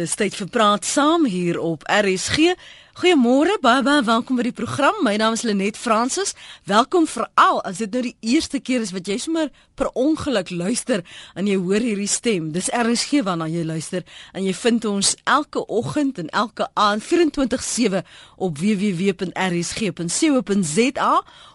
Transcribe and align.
Dis 0.00 0.14
tyd 0.16 0.32
vir 0.32 0.48
praat 0.48 0.86
saam 0.88 1.26
hier 1.28 1.58
op 1.60 1.82
RSG. 1.84 2.54
Goeiemôre, 2.98 3.54
baie 3.62 4.02
welkom 4.02 4.34
by 4.34 4.42
die 4.48 4.52
program. 4.52 4.96
My 5.06 5.12
naam 5.14 5.36
is 5.36 5.44
Lenet 5.46 5.76
Fransis. 5.78 6.34
Welkom 6.66 7.06
veral 7.06 7.62
as 7.62 7.78
dit 7.78 7.86
nou 7.94 8.02
die 8.02 8.16
eerste 8.32 8.58
keer 8.58 8.82
is 8.82 8.90
wat 8.90 9.06
jy 9.06 9.14
sommer 9.22 9.46
per 9.78 9.94
ongeluk 9.94 10.50
luister 10.50 11.06
en 11.38 11.46
jy 11.46 11.54
hoor 11.62 11.78
hierdie 11.86 12.10
stem. 12.10 12.50
Dis 12.50 12.66
RSG 12.74 13.22
waarna 13.28 13.46
jy 13.46 13.62
luister 13.62 14.02
en 14.34 14.42
jy 14.42 14.54
vind 14.58 14.84
ons 14.90 15.14
elke 15.22 15.62
oggend 15.70 16.18
en 16.18 16.26
elke 16.34 16.66
aand 16.74 16.98
24/7 17.06 18.02
op 18.42 18.58
www.rsg.co.za 18.58 19.22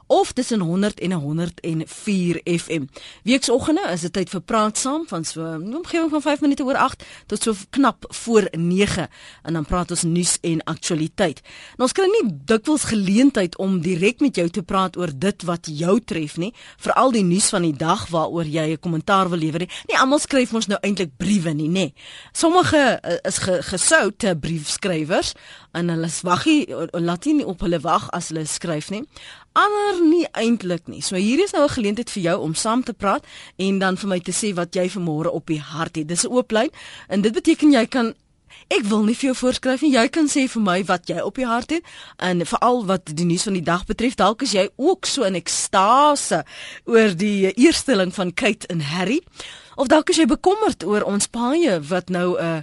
of 0.08 0.32
tussen 0.32 0.60
100 0.60 1.00
en 1.00 1.12
104 1.12 2.42
FM. 2.44 2.86
Weeksoggende 3.24 3.90
is 3.92 4.02
dit 4.02 4.14
tyd 4.14 4.30
vir 4.30 4.42
praat 4.42 4.78
saam 4.78 5.08
van 5.08 5.26
so 5.26 5.42
'n 5.42 5.76
omgewing 5.76 6.10
van 6.10 6.22
5 6.22 6.42
minute 6.42 6.64
oor 6.64 6.78
8 6.78 7.04
tot 7.26 7.42
so 7.42 7.54
knap 7.70 8.06
voor 8.08 8.48
9 8.52 9.10
en 9.44 9.54
dan 9.54 9.66
praat 9.66 9.90
ons 9.90 10.04
nuus 10.04 10.38
en 10.42 10.64
aktualiteit. 10.64 11.25
Nou 11.78 11.88
ons 11.88 11.96
kry 11.96 12.06
nie 12.06 12.32
dikwels 12.46 12.84
geleentheid 12.84 13.58
om 13.58 13.82
direk 13.82 14.20
met 14.20 14.36
jou 14.36 14.50
te 14.50 14.64
praat 14.64 14.98
oor 14.98 15.12
dit 15.12 15.44
wat 15.44 15.68
jou 15.68 16.00
tref 16.00 16.38
nie, 16.38 16.54
veral 16.78 17.12
die 17.12 17.24
nuus 17.24 17.50
van 17.50 17.62
die 17.62 17.74
dag 17.74 18.08
waaroor 18.10 18.46
jy 18.46 18.72
'n 18.74 18.80
kommentaar 18.80 19.30
wil 19.30 19.40
lewer 19.40 19.60
nie. 19.60 19.70
Nie 19.88 19.98
almal 19.98 20.20
skryf 20.20 20.54
ons 20.54 20.68
nou 20.68 20.80
eintlik 20.82 21.18
briewe 21.18 21.54
nie, 21.54 21.70
nê. 21.70 21.94
Sommige 22.34 23.00
uh, 23.04 23.18
is 23.24 23.38
ge, 23.38 23.62
gesoute 23.62 24.36
briefskrywers 24.36 25.34
en 25.74 25.90
hulle 25.90 26.10
wag 26.22 26.46
nie 26.46 26.68
laat 26.92 27.26
nie 27.26 27.46
op 27.46 27.62
hulle 27.62 27.80
wag 27.80 28.10
as 28.12 28.30
hulle 28.30 28.46
skryf 28.46 28.90
nie 28.90 29.04
ander 29.56 30.02
nie 30.04 30.26
eintlik 30.36 30.90
nie. 30.92 31.02
So 31.02 31.16
hier 31.16 31.40
is 31.44 31.54
nou 31.54 31.64
'n 31.64 31.76
geleentheid 31.78 32.10
vir 32.12 32.24
jou 32.24 32.42
om 32.42 32.54
saam 32.54 32.84
te 32.84 32.94
praat 32.94 33.24
en 33.56 33.80
dan 33.80 33.98
vir 33.98 34.10
my 34.10 34.20
te 34.20 34.32
sê 34.32 34.54
wat 34.54 34.76
jy 34.76 34.90
vanmôre 34.90 35.32
op 35.32 35.48
die 35.48 35.60
hart 35.60 35.96
het. 35.96 36.08
Dis 36.08 36.26
'n 36.26 36.32
oop 36.32 36.52
lyn 36.52 36.70
en 37.08 37.22
dit 37.22 37.34
beteken 37.34 37.72
jy 37.72 37.86
kan 37.86 38.14
ek 38.74 38.86
wil 38.90 39.06
nie 39.06 39.16
vir 39.16 39.30
jou 39.30 39.36
voorskryf 39.36 39.82
nie. 39.82 39.94
Jy 39.94 40.08
kan 40.14 40.30
sê 40.32 40.48
vir 40.52 40.62
my 40.62 40.80
wat 40.90 41.10
jy 41.10 41.20
op 41.22 41.36
die 41.36 41.48
hart 41.48 41.70
het 41.76 41.86
en 42.18 42.46
veral 42.46 42.86
wat 42.90 43.12
die 43.12 43.28
nuus 43.28 43.46
van 43.48 43.58
die 43.58 43.66
dag 43.66 43.86
betref. 43.86 44.16
Dalk 44.16 44.42
is 44.42 44.56
jy 44.56 44.68
ook 44.76 45.06
so 45.06 45.24
in 45.28 45.38
ekstase 45.38 46.44
oor 46.86 47.16
die 47.16 47.54
eersteling 47.54 48.14
van 48.16 48.34
Kate 48.34 48.68
en 48.68 48.82
Harry 48.82 49.22
of 49.76 49.88
dalk 49.92 50.10
is 50.10 50.18
jy 50.22 50.28
bekommerd 50.30 50.86
oor 50.88 51.04
ons 51.04 51.28
paie 51.28 51.80
wat 51.90 52.10
nou 52.10 52.38
'n 52.40 52.44
uh, 52.44 52.62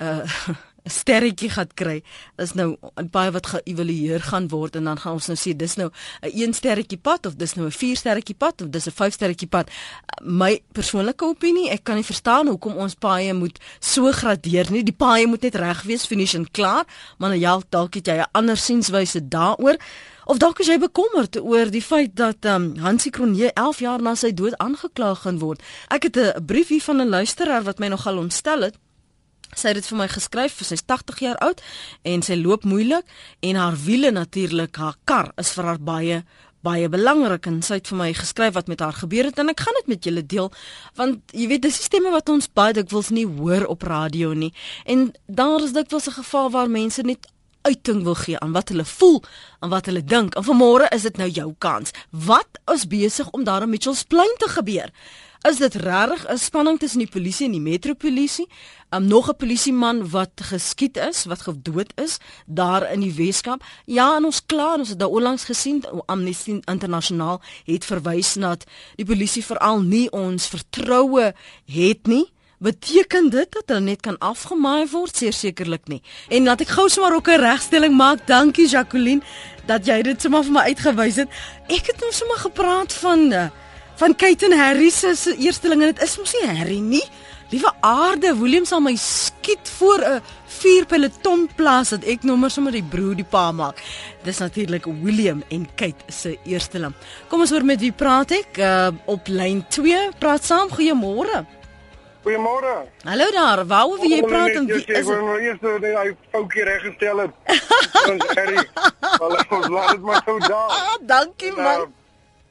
uh, 0.00 0.54
sterretjie 0.90 1.50
gaan 1.50 1.70
kry. 1.74 2.02
Is 2.36 2.54
nou 2.58 2.76
baie 3.10 3.30
wat 3.30 3.46
geëvalueer 3.46 4.20
gaan 4.30 4.48
word 4.48 4.76
en 4.76 4.84
dan 4.90 4.98
gaan 4.98 5.18
ons 5.18 5.30
nou 5.30 5.38
sê 5.38 5.54
dis 5.56 5.76
nou 5.76 5.90
'n 6.22 6.30
1 6.34 6.54
sterretjie 6.54 6.98
pad 6.98 7.26
of 7.26 7.36
dis 7.36 7.54
nou 7.54 7.66
'n 7.66 7.70
4 7.70 7.96
sterretjie 7.96 8.34
pad 8.34 8.62
of 8.62 8.68
dis 8.70 8.86
'n 8.86 8.90
5 8.92 9.12
sterretjie 9.12 9.48
pad. 9.48 9.70
My 10.22 10.60
persoonlike 10.72 11.24
opinie, 11.24 11.70
ek 11.70 11.84
kan 11.84 11.94
nie 11.94 12.04
verstaan 12.04 12.46
hoekom 12.46 12.76
ons 12.76 12.94
paaie 12.94 13.34
moet 13.34 13.58
so 13.78 14.10
gradeer 14.12 14.70
nie. 14.70 14.82
Die 14.82 14.96
paaie 14.96 15.26
moet 15.26 15.42
net 15.42 15.54
reg 15.54 15.82
wees, 15.82 16.06
finish 16.06 16.34
en 16.34 16.50
klaar. 16.50 16.84
Maar 17.18 17.28
nou 17.28 17.40
ja, 17.40 17.60
dalk 17.68 17.94
het 17.94 18.06
jy 18.06 18.16
'n 18.16 18.28
ander 18.32 18.56
sienswyse 18.56 19.28
daaroor. 19.28 19.76
Of 20.30 20.38
dalk 20.38 20.60
is 20.62 20.68
jy 20.70 20.76
bekommerd 20.78 21.40
oor 21.40 21.70
die 21.70 21.82
feit 21.82 22.12
dat 22.14 22.44
um, 22.44 22.76
Hansie 22.78 23.10
Kronje 23.10 23.52
11 23.52 23.80
jaar 23.82 24.02
na 24.02 24.14
sy 24.14 24.30
dood 24.30 24.54
aangekla 24.62 25.14
gaan 25.14 25.40
word. 25.42 25.62
Ek 25.88 26.06
het 26.06 26.16
'n 26.16 26.44
brief 26.46 26.68
hier 26.68 26.82
van 26.82 27.00
'n 27.02 27.08
luisteraar 27.08 27.62
wat 27.62 27.78
my 27.78 27.88
nogal 27.88 28.18
ontstel 28.18 28.60
het. 28.62 28.76
Sy 29.54 29.72
het 29.72 29.80
dit 29.80 29.86
vir 29.86 29.98
my 29.98 30.08
geskryf, 30.08 30.60
sy's 30.64 30.84
80 30.86 31.18
jaar 31.24 31.40
oud 31.44 31.62
en 32.02 32.22
sy 32.22 32.36
loop 32.38 32.64
moeilik 32.64 33.04
en 33.40 33.56
haar 33.56 33.76
wiele 33.86 34.10
natuurlik, 34.14 34.76
haar 34.76 34.96
kar 35.04 35.32
is 35.40 35.52
vir 35.56 35.64
haar 35.64 35.82
baie 35.82 36.22
baie 36.60 36.88
belangrik 36.92 37.46
en 37.48 37.62
sy 37.64 37.78
het 37.78 37.88
vir 37.88 37.96
my 37.96 38.10
geskryf 38.12 38.52
wat 38.52 38.68
met 38.68 38.82
haar 38.84 38.92
gebeur 38.92 39.30
het 39.30 39.38
en 39.40 39.48
ek 39.48 39.62
gaan 39.64 39.78
dit 39.80 39.86
met 39.94 40.04
julle 40.04 40.20
deel 40.20 40.50
want 40.98 41.32
jy 41.32 41.46
weet 41.48 41.64
dis 41.64 41.78
stemme 41.86 42.12
wat 42.12 42.28
ons 42.28 42.50
baie 42.52 42.74
dikwels 42.76 43.08
nie 43.16 43.24
hoor 43.24 43.64
op 43.72 43.86
radio 43.88 44.34
nie 44.36 44.50
en 44.84 45.08
daar 45.24 45.64
is 45.64 45.72
dikwels 45.72 46.08
'n 46.08 46.20
geval 46.20 46.50
waar 46.50 46.68
mense 46.68 47.02
net 47.02 47.24
uiting 47.62 48.02
wil 48.02 48.14
gee 48.14 48.38
aan 48.38 48.52
wat 48.52 48.68
hulle 48.68 48.84
voel 48.84 49.22
en 49.60 49.68
wat 49.68 49.86
hulle 49.86 50.04
dink 50.04 50.34
en 50.34 50.44
vanmôre 50.44 50.88
is 50.94 51.02
dit 51.02 51.16
nou 51.16 51.28
jou 51.28 51.54
kans. 51.58 51.92
Wat 52.10 52.60
is 52.74 52.86
besig 52.88 53.30
om 53.30 53.44
daar 53.44 53.62
in 53.62 53.70
Mitchells 53.70 54.04
Plain 54.04 54.34
te 54.38 54.48
gebeur 54.48 54.92
Is 55.40 55.56
dit 55.56 55.74
regtig 55.74 56.26
'n 56.28 56.36
spanning 56.36 56.78
tussen 56.78 56.98
die 56.98 57.08
polisie 57.08 57.46
en 57.46 57.52
die 57.52 57.60
metropolisie? 57.60 58.46
Um 58.90 59.06
nog 59.06 59.28
'n 59.28 59.36
polisieman 59.36 60.10
wat 60.10 60.30
geskiet 60.34 60.96
is, 60.96 61.24
wat 61.24 61.40
gedood 61.40 61.92
is 61.96 62.18
daar 62.46 62.92
in 62.92 63.00
die 63.00 63.14
Weskaap. 63.14 63.64
Ja, 63.84 64.16
en 64.16 64.24
ons 64.24 64.46
klaar, 64.46 64.78
ons 64.78 64.88
het 64.88 64.98
daai 64.98 65.10
onlangs 65.10 65.44
gesien, 65.44 65.84
Amnesty 66.06 66.60
Internasionaal 66.64 67.40
het 67.64 67.84
verwys 67.84 68.34
na 68.34 68.56
die 68.96 69.04
polisie 69.04 69.44
veral 69.44 69.80
nie 69.80 70.10
ons 70.10 70.46
vertroue 70.46 71.34
het 71.64 72.06
nie. 72.06 72.32
Beteken 72.58 73.30
dit 73.30 73.52
dat 73.52 73.62
hulle 73.66 73.80
net 73.80 74.00
kan 74.00 74.18
afgemaai 74.18 74.88
word? 74.88 75.16
Sekerlik 75.16 75.88
nie. 75.88 76.02
En 76.28 76.44
laat 76.44 76.60
ek 76.60 76.68
gou 76.68 76.88
sommer 76.88 77.14
ook 77.14 77.28
'n 77.28 77.40
regstelling 77.40 77.96
maak. 77.96 78.26
Dankie 78.26 78.68
Jacqueline 78.68 79.22
dat 79.66 79.86
jy 79.86 80.02
dit 80.02 80.20
sommer 80.20 80.44
vir 80.44 80.52
my 80.52 80.60
uitgewys 80.60 81.16
het. 81.16 81.28
Ek 81.68 81.86
het 81.86 82.00
nou 82.00 82.12
sommer 82.12 82.36
gepraat 82.36 82.92
van 82.92 83.32
uh, 83.32 83.48
van 84.00 84.16
Kate 84.16 84.46
en 84.48 84.56
Harry 84.56 84.88
se 84.90 85.12
eersteling 85.36 85.82
en 85.82 85.92
dit 85.92 86.02
is 86.06 86.16
mos 86.16 86.32
nie 86.38 86.48
Harry 86.48 86.78
nie. 86.80 87.04
Liewe 87.50 87.72
aarde, 87.84 88.30
William 88.38 88.64
sal 88.64 88.80
my 88.80 88.94
skiet 88.96 89.68
voor 89.78 90.00
'n 90.00 90.22
vier 90.60 90.86
peloton 90.86 91.48
plaas 91.56 91.90
dat 91.90 92.04
ek 92.04 92.22
nommer 92.22 92.50
sommer 92.50 92.72
die 92.72 92.82
broer 92.82 93.14
die 93.14 93.24
pa 93.24 93.52
maak. 93.52 93.82
Dis 94.24 94.38
natuurlik 94.38 94.84
William 95.02 95.42
en 95.50 95.68
Kate 95.74 96.04
se 96.08 96.38
eersteling. 96.44 96.94
Kom 97.28 97.40
ons 97.40 97.50
hoor 97.50 97.64
met 97.64 97.80
wie 97.80 97.92
praat 97.92 98.30
ek 98.30 98.58
uh, 98.58 98.88
op 99.04 99.28
lyn 99.28 99.64
2. 99.68 100.08
Praat 100.18 100.44
saam, 100.44 100.68
goeiemôre. 100.70 101.44
Goeiemôre. 102.24 102.86
Hallo 103.04 103.30
daar. 103.32 103.66
Wou 103.66 104.00
wie 104.00 104.14
jy 104.14 104.22
praat 104.22 104.54
en 104.54 104.66
wie 104.66 104.84
is 104.84 104.96
Ek 104.96 105.04
wil 105.04 105.24
nou 105.24 105.38
eers 105.40 105.60
net 105.60 105.82
hy 105.82 106.16
foutjie 106.32 106.64
reggestel 106.64 107.18
het. 107.18 107.30
Ons 108.08 108.26
Harry. 108.34 108.64
Hallo, 109.20 109.38
ons 109.50 109.68
laat 109.68 109.90
dit 109.90 110.00
maar 110.00 110.22
sou 110.24 110.38
daar. 110.38 110.68
Ah, 110.70 110.96
dankie 111.00 111.52
man. 111.52 111.80
Uh, 111.80 111.99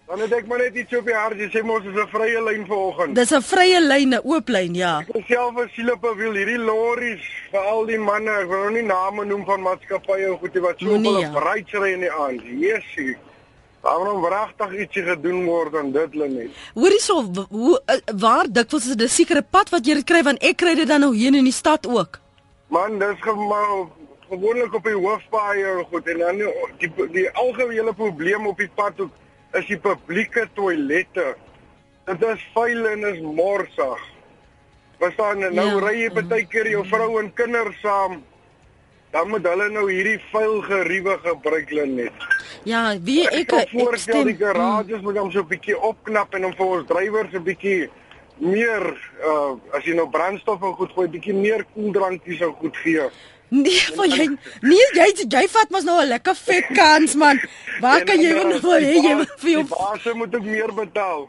Dan 0.10 0.20
het 0.20 0.32
ek 0.34 0.48
maar 0.50 0.58
net 0.58 0.74
iets 0.74 0.96
op 0.98 1.06
die 1.06 1.14
hart, 1.14 1.38
jy 1.38 1.48
sê 1.54 1.62
mos 1.62 1.84
is 1.86 1.94
'n 1.94 2.08
vrye 2.10 2.40
lyn 2.42 2.64
vanoggend. 2.66 3.16
Dis 3.16 3.32
'n 3.32 3.44
vrye 3.46 3.80
lyn, 3.80 4.16
'n 4.16 4.22
oop 4.26 4.48
lyn, 4.50 4.74
ja. 4.74 5.04
Ek 5.14 5.26
self 5.28 5.58
as 5.62 5.70
Silippe 5.76 6.16
wil 6.16 6.34
hierdie 6.34 6.58
lorries 6.58 7.22
vir 7.52 7.60
al 7.60 7.86
die 7.86 8.00
manne, 8.00 8.32
ek 8.42 8.48
wil 8.50 8.64
nou 8.64 8.72
nie 8.72 8.88
name 8.88 9.26
noem 9.26 9.46
van 9.46 9.62
maatskappye 9.62 10.34
of 10.34 10.40
goedie 10.40 10.62
wat 10.62 10.80
so 10.80 10.88
veel 10.88 11.20
ja. 11.20 11.30
rydsry 11.30 11.92
in 11.94 12.00
die 12.00 12.12
aand. 12.12 12.42
Jessie. 12.42 13.18
Daar 13.84 14.00
moet 14.00 14.26
wragtig 14.26 14.74
ietsie 14.80 15.04
gedoen 15.04 15.46
word 15.46 15.76
aan 15.76 15.92
dit 15.92 16.16
lê 16.16 16.28
net. 16.28 16.50
Hoorie 16.74 17.00
so, 17.00 17.22
hoe 17.50 17.82
eh, 17.86 18.02
waar 18.18 18.46
dikwels 18.52 18.90
is 18.90 18.96
dit 18.96 19.06
'n 19.06 19.08
sekere 19.08 19.42
pad 19.42 19.70
wat 19.70 19.86
jy 19.86 19.94
dit 19.94 20.06
kry 20.06 20.24
want 20.24 20.44
ek 20.44 20.58
kry 20.58 20.76
dit 20.76 20.88
dan 20.88 21.02
nou 21.02 21.16
hier 21.16 21.36
in 21.36 21.44
die 21.44 21.54
stad 21.54 21.88
ook. 21.88 22.20
Man, 22.68 23.00
dis 23.00 23.20
gewoon 23.20 23.92
gewoonlik 24.30 24.74
op 24.74 24.84
die 24.84 24.98
hoofpaaie 24.98 25.86
goed 25.92 26.08
en 26.08 26.18
dan 26.18 26.38
die 26.38 26.54
die, 26.80 27.12
die 27.12 27.30
algehele 27.30 27.94
probleem 27.94 28.48
op 28.48 28.58
die 28.58 28.72
pad 28.76 29.00
ook 29.00 29.12
is 29.58 29.68
die 29.70 29.80
publieke 29.82 30.48
toilette. 30.54 31.36
Dit 32.10 32.24
is 32.26 32.46
vuil 32.54 32.88
en 32.90 33.06
is 33.14 33.22
morsig. 33.22 34.08
Verstaan 35.00 35.40
nou 35.40 35.68
ja. 35.68 35.80
ry 35.84 35.96
jy 36.04 36.10
baie 36.18 36.46
keer 36.50 36.68
jou 36.74 36.84
vrou 36.90 37.20
en 37.22 37.32
kinders 37.34 37.80
saam. 37.84 38.20
Dan 39.14 39.32
moet 39.32 39.46
hulle 39.48 39.70
nou 39.74 39.88
hierdie 39.90 40.20
vuil 40.30 40.60
geriewe 40.68 41.16
gebruik 41.24 41.72
net. 41.90 42.28
Ja, 42.68 42.94
wie 43.02 43.24
ek 43.26 43.54
ek 43.58 43.72
voorstel 43.74 44.28
die 44.30 44.38
garages 44.38 45.02
moet 45.02 45.18
ons 45.18 45.34
so 45.34 45.42
'n 45.42 45.50
bietjie 45.50 45.78
opknap 45.78 46.36
en 46.36 46.46
om 46.46 46.54
vir 46.54 46.66
ons 46.66 46.88
drywers 46.88 47.34
'n 47.34 47.44
bietjie 47.44 47.90
meer 48.38 48.86
uh 49.26 49.58
as 49.74 49.84
jy 49.84 49.96
nou 49.96 50.10
brandstof 50.10 50.62
en 50.62 50.76
goed 50.76 50.92
gooi, 50.94 51.08
bietjie 51.08 51.34
meer 51.34 51.66
koeldrankies 51.74 52.38
sou 52.38 52.52
goed 52.54 52.78
gee. 52.78 53.10
Nee, 53.50 53.82
vir 53.98 54.12
jy 54.14 54.26
nee, 54.62 54.88
jy 54.94 55.08
jy 55.26 55.48
vat 55.50 55.72
mos 55.74 55.84
nou 55.88 55.98
'n 56.02 56.08
lekker 56.14 56.36
vet 56.36 56.68
kans 56.76 57.16
man. 57.16 57.42
Waar 57.82 58.04
kan 58.06 58.22
jy 58.22 58.34
nou 58.34 58.60
vir 58.62 58.82
jy 58.82 59.26
vir 59.42 59.52
jou 59.52 59.64
baas 59.64 60.06
moet 60.14 60.36
ook 60.36 60.44
meer 60.46 60.74
betaal. 60.74 61.28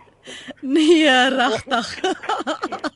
Nee, 0.60 1.28
regtig. 1.28 2.00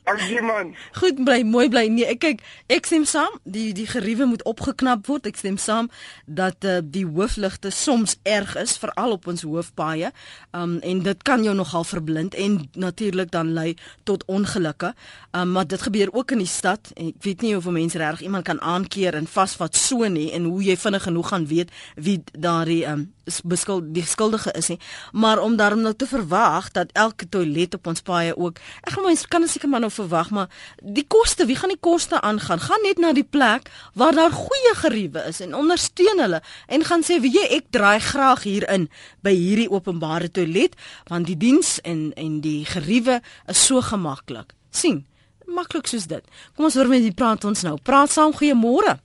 Dankie 0.03 0.41
man. 0.41 0.75
Goed 0.91 1.23
bly, 1.23 1.41
mooi 1.43 1.69
bly. 1.69 1.87
Nee, 1.87 2.05
ek 2.05 2.19
kyk, 2.21 2.43
ek 2.71 2.85
stem 2.85 3.05
saam. 3.09 3.39
Die 3.43 3.73
die 3.73 3.87
geriewe 3.89 4.27
moet 4.29 4.43
opgeknap 4.45 5.07
word. 5.09 5.25
Ek 5.29 5.39
stem 5.39 5.57
saam 5.61 5.89
dat 6.25 6.65
uh, 6.67 6.77
die 6.83 7.05
hoofligte 7.05 7.71
soms 7.73 8.17
erg 8.23 8.55
is 8.61 8.77
veral 8.81 9.17
op 9.17 9.27
ons 9.31 9.45
hoofpaaie. 9.47 10.11
Um 10.55 10.77
en 10.85 11.01
dit 11.05 11.23
kan 11.25 11.43
jou 11.43 11.55
nogal 11.55 11.83
verblind 11.83 12.35
en 12.35 12.59
natuurlik 12.73 13.31
dan 13.31 13.53
lei 13.53 13.75
tot 14.03 14.25
ongelukke. 14.25 14.93
Um 15.31 15.51
maar 15.55 15.67
dit 15.67 15.81
gebeur 15.81 16.13
ook 16.13 16.31
in 16.31 16.43
die 16.43 16.51
stad. 16.51 16.91
Ek 16.95 17.23
weet 17.25 17.41
nie 17.41 17.55
of 17.57 17.65
mense 17.65 17.97
regtig 17.97 18.27
iemand 18.27 18.45
kan 18.45 18.61
aankeer 18.61 19.15
en 19.15 19.27
vasvat 19.27 19.75
so 19.75 20.07
nie 20.07 20.31
en 20.35 20.43
hoe 20.51 20.63
jy 20.63 20.77
vinnig 20.77 21.03
genoeg 21.03 21.29
gaan 21.33 21.47
weet 21.47 21.71
wie 21.95 22.21
daardie 22.31 22.83
um 22.89 23.13
beskuld 23.43 23.93
die 23.93 24.05
skuldige 24.05 24.51
is 24.53 24.67
nie. 24.67 24.79
Maar 25.11 25.41
om 25.41 25.55
daarom 25.55 25.81
nou 25.81 25.93
te 25.95 26.07
verwag 26.07 26.71
dat 26.71 26.91
elke 26.93 27.14
toilet 27.29 27.77
op 27.77 27.87
ons 27.87 28.01
paaie 28.01 28.35
ook 28.35 28.59
ek 28.83 28.93
gaan 28.95 29.07
mens 29.07 29.25
kan 29.27 29.47
seker 29.47 29.69
maar 29.69 29.85
nou 29.85 29.91
verwag 29.91 30.29
maar 30.35 30.49
die 30.81 31.05
koste 31.07 31.45
wie 31.45 31.55
gaan 31.55 31.73
die 31.73 31.81
koste 31.89 32.21
aangaan 32.21 32.59
gaan 32.59 32.83
net 32.83 32.99
na 32.99 33.13
die 33.13 33.27
plek 33.37 33.71
waar 33.93 34.15
daar 34.15 34.35
goeie 34.35 34.75
geriewe 34.83 35.25
is 35.31 35.41
en 35.45 35.55
ondersteun 35.55 36.19
hulle 36.19 36.41
en 36.67 36.83
gaan 36.83 37.03
sê 37.07 37.19
wie 37.23 37.33
jy 37.37 37.47
ek 37.59 37.71
draai 37.71 37.99
graag 37.99 38.43
hier 38.43 38.67
in 38.69 38.89
by 39.23 39.33
hierdie 39.35 39.71
openbare 39.71 40.31
toilet 40.31 40.75
want 41.09 41.27
die 41.31 41.39
diens 41.39 41.79
en 41.83 42.11
en 42.15 42.39
die 42.41 42.61
geriewe 42.65 43.21
is 43.47 43.65
so 43.65 43.81
gemaklik 43.81 44.55
sien 44.69 45.05
Maklik 45.45 45.87
soos 45.87 46.07
dit. 46.09 46.23
Kom 46.55 46.65
ons 46.67 46.75
hoor 46.77 46.89
met 46.89 47.03
wie 47.05 47.13
praat 47.13 47.45
ons 47.45 47.61
nou. 47.67 47.75
Praat 47.85 48.13
saam, 48.13 48.33
goeiemôre. 48.33 48.97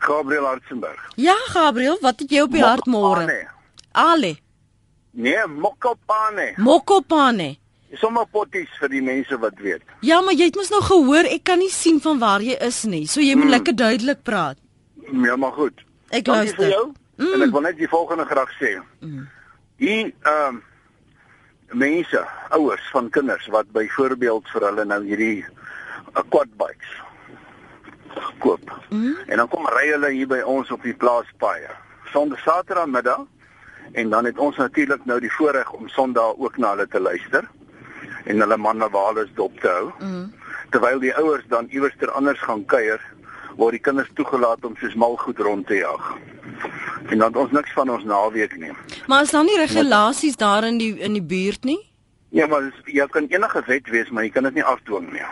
Gabriel 0.00 0.46
Hartzenberg. 0.48 1.00
Ja, 1.20 1.36
Gabriel, 1.52 1.98
wat 2.00 2.22
het 2.24 2.32
jy 2.32 2.44
op 2.46 2.54
die 2.54 2.64
hart 2.64 2.88
môre? 2.88 3.26
Ale. 3.92 4.36
Nee, 5.10 5.46
Mokopane. 5.46 6.54
Mokopane. 6.56 7.56
Sommige 7.98 8.26
potties 8.30 8.70
vir 8.78 8.92
die 8.92 9.02
mense 9.02 9.38
wat 9.42 9.58
weet. 9.58 9.82
Ja, 10.06 10.20
maar 10.22 10.36
jy 10.38 10.46
het 10.52 10.58
mos 10.58 10.70
nou 10.70 10.82
gehoor, 10.86 11.26
ek 11.26 11.42
kan 11.50 11.58
nie 11.58 11.72
sien 11.74 11.98
van 12.00 12.20
waar 12.22 12.44
jy 12.44 12.54
is 12.62 12.84
nie. 12.86 13.02
So 13.10 13.22
jy 13.24 13.34
moet 13.34 13.48
mm. 13.48 13.54
lekker 13.56 13.76
duidelik 13.76 14.22
praat. 14.22 14.60
Ja, 15.10 15.36
maar 15.36 15.56
goed. 15.58 15.82
Ek 16.14 16.30
luister. 16.30 16.62
vir 16.62 16.74
jou. 16.76 16.84
Mm. 17.18 17.32
En 17.34 17.46
ek 17.48 17.54
wil 17.56 17.66
net 17.66 17.78
die 17.80 17.90
volgende 17.90 18.26
graag 18.30 18.52
sê. 18.60 18.76
Mm. 19.02 19.26
Hier 19.82 20.06
ehm 20.06 20.60
um, 20.60 20.62
mense, 21.70 22.20
ouers 22.50 22.86
van 22.90 23.10
kinders 23.14 23.46
wat 23.54 23.68
byvoorbeeld 23.74 24.48
vir 24.50 24.64
hulle 24.66 24.84
nou 24.90 25.04
hierdie 25.06 25.44
uh, 25.46 26.22
quad 26.32 26.50
bikes 26.58 26.96
koop. 28.38 28.72
Mm. 28.90 29.16
En 29.26 29.36
dan 29.36 29.48
kom 29.48 29.68
ry 29.70 29.86
hulle 29.92 30.10
hier 30.14 30.30
by 30.30 30.40
ons 30.46 30.70
op 30.74 30.82
die 30.82 30.94
plaaspaaie. 30.94 31.70
Sondag 32.10 32.42
Saterdagmiddag 32.42 33.26
en 33.92 34.10
dan 34.10 34.24
het 34.24 34.38
ons 34.38 34.56
natuurlik 34.56 35.04
nou 35.04 35.20
die 35.20 35.32
voorreg 35.32 35.72
om 35.72 35.88
Sondag 35.88 36.36
ook 36.38 36.56
na 36.56 36.74
hulle 36.74 36.88
te 36.88 37.00
luister 37.00 37.48
en 38.24 38.40
hulle 38.40 38.56
manne 38.56 38.88
waar 38.90 39.14
hulle 39.14 39.26
dop 39.34 39.60
te 39.60 39.68
hou. 39.68 39.90
Mm. 39.98 40.32
Terwyl 40.70 41.00
die 41.02 41.14
ouers 41.14 41.46
dan 41.48 41.66
iewers 41.70 41.96
ter 41.98 42.10
anders 42.10 42.40
gaan 42.40 42.64
kuier 42.64 43.00
waar 43.56 43.74
die 43.74 43.82
kinders 43.82 44.10
toegelaat 44.14 44.64
om 44.64 44.76
soos 44.76 44.94
mal 44.94 45.16
goed 45.16 45.38
rond 45.38 45.66
te 45.66 45.74
jag. 45.74 46.16
En 47.10 47.18
dan 47.18 47.34
ons 47.34 47.50
niks 47.50 47.72
van 47.72 47.90
ons 47.90 48.04
naweek 48.04 48.56
nie. 48.56 48.72
Maar 49.06 49.22
is 49.22 49.30
daar 49.34 49.44
nie 49.44 49.58
regulasies 49.58 50.36
daar 50.36 50.64
in 50.64 50.78
die 50.78 50.94
in 50.98 51.12
die 51.12 51.22
buurt 51.22 51.64
nie? 51.64 51.80
Ja, 52.30 52.46
maar 52.46 52.70
jy 52.84 53.06
kan 53.10 53.26
enige 53.26 53.62
wet 53.66 53.88
wees, 53.90 54.10
maar 54.10 54.22
jy 54.22 54.30
kan 54.30 54.46
dit 54.46 54.54
nie 54.54 54.64
afdwing 54.64 55.10
nie. 55.12 55.26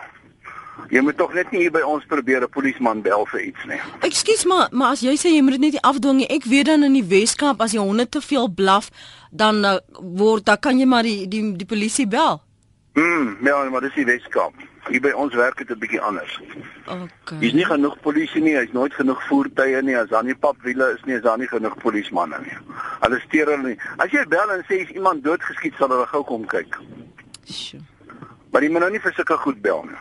Jy 0.88 1.00
moet 1.04 1.16
tog 1.16 1.34
net 1.34 1.50
nie 1.52 1.60
hier 1.66 1.72
by 1.74 1.82
ons 1.84 2.04
probeer 2.08 2.42
'n 2.42 2.48
polisieman 2.48 3.02
bel 3.02 3.26
vir 3.26 3.40
iets 3.40 3.64
nie. 3.68 3.80
Ekskuus 4.00 4.44
maar, 4.44 4.68
maar 4.70 4.92
as 4.92 5.00
jy 5.00 5.14
sê 5.16 5.28
jy 5.34 5.42
moet 5.42 5.58
dit 5.58 5.60
net 5.60 5.72
nie 5.72 5.82
afdwing 5.82 6.16
nie. 6.16 6.28
Ek 6.28 6.44
weet 6.44 6.66
dan 6.66 6.82
in 6.82 6.92
die 6.92 7.04
Weskaap 7.04 7.60
as 7.60 7.72
jy 7.72 7.78
honde 7.80 8.08
te 8.08 8.20
veel 8.20 8.48
blaf, 8.48 8.90
dan 9.30 9.64
uh, 9.64 9.78
word 10.00 10.44
dan 10.44 10.58
kan 10.58 10.78
jy 10.78 10.86
maar 10.86 11.02
die 11.02 11.28
die 11.28 11.56
die 11.56 11.66
polisie 11.66 12.06
bel. 12.06 12.40
Mm, 12.94 13.36
ja, 13.44 13.68
maar 13.70 13.80
dis 13.80 13.94
die 13.94 14.04
Weskaap. 14.04 14.54
Hier 14.88 15.00
by 15.00 15.10
ons 15.10 15.34
werk 15.34 15.58
dit 15.58 15.70
'n 15.70 15.78
bietjie 15.78 16.00
anders. 16.00 16.40
Okay. 16.86 17.38
Hier's 17.38 17.52
nie 17.52 17.64
genoeg 17.64 18.00
polisie 18.00 18.42
nie, 18.42 18.56
hy's 18.56 18.72
nooit 18.72 18.94
genoeg 18.94 19.22
voertuie 19.28 19.82
nie, 19.82 19.96
as 19.98 20.08
daar 20.08 20.24
nie 20.24 20.34
papwiele 20.34 20.94
is 20.96 21.04
nie, 21.04 21.14
is 21.14 21.22
daar 21.22 21.38
nie 21.38 21.48
genoeg 21.48 21.76
polismanne 21.78 22.38
nie. 22.40 22.56
Hulle 23.00 23.20
steur 23.20 23.46
hulle 23.46 23.68
nie. 23.68 23.78
As 23.96 24.10
jy 24.10 24.24
bel 24.28 24.50
en 24.50 24.64
sê 24.64 24.80
is 24.80 24.90
iemand 24.90 25.24
doodgeskiet, 25.24 25.74
sal 25.78 25.88
hulle 25.88 26.06
gou 26.06 26.24
kom 26.24 26.46
kyk. 26.46 26.78
Sjoe. 27.44 27.80
Maar 28.50 28.62
jy 28.62 28.70
moet 28.72 28.80
nou 28.80 28.90
nie 28.90 29.00
vir 29.00 29.12
sulke 29.12 29.36
goed 29.36 29.60
bel 29.62 29.84
nie. 29.84 30.00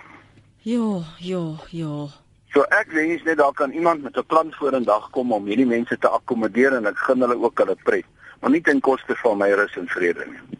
Ja, 0.67 1.03
ja, 1.17 1.55
ja. 1.71 2.07
So 2.51 2.65
ek 2.75 2.89
wens 2.91 3.21
net 3.23 3.37
daar 3.39 3.53
kan 3.55 3.71
iemand 3.71 4.01
met 4.03 4.17
'n 4.17 4.25
plan 4.25 4.51
vorendag 4.51 5.09
kom 5.09 5.31
om 5.31 5.45
hierdie 5.45 5.65
mense 5.65 5.97
te 5.97 6.09
akkommodeer 6.09 6.73
en 6.73 6.85
ek 6.85 6.97
gun 6.97 7.21
hulle 7.21 7.39
ook 7.39 7.57
hulle 7.57 7.75
pret, 7.83 8.05
maar 8.39 8.51
nie 8.51 8.61
ten 8.61 8.79
koste 8.79 9.15
van 9.15 9.37
my 9.37 9.51
rus 9.51 9.77
en 9.77 9.87
vrede 9.87 10.25
nie. 10.27 10.59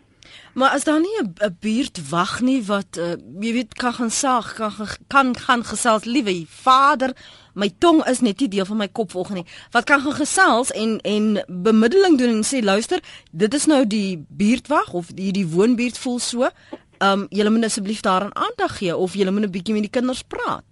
Maar 0.54 0.70
as 0.70 0.84
daar 0.84 1.00
nie 1.00 1.18
'n 1.22 1.58
buurt 1.60 2.10
wag 2.10 2.42
nie 2.42 2.64
wat 2.66 2.98
uh, 2.98 3.16
jy 3.40 3.52
weet 3.54 3.74
kan 3.74 3.94
gaan 3.94 4.12
saag, 4.12 4.54
kan 4.54 4.74
kan 5.08 5.38
gaan 5.38 5.64
gesels 5.64 6.04
liewe 6.04 6.46
vader, 6.48 7.12
my 7.54 7.70
tong 7.78 8.06
is 8.06 8.20
net 8.20 8.40
nie 8.40 8.48
deel 8.48 8.66
van 8.66 8.78
my 8.78 8.88
kop 8.88 9.12
volgens 9.12 9.36
nie. 9.36 9.48
Wat 9.72 9.84
kan 9.84 10.02
gaan 10.02 10.14
gesels 10.14 10.72
en 10.72 11.00
en 11.02 11.44
bemiddeling 11.48 12.18
doen 12.18 12.30
en 12.30 12.46
sê 12.46 12.64
luister, 12.64 13.00
dit 13.32 13.54
is 13.54 13.66
nou 13.66 13.88
die 13.88 14.26
buurtwag 14.30 14.94
of 14.94 15.08
die 15.08 15.32
die 15.32 15.48
woonbuurt 15.48 15.98
voel 15.98 16.20
so. 16.20 16.50
Um, 17.00 17.26
julle 17.30 17.50
moet 17.50 17.64
asseblief 17.64 18.02
daaraan 18.02 18.36
aandag 18.36 18.78
gee 18.78 18.96
of 18.96 19.14
julle 19.14 19.32
moet 19.32 19.44
'n 19.44 19.52
bietjie 19.52 19.74
met 19.74 19.84
die 19.84 19.92
kinders 20.00 20.22
praat. 20.22 20.66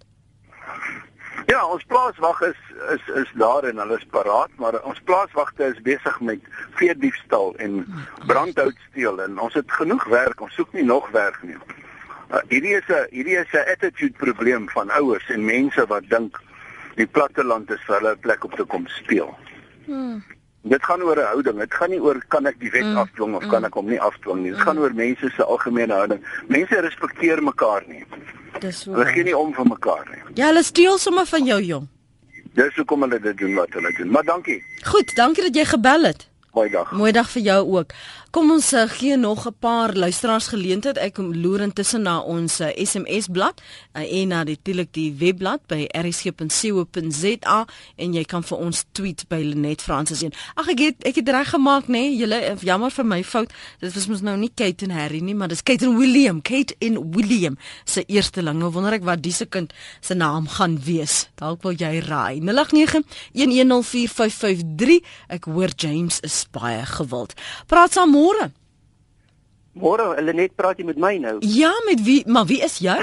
Ja, 1.46 1.66
ons 1.66 1.84
plaaswag 1.84 2.40
is 2.40 2.60
is 2.94 3.08
is 3.14 3.30
daar 3.34 3.64
en 3.64 3.78
hulle 3.78 3.96
is 3.96 4.06
paraat, 4.10 4.50
maar 4.56 4.82
ons 4.82 5.00
plaaswagte 5.04 5.64
is 5.64 5.82
besig 5.82 6.20
met 6.20 6.40
veediefstal 6.70 7.54
en 7.56 7.86
brandhout 8.26 8.78
steel 8.90 9.22
en 9.22 9.38
ons 9.38 9.54
het 9.54 9.72
genoeg 9.72 10.04
werk, 10.04 10.40
ons 10.40 10.54
soek 10.54 10.72
nie 10.72 10.84
nog 10.84 11.10
werk 11.10 11.42
nie. 11.42 11.56
Uh, 12.30 12.42
hierdie 12.48 12.74
is 12.74 12.88
'n 12.88 13.06
hierdie 13.10 13.38
is 13.38 13.52
'n 13.52 13.68
attitude 13.74 14.18
probleem 14.18 14.68
van 14.68 14.90
ouers 14.90 15.28
en 15.28 15.44
mense 15.44 15.86
wat 15.86 16.08
dink 16.08 16.40
die 16.96 17.06
platteland 17.06 17.70
is 17.70 17.82
vir 17.86 17.96
hulle 17.96 18.14
'n 18.14 18.24
plek 18.26 18.44
om 18.44 18.50
te 18.50 18.64
kom 18.64 18.86
speel. 18.86 19.38
Hmm. 19.84 20.24
Dit 20.68 20.84
gaan 20.84 21.02
oor 21.02 21.16
'n 21.16 21.30
houding. 21.32 21.58
Dit 21.58 21.74
gaan 21.74 21.90
nie 21.90 22.00
oor 22.02 22.18
kan 22.28 22.46
ek 22.46 22.58
die 22.60 22.70
wet 22.70 22.84
mm. 22.84 22.96
afdwing 22.96 23.34
of 23.34 23.42
mm. 23.42 23.50
kan 23.50 23.64
ek 23.64 23.74
hom 23.74 23.86
nie 23.86 24.00
afdwing 24.00 24.40
nie. 24.42 24.50
Dit 24.50 24.58
mm. 24.58 24.66
gaan 24.66 24.78
oor 24.78 24.94
mense 24.94 25.30
se 25.30 25.44
algemene 25.44 25.94
houding. 25.94 26.22
Mense 26.48 26.80
respekteer 26.80 27.42
mekaar 27.42 27.84
nie. 27.86 28.04
Dis 28.60 28.80
so. 28.82 28.92
Hulle 28.92 29.06
gee 29.06 29.22
nie 29.22 29.36
om 29.36 29.52
vir 29.54 29.66
mekaar 29.66 30.06
nie. 30.10 30.22
Ja, 30.34 30.46
hulle 30.50 30.62
steel 30.62 30.98
sommer 30.98 31.26
van 31.26 31.44
jou 31.44 31.60
jong. 31.62 31.86
Dis 32.58 32.74
hoekom 32.74 33.04
hulle 33.06 33.20
dit 33.20 33.38
doen 33.38 33.54
wat 33.54 33.72
hulle 33.78 33.92
doen. 33.98 34.10
Maar 34.10 34.24
dankie. 34.24 34.62
Goed, 34.82 35.14
dankie 35.16 35.42
dat 35.42 35.54
jy 35.54 35.64
gebel 35.64 36.10
het. 36.10 36.26
Mooi 36.56 36.70
dag. 36.70 36.92
Mooi 36.92 37.12
dag 37.12 37.30
vir 37.30 37.42
jou 37.42 37.60
ook. 37.78 37.92
Kom 38.36 38.50
ons 38.52 38.66
uh, 38.76 38.82
gee 38.84 39.16
nog 39.16 39.48
'n 39.48 39.56
paar 39.58 39.94
luisteraars 39.94 40.46
geleentheid. 40.46 40.96
Ek 40.96 41.16
loer 41.16 41.60
intussen 41.60 42.02
na 42.02 42.20
ons 42.20 42.60
uh, 42.60 42.66
eh, 42.66 42.84
SMS 42.84 43.26
blad 43.32 43.62
uh, 43.96 44.20
en 44.20 44.28
na 44.28 44.44
die 44.44 44.58
telik 44.62 44.92
die 44.92 45.14
webblad 45.18 45.60
by 45.66 45.88
rsg.co.za 45.98 47.66
en 47.96 48.12
jy 48.12 48.24
kan 48.24 48.44
vir 48.44 48.58
ons 48.58 48.84
tweet 48.92 49.24
by 49.28 49.40
Lenet 49.40 49.82
Francis 49.82 50.22
en 50.22 50.32
ag 50.54 50.68
ek 50.68 50.78
het 50.78 51.04
ek 51.08 51.14
het 51.14 51.28
reg 51.28 51.48
gemaak 51.48 51.88
nê 51.88 51.92
nee? 51.92 52.16
julle 52.16 52.56
jammer 52.60 52.90
vir 52.90 53.06
my 53.06 53.24
fout. 53.24 53.52
Dit 53.80 53.94
was 53.94 54.06
mos 54.06 54.20
nou 54.20 54.36
nie 54.36 54.52
Kate 54.54 54.84
en 54.84 54.90
Harry 54.90 55.20
nie 55.20 55.34
maar 55.34 55.48
dis 55.48 55.62
Kate 55.62 55.84
en 55.86 55.96
William 55.96 56.42
Kate 56.42 56.74
en 56.78 57.12
William 57.16 57.56
se 57.84 58.04
eerste 58.04 58.42
ling 58.42 58.58
nou 58.58 58.70
wonder 58.70 58.92
ek 58.92 59.04
wat 59.04 59.22
dis 59.22 59.36
se 59.36 59.46
kind 59.46 59.72
se 60.00 60.14
naam 60.14 60.48
gaan 60.48 60.78
wees. 60.84 61.28
Dalk 61.40 61.62
wil 61.62 61.72
jy 61.72 62.00
raai. 62.04 62.40
0891104553 62.44 65.00
ek 65.28 65.44
hoor 65.48 65.68
James 65.76 66.20
is 66.20 66.46
baie 66.52 66.84
gewild. 66.84 67.34
Praat 67.66 67.92
saam 67.96 68.25
môre. 68.26 68.50
Môre, 69.76 70.06
hulle 70.16 70.32
net 70.32 70.54
praat 70.56 70.78
jy 70.80 70.86
met 70.88 71.00
my 71.00 71.16
nou. 71.20 71.34
Ja, 71.44 71.72
met 71.84 72.00
wie? 72.04 72.22
Maar 72.26 72.46
wie 72.48 72.62
is 72.64 72.78
jy? 72.80 72.96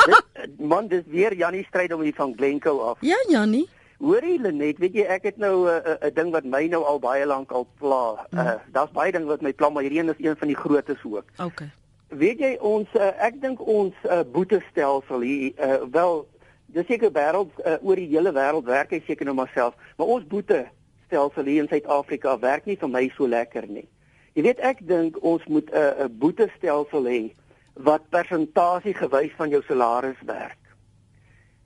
man, 0.72 0.88
dis 0.88 1.04
weer 1.12 1.36
Jannie 1.36 1.66
stryd 1.68 1.92
om 1.92 2.00
hier 2.06 2.16
van 2.16 2.32
Glencoe 2.36 2.80
af. 2.92 3.04
Ja, 3.04 3.18
Jannie. 3.28 3.66
Hoorie 4.00 4.38
Lenet, 4.40 4.78
weet 4.80 4.94
jy 4.96 5.04
ek 5.12 5.26
het 5.28 5.36
nou 5.36 5.68
'n 5.68 5.74
uh, 5.76 5.92
'n 5.92 6.06
uh, 6.08 6.14
ding 6.16 6.30
wat 6.32 6.44
my 6.44 6.64
nou 6.72 6.80
al 6.88 6.98
baie 6.98 7.26
lank 7.26 7.52
al 7.52 7.66
pla. 7.78 8.26
Uh, 8.32 8.40
mm. 8.40 8.72
Daar's 8.72 8.96
baie 8.96 9.12
dinge 9.12 9.28
wat 9.28 9.42
my 9.44 9.52
pla, 9.52 9.68
maar 9.68 9.82
hierdie 9.82 10.00
een 10.00 10.08
is 10.08 10.24
een 10.24 10.36
van 10.36 10.48
die 10.48 10.56
grootes 10.56 11.04
ook. 11.04 11.28
OK. 11.36 11.60
Weet 12.08 12.38
jy 12.40 12.56
ons 12.60 12.88
uh, 12.96 13.12
ek 13.20 13.40
dink 13.40 13.60
ons 13.60 13.94
uh, 14.08 14.24
boetestelsel 14.32 15.20
hier 15.20 15.52
uh, 15.60 15.84
wel 15.92 16.24
dis 16.72 16.86
seker 16.86 17.12
wêreld 17.12 17.52
uh, 17.60 17.76
oor 17.82 17.96
die 17.96 18.08
hele 18.08 18.32
wêreld 18.32 18.64
werk 18.64 18.90
hy 18.90 19.02
seker 19.06 19.28
nou 19.28 19.36
maar 19.36 19.50
self, 19.54 19.76
maar 19.98 20.06
ons 20.06 20.24
boetestelsel 20.24 21.44
hier 21.44 21.62
in 21.62 21.68
Suid-Afrika 21.68 22.38
werk 22.40 22.64
nie 22.66 22.78
vir 22.80 22.88
my 22.88 23.04
so 23.16 23.28
lekker 23.28 23.68
nie. 23.68 23.88
Jy 24.34 24.42
weet 24.46 24.60
ek 24.62 24.86
dink 24.86 25.18
ons 25.26 25.44
moet 25.46 25.70
'n 25.70 25.76
uh, 25.76 26.04
'n 26.06 26.18
boetestelsel 26.18 27.04
hê 27.04 27.22
wat 27.74 28.08
persentasie 28.10 28.94
gewys 28.94 29.32
van 29.36 29.50
jou 29.50 29.62
salaris 29.66 30.20
werk. 30.26 30.58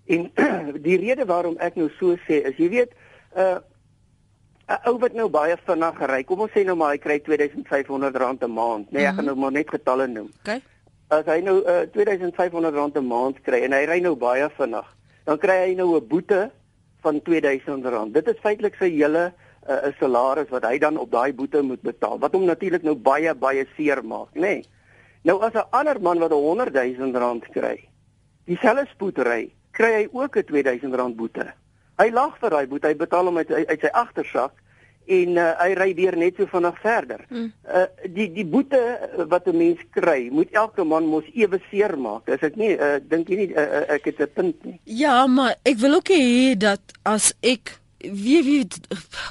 En 0.06 0.30
die 0.86 0.96
rede 0.96 1.24
waarom 1.24 1.56
ek 1.58 1.76
nou 1.76 1.90
so 1.98 2.16
sê 2.28 2.40
is 2.48 2.56
jy 2.56 2.68
weet 2.68 2.90
'n 3.36 3.40
uh, 3.40 3.58
'n 4.68 4.88
ou 4.88 4.98
wat 4.98 5.12
nou 5.12 5.28
baie 5.28 5.56
vinnig 5.66 5.98
ry, 6.08 6.22
kom 6.24 6.40
ons 6.40 6.52
sê 6.52 6.64
nou 6.64 6.76
maar 6.76 6.94
hy 6.94 6.98
kry 6.98 7.18
R2500 7.20 8.44
'n 8.44 8.52
maand. 8.52 8.92
Nee, 8.92 9.04
ek 9.04 9.14
gaan 9.14 9.24
mhm. 9.24 9.26
nou 9.26 9.36
maar 9.36 9.52
net 9.52 9.68
getalle 9.68 10.06
noem. 10.08 10.30
OK. 10.40 10.60
As 11.08 11.26
hy 11.28 11.40
nou 11.44 11.60
uh, 11.60 11.84
R2500 11.92 12.96
'n 12.96 13.06
maand 13.06 13.40
kry 13.44 13.64
en 13.64 13.72
hy 13.72 13.84
ry 13.84 14.00
nou 14.00 14.14
baie 14.16 14.48
vinnig, 14.56 14.86
dan 15.24 15.38
kry 15.38 15.58
hy 15.68 15.74
nou 15.74 15.96
'n 15.96 16.08
boete 16.08 16.50
van 17.04 17.20
R2000. 17.20 18.12
Dit 18.12 18.28
is 18.28 18.40
feitelik 18.40 18.76
sy 18.80 18.88
hele 18.88 19.32
'n 19.66 19.88
uh, 19.88 19.92
salaris 19.98 20.48
wat 20.48 20.64
hy 20.64 20.78
dan 20.78 20.96
op 20.96 21.10
daai 21.10 21.32
boete 21.32 21.62
moet 21.62 21.82
betaal 21.82 22.18
wat 22.18 22.32
hom 22.32 22.44
natuurlik 22.44 22.82
nou 22.82 22.94
baie 22.94 23.34
baie 23.34 23.66
seer 23.76 24.04
maak, 24.04 24.34
nê. 24.34 24.40
Nee. 24.40 24.64
Nou 25.24 25.40
as 25.40 25.54
'n 25.54 25.68
ander 25.70 26.00
man 26.00 26.18
wat 26.18 26.30
'n 26.30 26.34
100 26.34 26.72
000 26.98 27.12
rand 27.12 27.44
kry, 27.52 27.88
dieselfde 28.44 28.86
spoedry, 28.92 29.52
kry 29.72 29.92
hy 29.92 30.08
ook 30.12 30.36
'n 30.36 30.44
2000 30.44 30.94
rand 30.94 31.16
boete. 31.16 31.52
Hy 31.96 32.10
lag 32.10 32.38
vir 32.38 32.50
daai 32.50 32.66
boete, 32.66 32.86
hy 32.86 32.96
betaal 32.96 33.24
hom 33.24 33.36
uit 33.36 33.50
uit 33.52 33.80
sy 33.80 33.90
agtersak 33.92 34.52
en 35.06 35.36
uh, 35.36 35.52
hy 35.60 35.74
ry 35.76 35.94
weer 35.94 36.16
net 36.16 36.36
so 36.36 36.46
vinnig 36.46 36.80
verder. 36.80 37.24
Mm. 37.28 37.52
Uh 37.68 37.86
die 38.16 38.28
die 38.32 38.44
boete 38.44 38.80
wat 39.28 39.46
'n 39.46 39.56
mens 39.56 39.80
kry, 39.90 40.28
moet 40.30 40.52
elke 40.52 40.84
man 40.84 41.06
mos 41.06 41.24
ewe 41.34 41.60
seer 41.70 41.98
maak. 41.98 42.28
Is 42.28 42.42
ek 42.42 42.56
nie 42.56 42.72
uh 42.76 42.98
dink 43.00 43.28
jy 43.28 43.36
nie 43.36 43.50
uh, 43.52 43.62
uh, 43.62 43.94
ek 43.96 44.04
het 44.04 44.20
'n 44.20 44.32
punt 44.34 44.64
nie. 44.64 44.80
Ja, 44.84 45.26
maar 45.26 45.56
ek 45.62 45.76
wil 45.76 45.94
ook 45.94 46.08
hê 46.08 46.56
dat 46.56 46.80
as 47.02 47.34
ek 47.40 47.78
wie 48.12 48.42
wie 48.44 48.66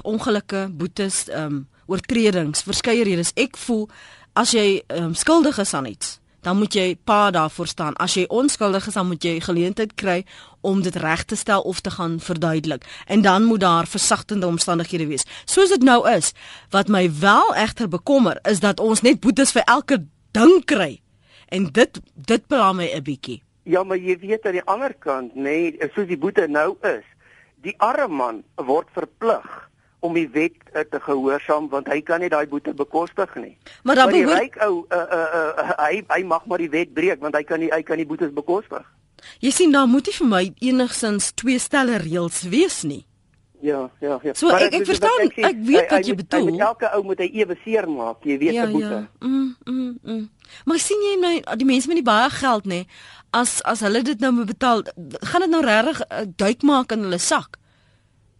ongelukke 0.01 0.67
boetes 0.71 1.27
ehm 1.29 1.45
um, 1.45 1.67
oortredings 1.85 2.63
verskeie 2.63 3.03
redes. 3.03 3.33
Ek 3.35 3.57
voel 3.57 3.89
as 4.33 4.51
jy 4.51 4.83
ehm 4.87 5.03
um, 5.11 5.15
skuldig 5.15 5.59
is 5.59 5.73
aan 5.73 5.85
iets 5.85 6.19
dan 6.43 6.57
moet 6.57 6.73
jy 6.75 6.95
pa 7.03 7.31
daarvoor 7.31 7.67
staan. 7.67 7.95
As 7.95 8.13
jy 8.17 8.25
onskuldig 8.27 8.87
is 8.87 8.97
dan 8.97 9.07
moet 9.07 9.23
jy 9.23 9.39
geleentheid 9.39 9.95
kry 9.95 10.23
om 10.61 10.81
dit 10.83 10.95
reg 10.95 11.23
te 11.23 11.35
stel 11.35 11.61
of 11.61 11.79
te 11.79 11.91
gaan 11.91 12.19
verduidelik. 12.19 12.83
En 13.07 13.21
dan 13.21 13.43
moet 13.43 13.59
daar 13.59 13.87
versagtende 13.87 14.47
omstandighede 14.47 15.07
wees. 15.07 15.25
Soos 15.45 15.71
dit 15.71 15.83
nou 15.83 16.03
is 16.09 16.33
wat 16.69 16.87
my 16.87 17.07
wel 17.19 17.55
egter 17.55 17.87
bekommer 17.87 18.39
is 18.49 18.59
dat 18.59 18.79
ons 18.79 19.01
net 19.01 19.19
boetes 19.19 19.51
vir 19.55 19.63
elke 19.65 20.03
ding 20.31 20.65
kry. 20.65 20.99
En 21.47 21.69
dit 21.71 21.99
dit 22.15 22.47
pla 22.47 22.73
my 22.73 22.91
'n 22.91 23.03
bietjie. 23.03 23.43
Ja, 23.63 23.83
maar 23.83 23.97
jy 23.97 24.17
weet 24.19 24.45
aan 24.45 24.51
die 24.51 24.65
ander 24.67 24.93
kant, 24.93 25.35
nê, 25.35 25.41
nee, 25.71 25.89
soos 25.95 26.07
die 26.07 26.17
boete 26.17 26.47
nou 26.47 26.75
is, 26.81 27.03
die 27.63 27.75
arme 27.79 28.15
man 28.15 28.41
word 28.55 28.89
verplig 28.95 29.45
om 30.03 30.17
die 30.17 30.27
wet 30.33 30.57
uh, 30.73 30.83
te 30.83 30.99
gehoorsaam 30.99 31.69
want 31.71 31.87
hy 31.91 32.01
kan 32.03 32.19
nie 32.23 32.31
daai 32.31 32.45
boete 32.51 32.73
bekostig 32.75 33.31
nie. 33.39 33.55
Maar 33.87 34.03
dan 34.03 34.11
behoort 34.11 34.41
ryk 34.41 34.59
ou 34.65 34.83
uh, 34.83 34.99
uh, 34.99 35.45
uh, 35.63 35.71
hy 35.79 36.03
hy 36.11 36.19
mag 36.27 36.45
maar 36.49 36.63
die 36.63 36.71
wet 36.73 36.91
breek 36.97 37.23
want 37.23 37.37
hy 37.39 37.43
kan 37.47 37.63
nie 37.63 37.71
hy 37.71 37.81
kan 37.87 37.99
nie 38.01 38.07
boetes 38.09 38.33
bekostig. 38.35 38.83
jy 39.39 39.51
sien 39.55 39.71
daar 39.71 39.87
moet 39.87 40.07
nie 40.07 40.17
vir 40.19 40.27
my 40.27 40.43
enigsins 40.59 41.31
twee 41.39 41.59
stelle 41.59 41.97
reëls 42.03 42.43
wees 42.51 42.83
nie. 42.83 43.05
Ja, 43.63 43.89
ja, 44.03 44.19
ja. 44.23 44.33
So, 44.35 44.47
Maar 44.51 44.61
ek- 44.61 44.71
dit 44.71 44.81
ek 44.81 44.87
is 44.87 44.87
verstaan, 44.91 45.29
sê, 45.31 45.43
ek 45.47 45.55
weet 45.63 45.89
wat 45.89 46.05
jy 46.05 46.15
bedoel. 46.19 46.49
moet 46.51 46.59
Elke 46.59 46.89
ou 46.97 47.03
moet 47.03 47.19
hy 47.23 47.29
ewe 47.41 47.55
seer 47.63 47.87
maak, 47.89 48.23
jy 48.27 48.37
weet, 48.37 48.55
'n 48.59 48.71
boete. 48.71 49.07
Mm, 49.19 49.55
mm, 49.65 49.73
mm, 49.73 49.97
mm. 50.03 50.29
Maar 50.65 50.79
sien 50.79 50.99
jy 51.01 51.17
my 51.19 51.55
die 51.57 51.65
mense 51.65 51.87
met 51.87 51.95
die 51.95 52.03
baie 52.03 52.29
geld 52.29 52.65
nê, 52.65 52.85
as 53.31 53.61
as 53.63 53.79
hulle 53.79 54.01
dit 54.03 54.19
nou 54.19 54.31
moet 54.31 54.45
betaal, 54.51 54.83
gaan 55.29 55.41
dit 55.41 55.49
nou 55.49 55.61
regtig 55.63 56.01
uh, 56.11 56.25
duik 56.35 56.61
maak 56.63 56.91
in 56.91 56.99
hulle 57.07 57.17
sak? 57.17 57.57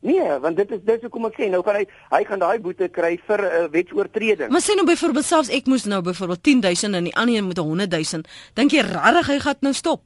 Nee, 0.02 0.40
want 0.42 0.58
dit 0.58 0.72
is 0.72 0.80
dis 0.84 1.02
hoekom 1.02 1.26
ek 1.26 1.34
sê 1.40 1.50
nou 1.50 1.64
gaan 1.64 1.76
hy 1.76 1.86
hy 2.12 2.24
gaan 2.28 2.40
daai 2.40 2.60
boete 2.60 2.90
kry 2.92 3.18
vir 3.28 3.40
'n 3.40 3.64
uh, 3.64 3.70
wetsoortreding. 3.72 4.50
Maar 4.52 4.62
sê 4.62 4.76
nou 4.76 4.86
byvoorbeeld 4.86 5.26
selfs 5.26 5.50
ek 5.50 5.66
moes 5.68 5.86
nou 5.86 6.02
byvoorbeeld 6.02 6.44
10000 6.44 6.96
en 6.96 7.04
die 7.04 7.16
ander 7.16 7.36
een 7.36 7.46
moet 7.46 7.56
100000, 7.58 8.28
dink 8.54 8.72
jy 8.72 8.82
regtig 8.82 9.28
hy 9.28 9.40
gaan 9.40 9.56
nou 9.62 9.74
stop? 9.74 10.02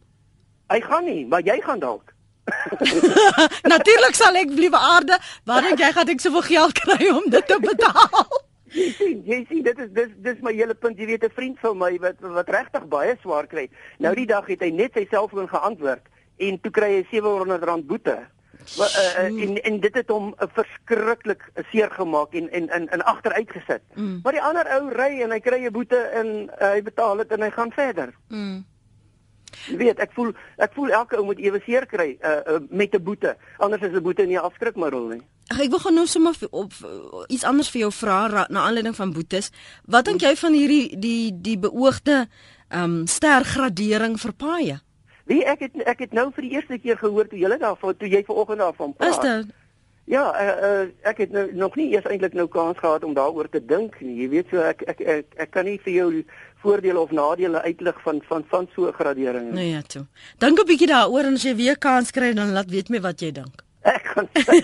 Hy 0.69 0.79
gaan 0.81 1.05
nie, 1.05 1.25
maar 1.25 1.41
jy 1.41 1.57
gaan 1.61 1.79
dalk. 1.79 2.13
Natuurlik 3.73 4.15
sal 4.15 4.35
ek 4.39 4.51
liewe 4.55 4.77
aarde, 4.77 5.17
waar 5.45 5.61
dink 5.65 5.79
jy 5.79 5.91
gaan 5.95 6.11
ek 6.13 6.21
soveel 6.23 6.45
geld 6.47 6.73
kry 6.79 7.09
om 7.11 7.25
dit 7.29 7.47
te 7.47 7.57
betaal? 7.63 8.27
Jy 8.77 8.87
sien, 8.97 9.19
jy 9.31 9.39
sien 9.49 9.63
dit 9.63 9.79
is 9.79 9.89
dis 9.95 10.13
dis 10.23 10.39
my 10.45 10.53
hele 10.53 10.75
punt. 10.75 10.97
Jy 10.99 11.05
weet 11.13 11.23
'n 11.23 11.35
vriend 11.35 11.59
van 11.59 11.77
my 11.77 11.91
wat 12.03 12.19
wat 12.21 12.49
regtig 12.49 12.87
baie 12.87 13.17
swaar 13.21 13.47
kry. 13.47 13.69
Nou 13.99 14.13
die 14.15 14.27
dag 14.27 14.47
het 14.47 14.61
hy 14.61 14.71
net 14.71 14.93
sy 14.93 15.07
selfoon 15.09 15.47
geantwoord 15.49 16.03
en 16.37 16.59
toe 16.61 16.71
kry 16.71 16.91
hy 16.97 17.05
700 17.11 17.63
rand 17.63 17.87
boete. 17.87 18.17
Wa- 18.77 18.89
uh, 18.99 19.29
uh, 19.31 19.41
en 19.43 19.55
en 19.63 19.79
dit 19.79 19.95
het 19.95 20.09
hom 20.11 20.33
uh, 20.35 20.47
verskriklik 20.53 21.43
seer 21.71 21.89
gemaak 21.91 22.33
en 22.35 22.49
en 22.51 22.67
in 22.75 22.87
in 22.91 23.01
agteruit 23.03 23.49
gesit. 23.51 23.81
Mm. 23.95 24.19
Maar 24.23 24.33
die 24.35 24.41
ander 24.43 24.67
ou 24.75 24.89
ry 24.91 25.21
en 25.23 25.31
hy 25.31 25.39
kry 25.39 25.59
'n 25.65 25.71
boete 25.71 25.97
en 26.19 26.27
uh, 26.61 26.71
hy 26.75 26.81
betaal 26.83 27.17
dit 27.23 27.31
en 27.31 27.41
hy 27.41 27.49
gaan 27.49 27.71
verder. 27.71 28.11
Mm. 28.27 28.65
Jy 29.67 29.77
weet, 29.77 29.99
ek 29.99 30.11
voel 30.15 30.33
ek 30.57 30.73
voel 30.73 30.89
elke 30.89 31.17
ou 31.17 31.25
moet 31.25 31.39
ewe 31.39 31.59
seer 31.65 31.85
kry 31.85 32.17
uh, 32.21 32.29
uh, 32.53 32.59
met 32.69 32.93
'n 32.95 33.03
boete. 33.03 33.35
Anders 33.57 33.81
is 33.81 33.91
'n 33.95 34.01
boete 34.03 34.25
nie 34.25 34.39
afskrikmiddel 34.39 35.07
nie. 35.07 35.21
Ag 35.51 35.59
ek 35.59 35.69
wil 35.69 35.79
gou 35.79 35.93
nou 35.93 36.05
sommer 36.05 36.33
op 36.51 36.73
iets 37.27 37.43
anders 37.43 37.69
vir 37.69 37.79
jou 37.81 37.91
vra 37.91 38.27
ra- 38.27 38.47
na 38.49 38.61
aanleiding 38.67 38.95
van 38.95 39.13
boetes. 39.13 39.51
Wat 39.85 40.05
dink 40.05 40.21
jy 40.21 40.35
van 40.35 40.53
hierdie 40.53 40.99
die 40.99 41.31
die 41.41 41.57
beoogde 41.59 42.27
ehm 42.69 42.83
um, 42.83 43.07
stergradering 43.07 44.19
vir 44.19 44.33
paaie? 44.33 44.79
Wie 45.25 45.43
ek 45.45 45.59
het 45.59 45.75
ek 45.87 45.99
het 45.99 46.13
nou 46.13 46.31
vir 46.31 46.41
die 46.43 46.51
eerste 46.51 46.77
keer 46.79 46.97
gehoor 46.97 47.27
toe 47.27 47.39
julle 47.39 47.57
daarvan 47.57 47.97
toe 47.97 48.07
jy 48.09 48.23
vanoggend 48.23 48.59
daarvan 48.59 48.93
praat. 48.93 49.09
Is 49.09 49.19
dit? 49.19 49.55
Ja, 50.07 50.23
uh, 50.31 50.51
uh, 50.67 50.87
ek 51.03 51.17
het 51.17 51.31
nou 51.35 51.49
nog 51.53 51.75
nie 51.75 51.89
eers 51.91 52.05
eintlik 52.07 52.33
nou 52.33 52.45
kans 52.47 52.77
gehad 52.79 53.03
om 53.03 53.13
daaroor 53.13 53.49
te 53.51 53.59
dink 53.59 53.97
nie. 53.99 54.13
Jy 54.21 54.27
weet 54.31 54.47
so 54.53 54.61
ek 54.63 54.81
ek 54.87 55.01
ek, 55.03 55.25
ek 55.35 55.51
kan 55.51 55.65
nie 55.67 55.75
vir 55.83 55.93
jou 55.93 56.23
voordele 56.63 56.99
of 57.01 57.11
nadele 57.11 57.59
uitlig 57.65 57.97
van 58.05 58.21
van 58.29 58.45
van 58.47 58.67
so 58.75 58.87
'n 58.87 58.93
gradering 58.95 59.51
nie. 59.51 59.53
Nou 59.59 59.65
ja, 59.75 59.81
toe. 59.81 60.05
Dink 60.39 60.59
'n 60.59 60.65
bietjie 60.69 60.87
daaroor 60.87 61.27
en 61.27 61.33
as 61.35 61.43
jy 61.43 61.55
weer 61.55 61.77
kans 61.77 62.11
kry 62.11 62.31
dan 62.33 62.53
laat 62.55 62.69
weet 62.71 62.89
my 62.89 63.01
wat 63.01 63.19
jy 63.19 63.31
dink. 63.31 63.63
Ek 63.97 64.05
gaan 64.15 64.29
sê 64.33 64.61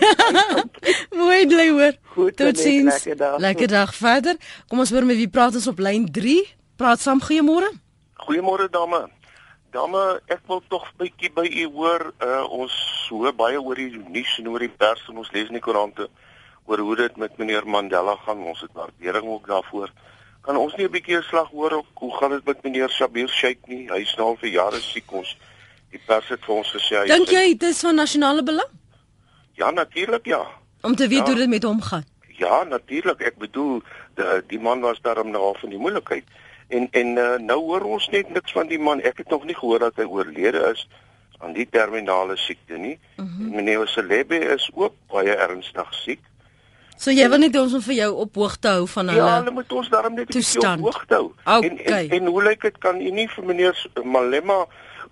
Mooi 1.16 1.46
bly 1.46 1.68
hoor. 1.70 1.92
Goed, 2.14 2.36
Tot 2.36 2.46
Annette, 2.46 2.60
sins. 2.62 3.04
lekker 3.04 3.16
dag. 3.16 3.38
Lekker 3.38 3.68
dag 3.68 3.94
verder. 3.94 4.36
Kom 4.68 4.78
ons 4.78 4.90
hoor 4.90 5.04
met 5.04 5.16
wie 5.16 5.28
praat 5.28 5.54
ons 5.54 5.66
op 5.68 5.78
lyn 5.78 6.08
3? 6.12 6.40
Praat 6.76 7.00
saam 7.00 7.20
goeiemôre. 7.20 7.68
Goeiemôre 8.26 8.68
dame. 8.70 9.08
Dame, 9.74 10.20
ek 10.30 10.44
wil 10.46 10.60
tog 10.70 10.84
bietjie 11.00 11.32
by 11.34 11.48
u 11.50 11.64
hoor. 11.74 12.12
Uh, 12.22 12.44
ons 12.62 12.74
hoor 13.10 13.32
baie 13.34 13.58
oor 13.58 13.74
die 13.74 13.90
nuus 14.14 14.36
en 14.38 14.52
oor 14.52 14.62
die 14.62 14.70
pers 14.70 15.02
en 15.10 15.18
ons 15.18 15.30
lees 15.34 15.50
in 15.50 15.58
die 15.58 15.62
koerante 15.64 16.06
oor 16.70 16.78
hoe 16.78 16.94
dit 17.00 17.16
met 17.18 17.34
meneer 17.42 17.66
Mandela 17.66 18.14
gaan. 18.22 18.44
Ons 18.46 18.62
het 18.62 18.70
waardering 18.78 19.26
ook 19.26 19.48
daarvoor. 19.50 19.90
Kan 20.46 20.60
ons 20.60 20.76
nie 20.78 20.86
'n 20.86 20.92
bietjie 20.94 21.16
'n 21.18 21.26
slag 21.26 21.50
hoor 21.50 21.72
op 21.80 21.86
hoe 21.94 22.12
gaan 22.18 22.30
dit 22.30 22.46
met 22.46 22.62
meneer 22.62 22.88
Shabir 22.88 23.28
Sheikh 23.28 23.66
nie? 23.66 23.90
Hy's 23.90 24.14
nou 24.16 24.28
al 24.28 24.36
vir 24.36 24.50
jare 24.50 24.80
siek 24.80 25.12
ons. 25.12 25.36
Die 25.90 26.00
pers 26.06 26.28
het 26.28 26.44
vir 26.44 26.54
ons 26.54 26.70
gesê 26.70 27.02
hy 27.02 27.06
Dink 27.06 27.28
jy 27.28 27.58
dit 27.58 27.68
is 27.70 27.80
van 27.80 27.94
nasionale 27.94 28.42
belang 28.42 28.70
Ja, 29.54 29.70
natuurlik 29.70 30.26
ja. 30.26 30.46
om 30.82 30.94
te 30.94 31.08
weet 31.08 31.18
Ja. 31.18 31.24
hoe 31.26 31.34
dit 31.34 31.48
met 31.48 31.62
hom 31.62 31.80
gaan? 31.82 32.04
Ja, 32.38 32.64
natuurlik. 32.64 33.20
Ek 33.20 33.38
bedoel, 33.38 33.82
die, 34.14 34.24
die 34.46 34.58
man 34.60 34.80
was 34.80 35.00
daarom 35.02 35.30
nou 35.30 35.42
al 35.42 35.56
van 35.60 35.70
die 35.70 35.78
moeilikheid. 35.78 36.24
En 36.68 36.88
en 36.90 37.06
uh, 37.16 37.34
nou 37.38 37.58
hoor 37.60 37.82
ons 37.82 38.08
net 38.08 38.30
niks 38.32 38.52
van 38.52 38.66
die 38.66 38.78
man. 38.78 39.00
Ek 39.00 39.18
het 39.18 39.28
nog 39.30 39.44
nie 39.44 39.54
gehoor 39.54 39.78
dat 39.78 39.96
hy 39.96 40.04
oorlede 40.04 40.70
is 40.72 40.88
aan 41.38 41.52
die 41.52 41.66
terminale 41.70 42.36
siekte 42.36 42.76
nie. 42.76 42.98
Mm 43.16 43.26
-hmm. 43.26 43.54
Meneer 43.56 43.88
Celebe 43.88 44.38
is 44.38 44.70
ook 44.74 44.92
baie 45.12 45.34
ernstig 45.34 45.94
siek. 45.94 46.20
So 46.96 47.10
jy 47.10 47.28
wil 47.28 47.38
net 47.38 47.56
ons 47.58 47.74
om 47.74 47.82
vir 47.82 47.94
jou 47.94 48.12
op 48.22 48.34
hoogte 48.34 48.68
hou 48.68 48.86
van 48.88 49.08
hulle. 49.08 49.20
Ja, 49.26 49.36
hulle 49.38 49.50
moet 49.50 49.72
ons 49.72 49.88
daarom 49.88 50.14
net 50.14 50.30
toestand. 50.30 50.78
op 50.78 50.92
hoogte 50.92 51.14
hou. 51.14 51.32
En, 51.44 51.72
Okay. 51.72 52.06
en 52.06 52.10
en 52.10 52.26
hoe 52.26 52.42
lyk 52.42 52.62
dit 52.62 52.78
kan 52.78 53.00
u 53.00 53.10
nie 53.10 53.28
vir 53.28 53.44
meneer 53.44 53.86
Malema 54.04 54.66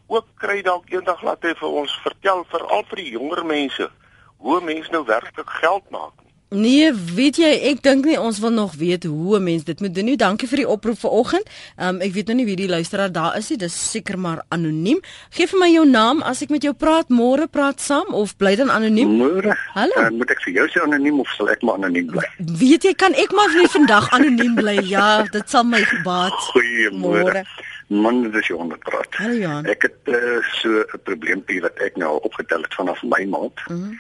ook 0.07 0.27
kry 0.39 0.63
dalk 0.63 0.91
eendag 0.91 1.23
laat 1.23 1.43
hy 1.43 1.55
vir 1.59 1.69
ons 1.69 2.01
vertel 2.03 2.45
veral 2.49 2.85
vir 2.89 2.97
die 2.97 3.11
jonger 3.11 3.45
mense 3.47 3.91
hoe 4.37 4.61
mense 4.61 4.91
nou 4.91 5.05
werklik 5.07 5.51
geld 5.51 5.91
maak. 5.91 6.22
Nee, 6.53 6.93
weet 6.93 7.37
jy, 7.41 7.49
ek 7.73 7.79
dink 7.83 8.05
nie 8.05 8.19
ons 8.21 8.39
wil 8.43 8.51
nog 8.53 8.75
weet 8.77 9.05
hoe 9.09 9.39
'n 9.39 9.43
mens 9.43 9.65
dit 9.65 9.81
moet 9.81 9.95
doen 9.95 10.05
nie. 10.05 10.17
Dankie 10.17 10.49
vir 10.49 10.57
die 10.57 10.69
oproep 10.69 10.99
vanoggend. 10.99 11.47
Ehm 11.77 11.95
um, 11.97 12.01
ek 12.01 12.13
weet 12.13 12.27
nou 12.27 12.37
nie 12.37 12.45
wie 12.45 12.57
die 12.57 12.69
luisteraar 12.69 13.13
daar 13.13 13.37
is 13.37 13.49
nie. 13.49 13.57
Dis 13.59 13.91
seker 13.91 14.19
maar 14.19 14.43
anoniem. 14.49 15.01
Geef 15.31 15.51
vir 15.51 15.59
my 15.61 15.71
jou 15.73 15.87
naam 15.89 16.23
as 16.23 16.43
ek 16.43 16.51
met 16.51 16.63
jou 16.63 16.75
praat 16.75 17.09
môre 17.09 17.47
praat 17.49 17.81
saam 17.81 18.13
of 18.15 18.37
bly 18.37 18.55
dan 18.57 18.71
anoniem. 18.71 19.09
Môre. 19.17 19.57
Hallo. 19.75 19.97
Uh, 19.97 20.11
moet 20.11 20.31
ek 20.31 20.43
vir 20.45 20.53
jou 20.55 20.67
sê 20.69 20.83
anoniem 20.83 21.21
of 21.21 21.29
sal 21.37 21.49
ek 21.49 21.63
maar 21.63 21.75
anoniem 21.75 22.07
bly? 22.07 22.27
Weet 22.39 22.83
jy, 22.85 22.95
kan 22.95 23.15
ek 23.15 23.33
maar 23.33 23.49
vir 23.51 23.69
vandag 23.69 24.11
anoniem 24.13 24.55
bly? 24.55 24.77
Ja, 24.85 25.23
dit 25.23 25.51
sal 25.51 25.65
my 25.65 25.81
gebaat. 25.85 26.33
Goeiemôre. 26.53 27.45
Man, 27.89 28.23
dit 28.23 28.35
is 28.35 28.47
Johan 28.47 28.69
wat 28.69 28.79
praat. 28.81 29.09
Hallo 29.21 29.35
Johan. 29.35 29.65
Ek 29.67 29.83
het 29.83 29.97
uh, 30.09 30.41
so 30.61 30.69
'n 30.69 31.01
probleempie 31.05 31.61
wat 31.61 31.77
ek 31.81 31.97
nou 31.97 32.21
opgetel 32.23 32.63
het 32.63 32.75
vanaf 32.75 33.03
my 33.03 33.25
maand. 33.25 33.57
Mm 33.69 33.77
Mhm. 33.77 33.83
-hmm. 33.89 33.99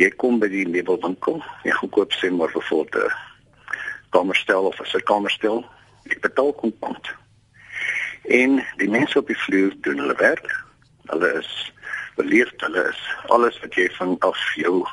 Jy 0.00 0.08
kom 0.16 0.38
by 0.40 0.48
die 0.48 0.64
meubelwinkel, 0.68 1.42
jy 1.66 1.72
gaan 1.76 1.90
koop 1.92 2.12
sê 2.16 2.30
maar 2.32 2.52
byvoorbeeld 2.54 3.04
'n 3.04 3.12
kamerstel 4.16 4.64
of 4.64 4.80
'n 4.80 4.86
sitkamerstel. 4.86 5.64
Ek 6.08 6.20
betaal 6.20 6.52
kontant. 6.52 7.06
En 8.24 8.64
die 8.76 8.88
mense 8.90 9.18
op 9.18 9.26
die 9.26 9.38
vloer 9.38 9.74
doen 9.80 9.98
hulle 9.98 10.16
werk. 10.16 10.64
Hulle 11.06 11.32
is 11.38 11.72
beleefd, 12.16 12.60
hulle 12.60 12.88
is 12.88 13.00
alles 13.28 13.60
wat 13.60 13.74
jy 13.74 13.88
van 13.98 14.16
af 14.18 14.40
jou 14.54 14.86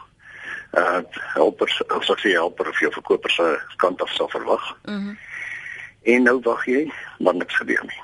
uh 0.73 0.99
helpers, 1.33 1.81
of 1.87 2.03
sou 2.03 2.15
ek 2.17 2.23
sê 2.25 2.31
helper 2.35 2.69
of 2.69 2.79
jou 2.79 2.91
verkoper 2.91 3.31
se 3.31 3.59
kant 3.77 4.01
af 4.01 4.09
sal 4.09 4.29
verwag. 4.29 4.77
Mhm. 4.85 4.95
Mm 4.95 5.17
En 6.07 6.23
nou 6.23 6.39
wag 6.43 6.65
jy, 6.65 6.91
maar 7.19 7.35
niks 7.35 7.55
gebeur 7.55 7.83
nie. 7.83 8.01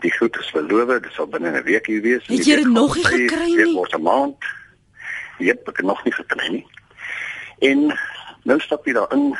Die 0.00 0.12
goed 0.16 0.36
is 0.38 0.50
beloof, 0.50 1.00
dit 1.02 1.12
sal 1.12 1.26
binne 1.26 1.50
'n 1.50 1.62
week 1.64 1.86
hier 1.86 2.00
wees. 2.02 2.26
Het 2.26 2.46
jy 2.46 2.56
dit 2.56 2.66
nog 2.72 2.94
nie 2.94 3.04
gekry 3.04 3.54
Dit 3.56 3.64
nie? 3.66 3.74
word 3.74 3.94
'n 3.94 4.02
maand. 4.02 4.44
Jep, 5.40 5.68
ek 5.68 5.76
het 5.76 5.86
nog 5.86 6.04
nie 6.04 6.12
gekry 6.12 6.48
nie. 6.48 6.66
En 7.60 7.98
nou 8.48 8.60
stap 8.60 8.86
jy 8.86 8.92
daarin. 8.96 9.34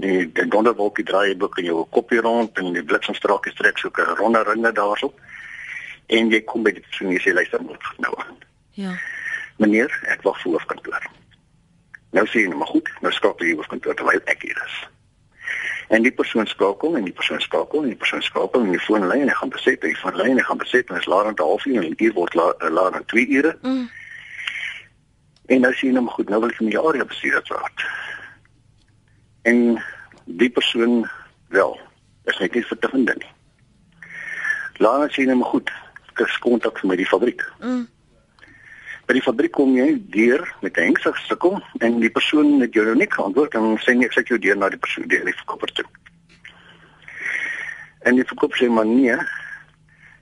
Die 0.00 0.32
die 0.32 0.46
donderwolkie 0.48 1.04
draai 1.04 1.34
ook 1.38 1.58
in 1.58 1.64
jou 1.64 1.86
kopie 1.90 2.20
rond 2.20 2.58
en 2.58 2.72
die 2.72 2.84
bliksemstraakies 2.84 3.56
trek 3.58 3.78
so 3.78 3.90
'n 3.90 4.16
ronde 4.16 4.42
ringe 4.42 4.72
daarop. 4.72 5.14
En 6.06 6.30
jy 6.30 6.40
kom 6.44 6.62
by 6.62 6.72
die 6.72 6.80
persoon 6.82 7.10
en 7.10 7.20
sê 7.20 7.32
luister 7.32 7.62
moet 7.62 7.82
nou 7.98 8.14
aan. 8.16 8.38
Ja. 8.70 8.92
Meneer, 9.56 9.90
ek 10.08 10.22
wag 10.22 10.40
vir 10.42 10.52
hoofkantoor. 10.52 11.04
Nou 12.10 12.26
sê 12.26 12.42
jy 12.42 12.48
nou 12.48 12.58
maar 12.58 12.72
goed, 12.72 12.88
nou 13.00 13.12
skakel 13.12 13.46
jy 13.46 13.54
hoofkantoor 13.54 13.94
terwyl 13.94 14.20
ek 14.24 14.42
hier 14.42 14.62
is. 14.64 14.88
En 15.90 16.02
die 16.02 16.12
persoon 16.14 16.46
skakel 16.46 16.96
en 16.96 17.04
die 17.04 17.12
persoon 17.12 17.40
skakel 17.40 17.82
en 17.82 17.88
die 17.88 17.98
persoon 17.98 18.22
skakel 18.22 18.60
en 18.62 18.70
die 18.70 18.82
foon 18.82 19.06
lyn 19.10 19.24
en 19.24 19.28
hy 19.28 19.34
gaan 19.34 19.50
beset, 19.50 19.82
hy 19.82 19.94
van 20.02 20.18
lyn 20.18 20.30
en 20.30 20.38
hy 20.38 20.44
gaan 20.46 20.60
beset 20.62 20.90
en 20.90 21.00
is 21.00 21.08
laat 21.10 21.26
aan 21.26 21.34
'n 21.34 21.42
halfuur 21.42 21.82
en 21.82 21.90
'n 21.90 22.04
uur 22.04 22.12
word 22.12 22.34
laat 22.34 22.62
laat 22.70 22.94
aan 22.94 23.04
2 23.04 23.26
ure. 23.28 23.56
Mm. 23.62 23.90
En 25.50 25.64
nou 25.66 25.72
sê 25.74 25.90
nou 25.90 26.04
maar 26.06 26.14
goed, 26.14 26.28
nou 26.30 26.40
wil 26.40 26.52
ek 26.52 26.60
van 26.60 26.70
die 26.70 26.78
area 26.78 27.04
bestuurder 27.04 27.42
praat. 27.48 27.86
En 29.50 29.62
die 30.24 30.50
persoon 30.50 31.08
wel, 31.50 31.78
is 32.30 32.38
net 32.38 32.54
nie 32.54 32.62
vir 32.68 32.90
vind 32.92 33.14
nie. 33.18 33.32
Laat 34.78 35.10
sê 35.10 35.24
jy 35.24 35.30
nou 35.32 35.40
maar 35.40 35.50
goed, 35.56 35.72
is 36.20 36.38
kontak 36.44 36.82
met 36.84 37.00
die 37.00 37.08
fabriek. 37.08 37.42
Mm. 37.58 37.88
By 39.08 39.16
die 39.16 39.24
fabriek 39.24 39.56
kom 39.56 39.74
jy 39.74 39.88
deur 40.14 40.44
met 40.62 40.76
'n 40.78 40.92
hengsig 40.92 41.18
sukkel 41.26 41.58
en 41.80 41.98
die 42.00 42.12
persoon 42.14 42.60
het 42.60 42.74
jou 42.74 42.84
nou 42.84 42.94
nie 42.94 43.10
geantwoord 43.10 43.54
en 43.54 43.78
sê 43.82 43.96
nee, 43.96 44.06
ek 44.06 44.12
sit 44.12 44.28
jou 44.28 44.38
deur 44.38 44.56
na 44.56 44.68
die 44.68 44.78
persoon 44.78 45.08
deur 45.08 45.24
die 45.24 45.38
verkoper 45.42 45.72
toe. 45.72 45.88
En 48.06 48.14
die 48.14 48.24
verkoper 48.24 48.56
sê 48.56 48.70
maar 48.70 48.86
nee, 48.86 49.16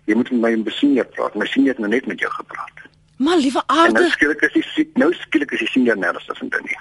jy 0.07 0.15
moet 0.15 0.31
met 0.31 0.41
my 0.41 0.63
besiener 0.63 1.05
praat. 1.05 1.35
My 1.35 1.47
senior 1.47 1.77
het 1.77 1.79
nou 1.79 1.91
net 1.91 2.07
met 2.07 2.19
jou 2.19 2.31
gepraat. 2.31 2.78
Maar 3.19 3.37
liewe 3.37 3.63
En 3.67 3.75
nou 3.75 3.87
aarde, 3.87 4.11
skielik 4.11 4.41
is 4.41 4.75
die 4.75 4.91
nou 4.95 5.13
skielik 5.15 5.51
is 5.51 5.59
die 5.59 5.69
senior 5.69 5.99
nêrens 5.99 6.27
te 6.27 6.35
vind 6.39 6.61
nie. 6.63 6.79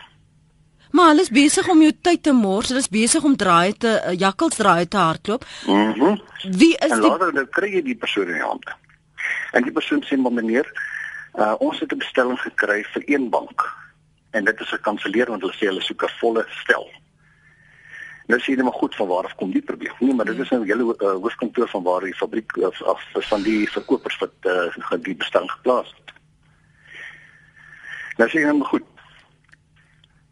Maar 0.92 1.08
hulle 1.12 1.22
is 1.22 1.34
besig 1.34 1.68
om 1.68 1.82
jou 1.82 1.94
tyd 2.02 2.24
te 2.24 2.34
mors. 2.34 2.70
Hulle 2.72 2.84
is 2.84 2.90
besig 2.90 3.24
om 3.24 3.36
draai 3.36 3.74
te 3.74 3.96
uh, 3.98 4.14
jakkals 4.18 4.56
draai 4.56 4.88
te 4.88 4.98
hardloop. 4.98 5.46
Mhm. 5.66 6.04
Mm 6.04 6.22
Wie 6.58 6.76
is 6.78 6.92
en 6.94 7.02
die 7.02 7.10
later 7.10 7.34
dan 7.34 7.50
kry 7.50 7.72
jy 7.74 7.82
die 7.82 7.98
persoon 7.98 8.30
in 8.30 8.38
die 8.38 8.46
hande. 8.46 8.76
En 9.58 9.66
die 9.66 9.74
persoon 9.74 10.04
sê 10.06 10.18
maar 10.22 10.32
meneer, 10.32 10.70
uh, 11.34 11.56
ons 11.58 11.80
het 11.80 11.92
'n 11.92 11.98
bestelling 11.98 12.40
gekry 12.40 12.84
vir 12.94 13.04
een 13.06 13.30
bank. 13.30 13.66
En 14.32 14.46
dit 14.46 14.60
is 14.60 14.70
gekanselleer 14.70 15.28
want 15.34 15.42
hulle 15.42 15.58
sê 15.58 15.68
hulle 15.72 15.82
soek 15.82 16.04
'n 16.04 16.18
volle 16.20 16.46
stel. 16.62 16.88
Nou 18.28 18.40
sê 18.40 18.54
jy 18.54 18.64
maar 18.64 18.80
goed 18.84 18.96
van 18.96 19.08
waar 19.08 19.26
af 19.26 19.36
kom 19.36 19.52
die 19.52 19.62
probleem. 19.62 19.94
Nee, 20.00 20.14
maar 20.14 20.26
dit 20.26 20.40
is 20.40 20.50
nou 20.50 20.66
julle 20.66 20.96
uh, 20.98 21.12
hoofkantoor 21.24 21.70
van 21.70 21.84
waar 21.84 22.02
die 22.02 22.16
fabriek 22.16 22.58
of, 22.58 22.82
of 22.82 23.02
van 23.12 23.42
die 23.44 23.70
verkopers 23.70 24.18
wat 24.18 24.34
uh, 24.44 24.98
die 25.02 25.16
bestelling 25.16 25.52
geplaas 25.52 25.94
het. 25.96 26.17
Nou 28.18 28.30
sê 28.30 28.42
jy 28.42 28.48
net 28.50 28.60
maar 28.62 28.72
goed. 28.74 28.86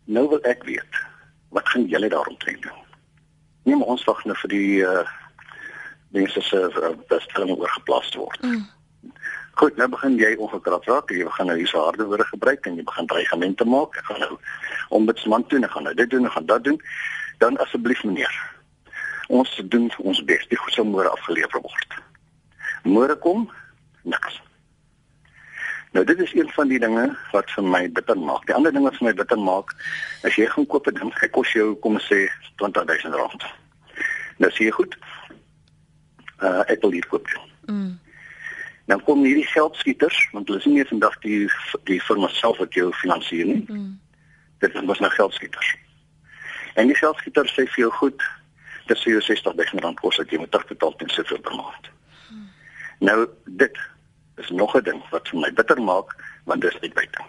Nou 0.06 0.28
wil 0.30 0.42
ek 0.50 0.64
weet, 0.66 1.02
wat 1.54 1.70
gaan 1.70 1.88
julle 1.90 2.10
daaromtrent 2.10 2.62
doen? 2.62 2.82
Nee, 3.66 3.76
maar 3.76 3.94
ons 3.96 4.04
wag 4.06 4.24
nou 4.26 4.38
vir 4.44 4.52
die 4.54 4.72
uh, 4.86 5.04
mense 6.14 6.42
se 6.46 6.62
uh, 6.70 6.94
bestelling 7.10 7.58
oorgeplaas 7.58 8.10
te 8.14 8.22
word. 8.22 8.42
Mm. 8.46 8.66
Goed, 9.56 9.78
nou 9.80 9.88
begin 9.90 10.18
jy 10.20 10.34
ongekrap 10.36 10.86
raak. 10.90 11.14
Jy 11.16 11.26
begin 11.30 11.50
nou 11.50 11.56
hierse 11.58 11.80
harde 11.80 12.06
woorde 12.10 12.28
gebruik 12.28 12.66
en 12.68 12.76
jy 12.76 12.84
begin 12.86 13.08
dreigemente 13.08 13.66
maak. 13.66 13.98
Ek 14.02 14.10
gaan 14.10 14.20
nou 14.26 14.38
ombudsman 14.98 15.46
toe 15.48 15.62
en 15.62 15.68
ek 15.70 15.74
gaan 15.78 15.88
nou 15.88 15.94
dit 15.96 16.10
doen 16.12 16.28
en 16.28 16.34
gaan 16.34 16.50
dat 16.50 16.66
doen. 16.68 16.82
Dan 17.40 17.58
asseblief 17.64 18.04
meneer. 18.04 18.34
Ons 19.34 19.54
doen 19.72 19.88
ons 19.98 20.24
bes. 20.28 20.44
Die 20.52 20.60
goed 20.60 20.76
sal 20.76 20.90
môre 20.90 21.10
afgelewer 21.10 21.64
word. 21.64 21.96
Môre 22.84 23.16
kom 23.24 23.48
niks. 24.04 24.42
Nou 25.96 26.06
dit 26.06 26.20
is 26.20 26.34
een 26.34 26.50
van 26.50 26.68
die 26.68 26.80
dinge 26.80 27.18
wat 27.32 27.52
vir 27.56 27.64
my 27.64 27.86
bitter 27.92 28.18
maak. 28.20 28.44
Die 28.46 28.56
ander 28.56 28.74
ding 28.76 28.84
wat 28.84 28.98
vir 29.00 29.08
my 29.08 29.14
bitter 29.16 29.40
maak, 29.40 29.70
as 30.28 30.36
jy 30.36 30.48
gaan 30.52 30.66
koop 30.68 30.88
'n 30.92 30.98
ding, 30.98 31.14
hy 31.22 31.28
kos 31.28 31.54
jou 31.56 31.76
kom 31.80 31.96
ons 31.96 32.08
sê 32.12 32.28
R20000. 32.60 33.46
Nou 34.44 34.50
sê 34.52 34.68
jy 34.68 34.74
goed. 34.76 34.98
Uh 36.44 36.64
ek 36.68 36.82
wil 36.82 36.92
hier 36.92 37.08
koop. 37.08 37.32
Mm. 37.72 37.96
Nou 38.86 39.00
kom 39.08 39.24
hierdie 39.24 39.48
geldskieters, 39.48 40.20
want 40.34 40.48
hulle 40.48 40.60
is 40.60 40.66
nie 40.66 40.76
meer 40.76 40.92
vandag 40.92 41.16
die 41.20 41.48
die 41.84 42.02
firma 42.02 42.28
self 42.28 42.58
wat 42.58 42.74
jou 42.74 42.92
finansier 42.94 43.46
nie. 43.46 43.64
Mm. 43.68 44.00
Dit 44.60 44.74
was 44.86 45.00
nou 45.00 45.12
geldskieters. 45.12 45.76
En 46.76 46.88
die 46.88 47.00
geldskieters 47.00 47.56
sê 47.56 47.64
vir 47.72 47.88
jou 47.88 47.92
goed, 47.92 48.22
dis 48.88 49.04
vir 49.04 49.14
jou 49.14 49.22
R60000 49.22 49.94
kos 50.04 50.18
dat 50.18 50.30
jy 50.30 50.44
moet 50.44 50.52
terugbetaal 50.52 50.96
ten 50.96 51.10
soveel 51.10 51.40
per 51.40 51.56
maand. 51.56 51.92
Mm. 52.30 52.48
Nou 53.00 53.30
dit 53.46 53.80
is 54.38 54.50
nog 54.50 54.76
'n 54.76 54.84
ding 54.84 55.02
wat 55.10 55.28
vir 55.28 55.40
my 55.40 55.54
bitter 55.54 55.82
maak 55.82 56.16
want 56.44 56.62
dis 56.62 56.80
uitbuiting. 56.80 57.26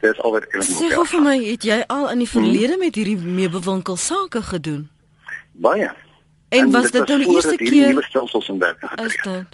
Dit 0.00 0.12
is 0.12 0.20
alweer 0.20 0.42
ek 0.42 0.54
moet. 0.54 0.64
Sê 0.64 1.06
vir 1.10 1.22
my, 1.22 1.36
het 1.44 1.62
jy 1.62 1.84
al 1.86 2.10
in 2.10 2.18
die 2.18 2.28
verlede 2.28 2.74
hmm. 2.76 2.78
met 2.78 2.94
hierdie 2.94 3.18
meubelwinkel 3.18 3.96
sake 3.96 4.42
gedoen? 4.42 4.88
Baie. 5.52 5.90
En, 6.48 6.58
en 6.58 6.70
was 6.70 6.90
dit 6.90 7.08
nou 7.08 7.18
die 7.18 7.34
eerste 7.34 7.56
keer? 7.56 7.88
Nuwe 7.88 8.02
stelsels 8.02 8.48
in 8.48 8.58
werking 8.58 8.90
getree. 8.90 9.44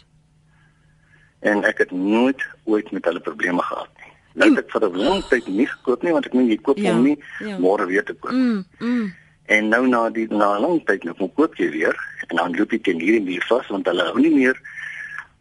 En 1.41 1.65
ek 1.65 1.79
het 1.79 1.91
nooit 1.91 2.43
ooit 2.65 2.91
met 2.91 3.05
hulle 3.05 3.21
probleme 3.21 3.63
gehad 3.63 3.89
nie. 3.97 4.13
Nou 4.35 4.51
het 4.51 4.65
ek 4.65 4.71
vir 4.71 4.85
'n 4.89 4.97
lang 4.97 5.25
tyd 5.29 5.47
nie 5.47 5.67
gekoop 5.67 6.03
nie 6.03 6.13
want 6.13 6.27
ek 6.27 6.33
meen 6.33 6.49
jy 6.49 6.59
koop 6.61 6.79
ja, 6.79 6.93
hom 6.93 7.03
nie 7.03 7.19
ja. 7.39 7.59
môre 7.59 7.87
weer 7.87 8.05
te 8.05 8.15
koop. 8.15 8.33
Mm, 8.33 8.65
mm. 8.79 9.15
En 9.45 9.69
nou 9.69 9.89
na 9.89 10.11
die 10.11 10.27
na 10.31 10.59
lang 10.59 10.85
tyd 10.87 11.05
nou 11.05 11.15
kom 11.15 11.33
koop 11.33 11.55
jy 11.57 11.71
weer 11.71 11.97
en 12.29 12.37
dan 12.37 12.57
loop 12.57 12.71
jy 12.71 12.79
teen 12.79 13.01
hierdie 13.01 13.23
muur 13.23 13.45
vas 13.49 13.67
want 13.69 13.87
hulle 13.87 14.03
hou 14.03 14.21
nie 14.21 14.35
meer 14.35 14.61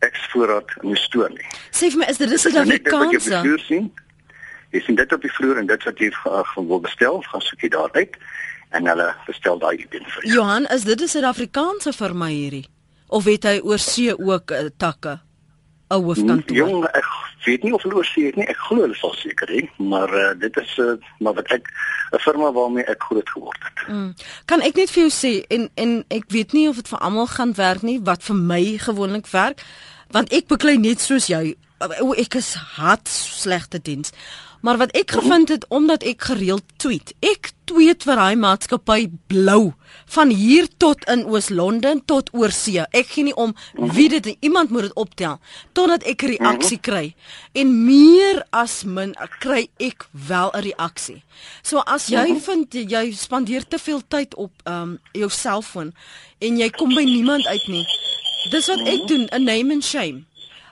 eksvoorraad 0.05 0.71
in 0.81 0.93
die 0.93 1.01
stoor 1.01 1.29
nie. 1.33 1.47
Sê 1.71 1.91
vir 1.93 2.01
my, 2.01 2.09
is 2.11 2.19
dit 2.21 2.33
Suid-Afrikaanse? 2.43 3.41
Jy 4.71 4.81
sien 4.85 4.95
dit 4.95 5.13
op 5.13 5.21
die 5.21 5.31
vloer 5.35 5.59
en 5.59 5.67
dit 5.67 5.83
wat 5.87 5.99
jy 5.99 6.09
gaan 6.15 6.67
wil 6.67 6.79
bestel, 6.83 7.19
gaan 7.27 7.43
soek 7.43 7.65
jy 7.65 7.71
daar 7.73 7.91
uit 7.97 8.15
en 8.71 8.87
hulle 8.87 9.07
bestel 9.27 9.59
daai 9.59 9.83
ding 9.91 10.05
vir 10.07 10.23
jou. 10.23 10.33
Johan, 10.37 10.67
is 10.71 10.85
dit 10.87 11.01
'n 11.01 11.07
Suid-Afrikaanse 11.07 11.93
firma 11.93 12.31
hierdie? 12.31 12.67
Of 13.07 13.25
het 13.27 13.43
hy 13.43 13.59
oor 13.59 13.79
see 13.79 14.13
ook 14.17 14.51
uh, 14.51 14.69
takke? 14.77 15.19
'n 15.91 16.03
hoofkantoor. 16.03 16.57
Jong, 16.57 16.85
ek 16.85 17.07
weet 17.45 17.63
nie 17.63 17.73
of 17.73 17.83
hulle 17.83 17.95
oor 17.95 18.05
see 18.05 18.25
het 18.25 18.35
nie. 18.35 18.47
Ek 18.47 18.57
glo 18.57 18.81
hulle 18.81 18.95
sal 18.95 19.13
seker 19.13 19.47
hê, 19.49 19.61
maar 19.77 20.09
uh, 20.13 20.31
dit 20.39 20.57
is 20.57 20.77
uh, 20.77 20.95
maar 21.19 21.33
wat 21.33 21.47
ek 21.51 21.67
'n 22.11 22.19
firma 22.19 22.51
waarmee 22.51 22.83
ek 22.83 23.03
groot 23.03 23.29
geword 23.29 23.61
het. 23.63 23.87
Mm. 23.87 24.13
Kan 24.45 24.61
ek 24.61 24.75
net 24.75 24.89
vir 24.89 25.03
jou 25.07 25.11
sê 25.11 25.45
en 25.47 25.69
en 25.75 26.03
ek 26.07 26.23
weet 26.27 26.53
nie 26.53 26.69
of 26.69 26.75
dit 26.75 26.87
vir 26.87 26.99
almal 26.99 27.27
gaan 27.27 27.53
werk 27.55 27.81
nie, 27.81 27.99
wat 28.03 28.23
vir 28.23 28.35
my 28.35 28.77
gewoonlik 28.77 29.27
werk 29.31 29.59
want 30.11 30.31
ek 30.35 30.47
beklei 30.51 30.77
net 30.77 31.01
soos 31.01 31.29
jy 31.31 31.55
ek 32.21 32.37
is 32.37 32.53
hard 32.77 33.09
slegte 33.09 33.79
diens 33.81 34.13
maar 34.61 34.77
wat 34.77 34.93
ek 34.97 35.11
gevind 35.17 35.49
het 35.49 35.65
omdat 35.69 36.03
ek 36.03 36.21
gereeld 36.31 36.63
tweet 36.77 37.13
ek 37.19 37.51
tweet 37.69 38.03
vir 38.03 38.19
hy 38.19 38.33
maatskappy 38.35 39.07
blou 39.31 39.73
van 40.11 40.31
hier 40.35 40.67
tot 40.81 41.03
in 41.11 41.23
Oos-London 41.29 42.01
tot 42.05 42.29
oorsee. 42.35 42.83
Ek 42.91 43.07
gee 43.13 43.29
nie 43.29 43.35
om 43.39 43.53
wie 43.95 44.09
dit 44.11 44.27
iemand 44.39 44.71
moet 44.71 44.89
dit 44.89 44.97
optel 44.99 45.39
totdat 45.77 46.03
ek 46.07 46.25
reaksie 46.33 46.79
kry. 46.83 47.13
En 47.55 47.71
meer 47.85 48.41
as 48.51 48.81
min 48.83 49.13
kry 49.39 49.69
ek 49.79 50.07
wel 50.11 50.51
'n 50.53 50.63
reaksie. 50.67 51.23
So 51.63 51.79
as 51.79 52.07
jy 52.07 52.35
vind 52.39 52.73
jy 52.73 53.11
spandeer 53.15 53.67
te 53.67 53.79
veel 53.79 54.01
tyd 54.07 54.35
op 54.35 54.51
um, 54.65 54.99
jou 55.13 55.29
selfoon 55.29 55.93
en 56.39 56.57
jy 56.57 56.69
kom 56.69 56.89
by 56.89 57.03
niemand 57.03 57.47
uit 57.47 57.67
nie 57.67 57.85
Dis 58.49 58.65
wat 58.71 58.81
ek 58.89 59.05
doen, 59.05 59.27
'n 59.29 59.43
name 59.43 59.73
and 59.73 59.83
shame. 59.85 60.25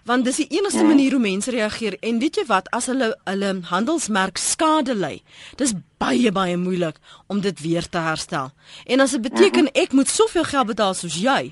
Want 0.07 0.25
dis 0.25 0.39
die 0.41 0.47
enigste 0.57 0.83
manier 0.83 1.11
hoe 1.11 1.21
mense 1.21 1.51
reageer 1.51 1.97
en 1.99 2.19
weet 2.19 2.39
jy 2.39 2.45
wat 2.49 2.69
as 2.75 2.87
hulle 2.91 3.11
hulle 3.25 3.51
handelsmerk 3.69 4.37
skade 4.37 4.95
ly. 4.95 5.19
Dis 5.59 5.73
baie 5.99 6.31
baie 6.31 6.57
moeilik 6.57 6.97
om 7.27 7.41
dit 7.41 7.59
weer 7.61 7.89
te 7.89 8.01
herstel. 8.03 8.51
En 8.85 8.99
as 8.99 9.11
dit 9.11 9.21
beteken 9.21 9.67
mhm. 9.67 9.75
ek 9.83 9.93
moet 9.93 10.07
soveel 10.07 10.47
geld 10.47 10.71
betaal 10.71 10.93
soos 10.93 11.17
jy, 11.19 11.51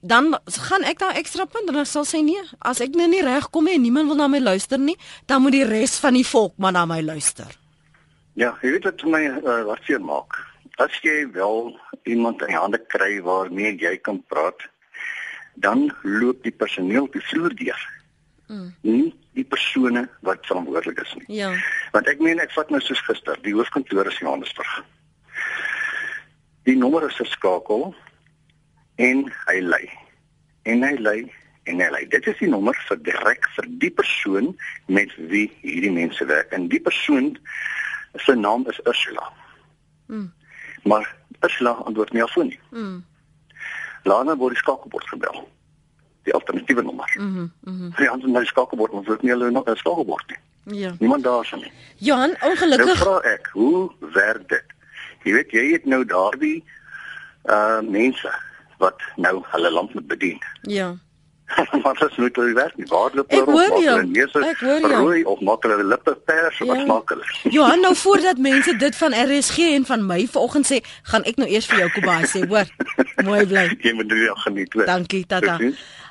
dan 0.00 0.34
gaan 0.68 0.84
ek 0.84 0.98
daar 1.00 1.16
ekstra 1.16 1.46
punt 1.48 1.68
en 1.68 1.80
dan 1.80 1.88
sal 1.88 2.04
sê 2.08 2.20
nee, 2.24 2.42
as 2.58 2.82
ek 2.84 2.96
nou 2.98 3.08
nie 3.08 3.22
reg 3.24 3.48
kom 3.50 3.68
en 3.70 3.80
niemand 3.80 4.10
wil 4.10 4.20
na 4.20 4.28
my 4.28 4.42
luister 4.42 4.78
nie, 4.78 4.96
dan 5.30 5.42
moet 5.42 5.56
die 5.56 5.68
res 5.68 5.96
van 6.02 6.18
die 6.18 6.26
volk 6.26 6.58
maar 6.58 6.74
na 6.76 6.84
my 6.88 7.00
luister. 7.02 7.48
Ja, 8.34 8.52
jy 8.62 8.74
weet 8.74 8.88
wat 8.90 9.04
my 9.06 9.22
uh, 9.30 9.62
wat 9.68 9.86
seer 9.86 10.02
maak. 10.02 10.36
As 10.82 10.94
jy 11.06 11.22
wel 11.32 11.70
iemand 12.10 12.42
in 12.42 12.56
hande 12.58 12.80
kry 12.90 13.20
waarmee 13.22 13.76
jy 13.78 13.94
kan 14.02 14.18
praat 14.28 14.66
dan 15.54 15.92
loop 16.02 16.42
die 16.42 16.52
personeel 16.52 17.08
die 17.12 17.22
vloer 17.22 17.54
deur. 17.56 17.84
Mm. 18.48 18.74
Nie 18.80 19.14
die 19.34 19.44
persone 19.44 20.04
wat 20.22 20.46
verantwoordelik 20.46 21.00
is 21.02 21.14
nie. 21.18 21.38
Ja. 21.40 21.50
Want 21.92 22.08
ek 22.10 22.20
meen 22.22 22.42
ek 22.42 22.52
vat 22.54 22.70
nou 22.70 22.80
soos 22.82 23.02
gister, 23.06 23.38
die 23.42 23.54
hoofkantoor 23.54 24.06
is 24.06 24.18
in 24.20 24.28
Johannesburg. 24.28 24.74
Die 26.68 26.76
nommer 26.78 27.06
is 27.08 27.18
geskakel 27.18 27.90
en 29.02 29.24
hy 29.48 29.56
lei. 29.64 29.84
En 30.70 30.86
hy 30.86 30.94
lei 31.00 31.18
en 31.64 31.80
hy 31.80 31.88
lei. 31.96 32.04
Dit 32.12 32.28
is 32.30 32.38
die 32.38 32.50
nommer 32.50 32.78
vir 32.88 33.00
direk 33.08 33.48
vir 33.56 33.68
die 33.82 33.90
persoon 33.90 34.52
met 34.86 35.12
wie 35.32 35.48
hierdie 35.64 35.92
mense 35.92 36.26
werk. 36.30 36.52
En 36.54 36.68
die 36.70 36.80
persoon 36.80 37.34
se 38.22 38.36
naam 38.38 38.68
is 38.70 38.80
Ursula. 38.86 39.26
Mm. 40.06 40.30
Maar 40.84 41.08
Ursula 41.40 41.74
antwoord 41.88 42.12
nie 42.12 42.22
af 42.22 42.36
nie. 42.36 42.60
Mm. 42.70 43.02
Later 44.04 44.36
word 44.36 44.54
die 44.54 44.62
skakelbord 44.62 45.08
gebel. 45.08 45.48
Die 46.24 46.34
alternatiewe 46.34 46.82
nommer. 46.82 47.14
Mhm. 47.18 47.28
Mm 47.28 47.52
mhm. 47.60 47.84
Mm 47.84 48.04
ja, 48.04 48.16
dan 48.16 48.32
die 48.32 48.46
skakelbord, 48.46 48.92
ons 48.92 49.08
weet 49.08 49.22
nie 49.22 49.30
hulle 49.30 49.50
nog 49.50 49.68
'n 49.68 49.76
skakelbord 49.76 50.28
nie. 50.28 50.40
Ja. 50.80 50.94
Niemand 50.98 51.24
daar 51.24 51.44
sien 51.44 51.58
nie. 51.58 51.72
Johan, 51.96 52.36
ongelukkig. 52.40 52.86
Nou 52.86 52.96
vra 52.96 53.20
ek, 53.20 53.48
hoe 53.52 53.90
werk 54.12 54.48
dit? 54.48 54.64
Jy 55.24 55.32
weet 55.32 55.50
jy 55.50 55.72
het 55.72 55.84
nou 55.84 56.04
daardie 56.04 56.64
uh 57.44 57.80
mense 57.80 58.30
wat 58.78 59.02
nou 59.16 59.42
hulle 59.52 59.70
land 59.70 59.94
moet 59.94 60.06
bedien. 60.06 60.40
Ja. 60.62 60.94
maar 61.82 61.94
dit 61.98 62.10
is 62.10 62.16
nooit 62.16 62.36
hoe 62.36 62.52
werk 62.52 62.76
nie. 62.76 62.86
Waar 62.88 63.10
loop 63.14 63.30
hulle 63.30 63.44
rond? 63.44 63.58
Ek 64.44 64.60
hoor 64.60 64.80
jou. 64.80 65.00
Rooi 65.04 65.24
of 65.24 65.40
maak 65.40 65.66
hulle 65.66 65.84
lippe 65.84 66.14
pers 66.24 66.60
of 66.60 66.66
ja. 66.66 66.72
wat 66.72 66.86
maak 66.86 67.12
hulle? 67.12 67.26
Johan, 67.56 67.80
nou 67.84 67.94
voordat 67.96 68.38
mense 68.38 68.76
dit 68.76 68.96
van 68.96 69.16
RSG 69.24 69.58
en 69.58 69.84
van 69.90 70.06
my 70.06 70.24
vanoggend 70.30 70.70
sê, 70.70 70.80
gaan 71.10 71.26
ek 71.28 71.42
nou 71.42 71.48
eers 71.50 71.68
vir 71.70 71.84
jou 71.84 71.90
Kobai 71.98 72.22
sê, 72.30 72.46
hoor. 72.48 72.70
Mooi 73.26 73.44
bly. 73.50 73.66
Jy 73.86 73.92
moet 73.98 74.08
dit 74.08 74.24
wel 74.24 74.40
geniet, 74.46 74.72
hoor. 74.72 74.88
Dankie, 74.88 75.22
tata. 75.28 75.58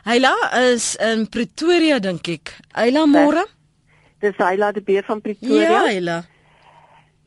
Hyla 0.04 0.34
is 0.62 0.94
in 1.02 1.28
Pretoria 1.32 2.00
dink 2.04 2.30
ek. 2.38 2.56
Hyla 2.78 3.08
môre? 3.10 3.48
Dis 4.24 4.38
Hyla 4.40 4.72
die 4.76 4.86
beer 4.86 5.06
van 5.08 5.22
Pretoria. 5.24 5.70
Ja, 5.70 5.84
Hyla. 5.90 6.24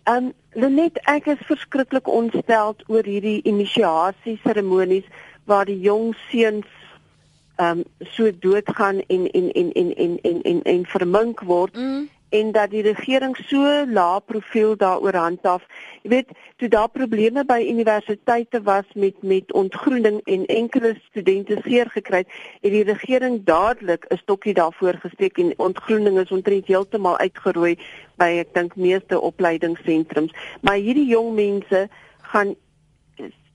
Ehm 0.06 0.30
um, 0.30 0.34
Lenet, 0.56 0.96
ek 1.04 1.26
is 1.28 1.40
verskriklik 1.44 2.06
ontstel 2.08 2.70
oor 2.88 3.04
hierdie 3.04 3.42
inisiasie 3.44 4.38
seremonies 4.40 5.04
waar 5.44 5.68
die 5.68 5.76
jong 5.84 6.14
seuns 6.30 6.75
ehm 7.56 7.78
um, 7.78 7.84
so 7.98 8.30
doodgaan 8.38 9.00
en 9.06 9.30
en 9.30 9.52
en 9.52 9.72
en 9.72 9.94
en 9.94 10.18
en 10.22 10.42
en, 10.42 10.62
en 10.62 10.86
vermink 10.86 11.40
word 11.40 11.76
mm. 11.76 12.08
en 12.28 12.52
dat 12.52 12.70
die 12.70 12.82
regering 12.82 13.36
so 13.36 13.84
lae 13.86 14.20
profiel 14.20 14.76
daaroor 14.76 15.14
handhaaf. 15.14 15.62
Jy 16.02 16.10
weet, 16.10 16.34
toe 16.56 16.68
daar 16.68 16.88
probleme 16.88 17.44
by 17.44 17.56
universiteite 17.68 18.60
was 18.62 18.84
met 18.94 19.22
met 19.22 19.52
ontgroening 19.52 20.20
en 20.24 20.44
enkele 20.46 20.94
studente 21.08 21.56
seer 21.64 21.90
gekry 21.94 22.24
het, 22.26 22.36
het 22.60 22.72
die 22.76 22.84
regering 22.84 23.40
dadelik 23.44 24.04
'n 24.10 24.20
stokkie 24.20 24.54
daarvoor 24.54 25.00
gesteek 25.06 25.38
en 25.38 25.54
ontgroening 25.56 26.20
is 26.20 26.30
omtrent 26.30 26.66
heeltemal 26.66 27.18
uitgeroei 27.18 27.78
by 28.16 28.30
ek 28.44 28.54
dink 28.54 28.76
meeste 28.76 29.20
opleidingssentrums. 29.20 30.32
Maar 30.60 30.76
hierdie 30.76 31.08
jong 31.08 31.34
mense 31.34 31.88
gaan 32.20 32.54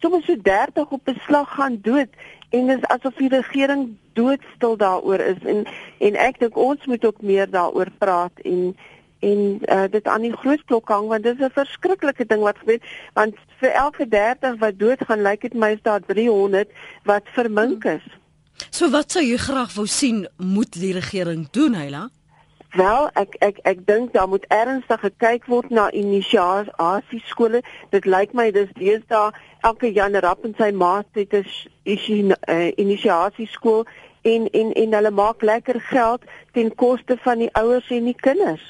soms 0.02 0.26
so 0.26 0.36
30 0.42 0.90
op 0.90 1.06
beslag 1.06 1.54
gaan 1.54 1.78
dood 1.82 2.10
en 2.52 2.68
dit 2.68 2.78
is 2.78 2.88
asof 2.94 3.20
die 3.20 3.30
regering 3.32 3.98
doodstil 4.14 4.78
daaroor 4.78 5.20
is 5.20 5.44
en 5.48 5.66
en 6.08 6.18
ek 6.20 6.40
dink 6.40 6.58
ons 6.58 6.86
moet 6.86 7.06
ook 7.06 7.22
meer 7.22 7.50
daaroor 7.50 7.92
praat 7.98 8.44
en 8.44 8.76
en 9.22 9.42
uh, 9.70 9.84
dit 9.92 10.08
aan 10.08 10.26
die 10.26 10.34
groot 10.34 10.64
klok 10.66 10.90
hang 10.90 11.08
want 11.08 11.24
dit 11.24 11.40
is 11.40 11.46
'n 11.46 11.58
verskriklike 11.58 12.26
ding 12.26 12.42
wat 12.42 12.58
gebeur 12.58 12.82
want 13.14 13.36
vir 13.62 13.72
elke 13.72 14.08
30 14.08 14.58
wat 14.60 14.80
doodgaan 14.80 15.22
lyk 15.22 15.42
dit 15.42 15.54
my 15.54 15.72
is 15.78 15.82
daar 15.82 16.02
300 16.02 16.70
wat 17.04 17.24
vermink 17.38 17.86
is. 17.86 18.06
So 18.70 18.90
wat 18.90 19.12
sou 19.12 19.24
jy 19.24 19.38
graag 19.38 19.74
wou 19.74 19.88
sien 19.88 20.28
moet 20.38 20.74
die 20.74 20.94
regering 20.94 21.50
doen, 21.50 21.74
Heila? 21.74 22.10
Wel, 22.72 23.10
ek 23.20 23.36
ek 23.40 23.58
ek 23.68 23.80
dink 23.88 24.14
daar 24.14 24.28
moet 24.32 24.46
ernstig 24.48 25.00
gekyk 25.00 25.46
word 25.52 25.70
na 25.70 25.90
inisiasie 25.92 27.20
skole. 27.28 27.60
Dit 27.92 28.06
lyk 28.06 28.32
my 28.34 28.48
dis 28.56 28.70
deesdae 28.80 29.34
elke 29.68 29.92
Jan 29.92 30.16
Rapp 30.16 30.46
en 30.48 30.56
sy 30.56 30.72
maat 30.72 31.20
het 31.20 31.36
'n 31.36 32.32
uh, 32.48 32.72
inisiasie 32.80 33.48
skool 33.48 33.84
en 34.22 34.48
en 34.50 34.72
en 34.74 34.94
hulle 34.94 35.12
maak 35.12 35.42
lekker 35.42 35.82
geld 35.82 36.24
ten 36.54 36.76
koste 36.76 37.18
van 37.18 37.44
die 37.44 37.52
ouers 37.54 37.90
en 37.90 38.06
die 38.06 38.16
kinders. 38.16 38.64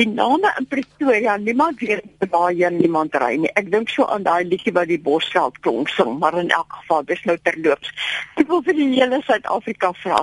Die 0.00 0.06
name 0.08 0.48
in 0.56 0.66
Pretoria, 0.72 1.34
niemand 1.36 1.82
weet 1.84 2.30
waar 2.32 2.54
jy 2.56 2.70
niemand 2.72 3.12
ry 3.20 3.34
nie. 3.42 3.50
Ek 3.60 3.68
dink 3.74 3.92
so 3.92 4.06
aan 4.08 4.24
daai 4.24 4.46
liedjie 4.48 4.72
wat 4.72 4.88
die 4.88 4.96
Bosveld 4.96 5.58
klonk 5.60 5.92
sing, 5.92 6.14
maar 6.22 6.38
in 6.40 6.48
elk 6.48 6.78
geval, 6.80 7.04
dis 7.10 7.20
nou 7.28 7.36
terloops. 7.44 7.92
Ek 8.40 8.48
wil 8.48 8.64
vir 8.64 8.78
die 8.78 8.88
hele 8.94 9.20
Suid-Afrika 9.26 9.92
vra. 10.00 10.22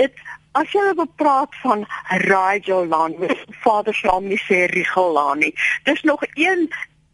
Dit 0.00 0.16
As 0.58 0.72
jy 0.74 0.82
wil 0.98 1.06
praat 1.14 1.54
van 1.62 1.84
Rigel 2.26 2.86
Land, 2.90 3.20
Vader 3.62 3.94
Saam 3.94 4.26
nie 4.26 4.40
sê 4.48 4.64
Rigel 4.72 5.12
Land 5.14 5.44
nie. 5.44 5.54
Dis 5.86 6.02
nog 6.02 6.24
een 6.34 6.66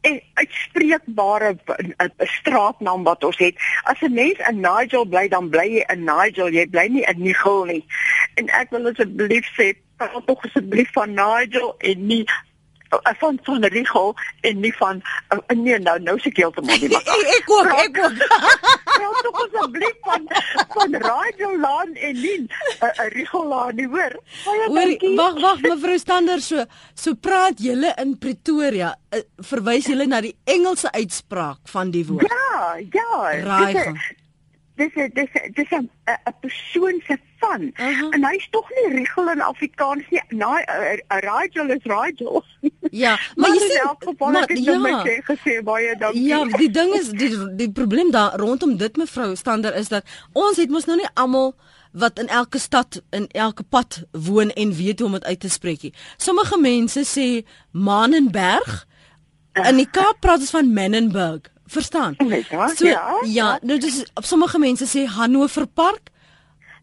en 0.07 0.21
uitspreekbare 0.35 1.57
'n 1.77 2.11
straatnaam 2.39 3.03
wat 3.03 3.25
ons 3.25 3.39
het. 3.39 3.57
As 3.83 4.01
'n 4.01 4.13
mens 4.13 4.39
in 4.39 4.61
Nigel 4.61 5.05
bly, 5.05 5.29
dan 5.29 5.49
bly 5.49 5.69
jy 5.77 5.85
in 5.93 6.05
Nigel, 6.05 6.49
jy 6.51 6.67
bly 6.67 6.87
nie 6.87 7.05
in 7.05 7.23
Nigel 7.23 7.65
nie. 7.65 7.85
En 8.35 8.49
ek 8.49 8.71
wil 8.71 8.87
asseblief 8.87 9.47
sê, 9.59 9.75
praat 9.97 10.27
tog 10.27 10.45
asseblief 10.45 10.93
van 10.93 11.15
Nigel 11.15 11.75
en 11.79 12.07
nie 12.07 12.25
van 12.89 13.39
van 13.43 13.65
Rigel 13.65 14.15
en 14.41 14.61
nie 14.61 14.75
van 14.77 15.03
uh, 15.33 15.57
nee 15.57 15.79
nou 15.79 15.99
nou 16.01 16.19
se 16.19 16.31
heeltemal 16.33 16.79
nie 16.79 16.89
maar 16.89 17.03
ek 17.37 17.51
ook 17.51 17.73
ek 17.73 17.99
ook. 18.05 18.17
Praat 18.85 19.23
tog 19.27 19.41
asseblief 19.45 19.97
van 20.01 20.29
van 20.75 20.95
Radio 20.95 21.59
Laan 21.59 21.95
en 21.95 22.15
nie 22.15 22.39
'n 22.39 22.49
uh, 22.83 22.89
uh, 22.89 23.09
Rigel 23.13 23.47
Laan 23.47 23.75
nie 23.75 23.87
hoor. 23.87 24.15
Wag 25.17 25.41
wag 25.41 25.61
mevrou 25.61 25.99
Stander 25.99 26.41
so 26.41 26.65
so 26.95 27.15
praat 27.15 27.59
julle 27.59 27.95
in 28.03 28.19
Pretoria 28.19 28.95
uh, 29.11 29.21
verwys 29.37 29.87
julle 29.87 30.07
na 30.07 30.21
die 30.21 30.37
Engelse 30.45 30.93
uitspraak 30.93 31.69
van 31.69 31.91
die 31.91 32.07
woord. 32.07 32.31
Ja 32.31 32.77
ja. 32.91 33.95
Dis 34.77 34.93
dis 34.93 35.31
dis 35.55 35.71
'n 35.71 35.91
'n 36.05 36.35
persoon 36.41 37.03
se 37.07 37.19
van 37.39 37.63
uh 37.63 38.01
-huh. 38.01 38.15
en 38.15 38.25
hy's 38.25 38.49
tog 38.51 38.71
nie 38.71 38.99
Rigel 38.99 39.31
in 39.31 39.41
Afrikaans 39.41 40.05
nie. 40.11 40.23
Nee, 40.29 40.65
Rigel 41.07 41.71
is 41.71 41.83
Rigel. 41.83 42.45
Ja, 42.91 43.19
maar, 43.35 43.51
maar 43.51 43.59
jy 43.59 43.59
sê 43.59 44.21
maar 44.25 44.49
ja, 44.49 44.79
my 44.79 45.21
gesê 45.27 45.63
baie 45.65 45.97
dankie. 45.99 46.23
Ja, 46.23 46.45
die 46.45 46.71
ding 46.71 46.95
is 46.95 47.09
die 47.09 47.55
die 47.57 47.73
probleem 47.73 48.11
daar 48.11 48.39
rondom 48.39 48.77
dit 48.77 48.97
mevrou 48.97 49.35
Stander 49.37 49.75
is 49.75 49.89
dat 49.89 50.05
ons 50.33 50.57
het 50.57 50.71
mos 50.71 50.85
nou 50.85 50.97
nie 50.97 51.09
almal 51.15 51.55
wat 51.93 52.19
in 52.19 52.29
elke 52.29 52.59
stad 52.59 53.03
in 53.11 53.27
elke 53.27 53.63
pad 53.63 54.03
woon 54.13 54.51
en 54.51 54.75
weet 54.77 54.99
hoe 54.99 55.09
om 55.09 55.15
dit 55.15 55.25
uit 55.25 55.41
te 55.41 55.49
spreek 55.49 55.83
nie. 55.83 55.95
Sommige 56.17 56.59
mense 56.61 57.05
sê 57.05 57.47
Manenberg 57.71 58.87
in 59.65 59.77
die 59.81 59.89
Kaap 59.91 60.21
praat 60.21 60.45
ons 60.45 60.53
van 60.53 60.73
Menenberg. 60.73 61.53
Verstaan? 61.67 62.15
So, 62.77 62.87
ja, 62.87 63.21
ja, 63.25 63.59
nou 63.63 63.79
dis 63.83 64.05
op 64.15 64.25
sommige 64.25 64.59
mense 64.59 64.87
sê 64.87 65.07
Hannover 65.11 65.67
Park. 65.67 66.13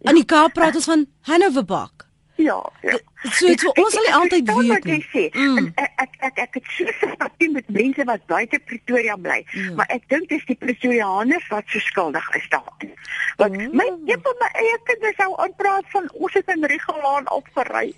Ja. 0.04 0.10
In 0.12 0.20
die 0.20 0.26
Kaap 0.28 0.58
praat 0.58 0.76
ons 0.76 0.89
van 0.89 1.06
Hanover 1.30 1.63
Park. 1.63 2.04
Ja, 2.36 2.60
ja. 2.82 2.98
So 3.22 3.48
dit 3.48 3.62
ons 3.80 3.94
sal 3.94 4.08
altyd 4.18 4.50
weet. 4.52 4.88
Ek 4.92 5.04
sê, 5.13 5.22
mm. 5.32 5.70
ek, 5.80 5.92
ek 6.04 6.16
ek 6.28 6.39
ek 6.44 6.58
het 6.58 6.72
so 6.76 6.96
simpatie 6.98 7.48
met 7.54 7.70
mense 7.72 8.04
wat 8.10 8.26
buite 8.28 8.60
Pretoria 8.68 9.16
bly, 9.16 9.38
ja. 9.54 9.70
maar 9.78 9.88
ek 9.96 10.10
dink 10.12 10.28
dis 10.32 10.44
die 10.50 10.58
Pretoriaaners 10.60 11.46
wat 11.54 11.70
so 11.72 11.80
skuldig 11.86 12.26
is 12.36 12.50
daarin. 12.52 12.92
Want 13.39 13.56
mm. 13.56 13.78
my 13.80 13.86
een 14.10 14.26
van 14.26 14.36
my 14.42 14.50
eie 14.63 14.82
kinders 14.89 15.16
sou 15.22 15.30
aanpraat 15.46 15.88
van 15.94 16.10
ons 16.20 16.36
het 16.36 16.52
in 16.52 16.68
Rigelaan 16.74 17.30
opgery. 17.38 17.94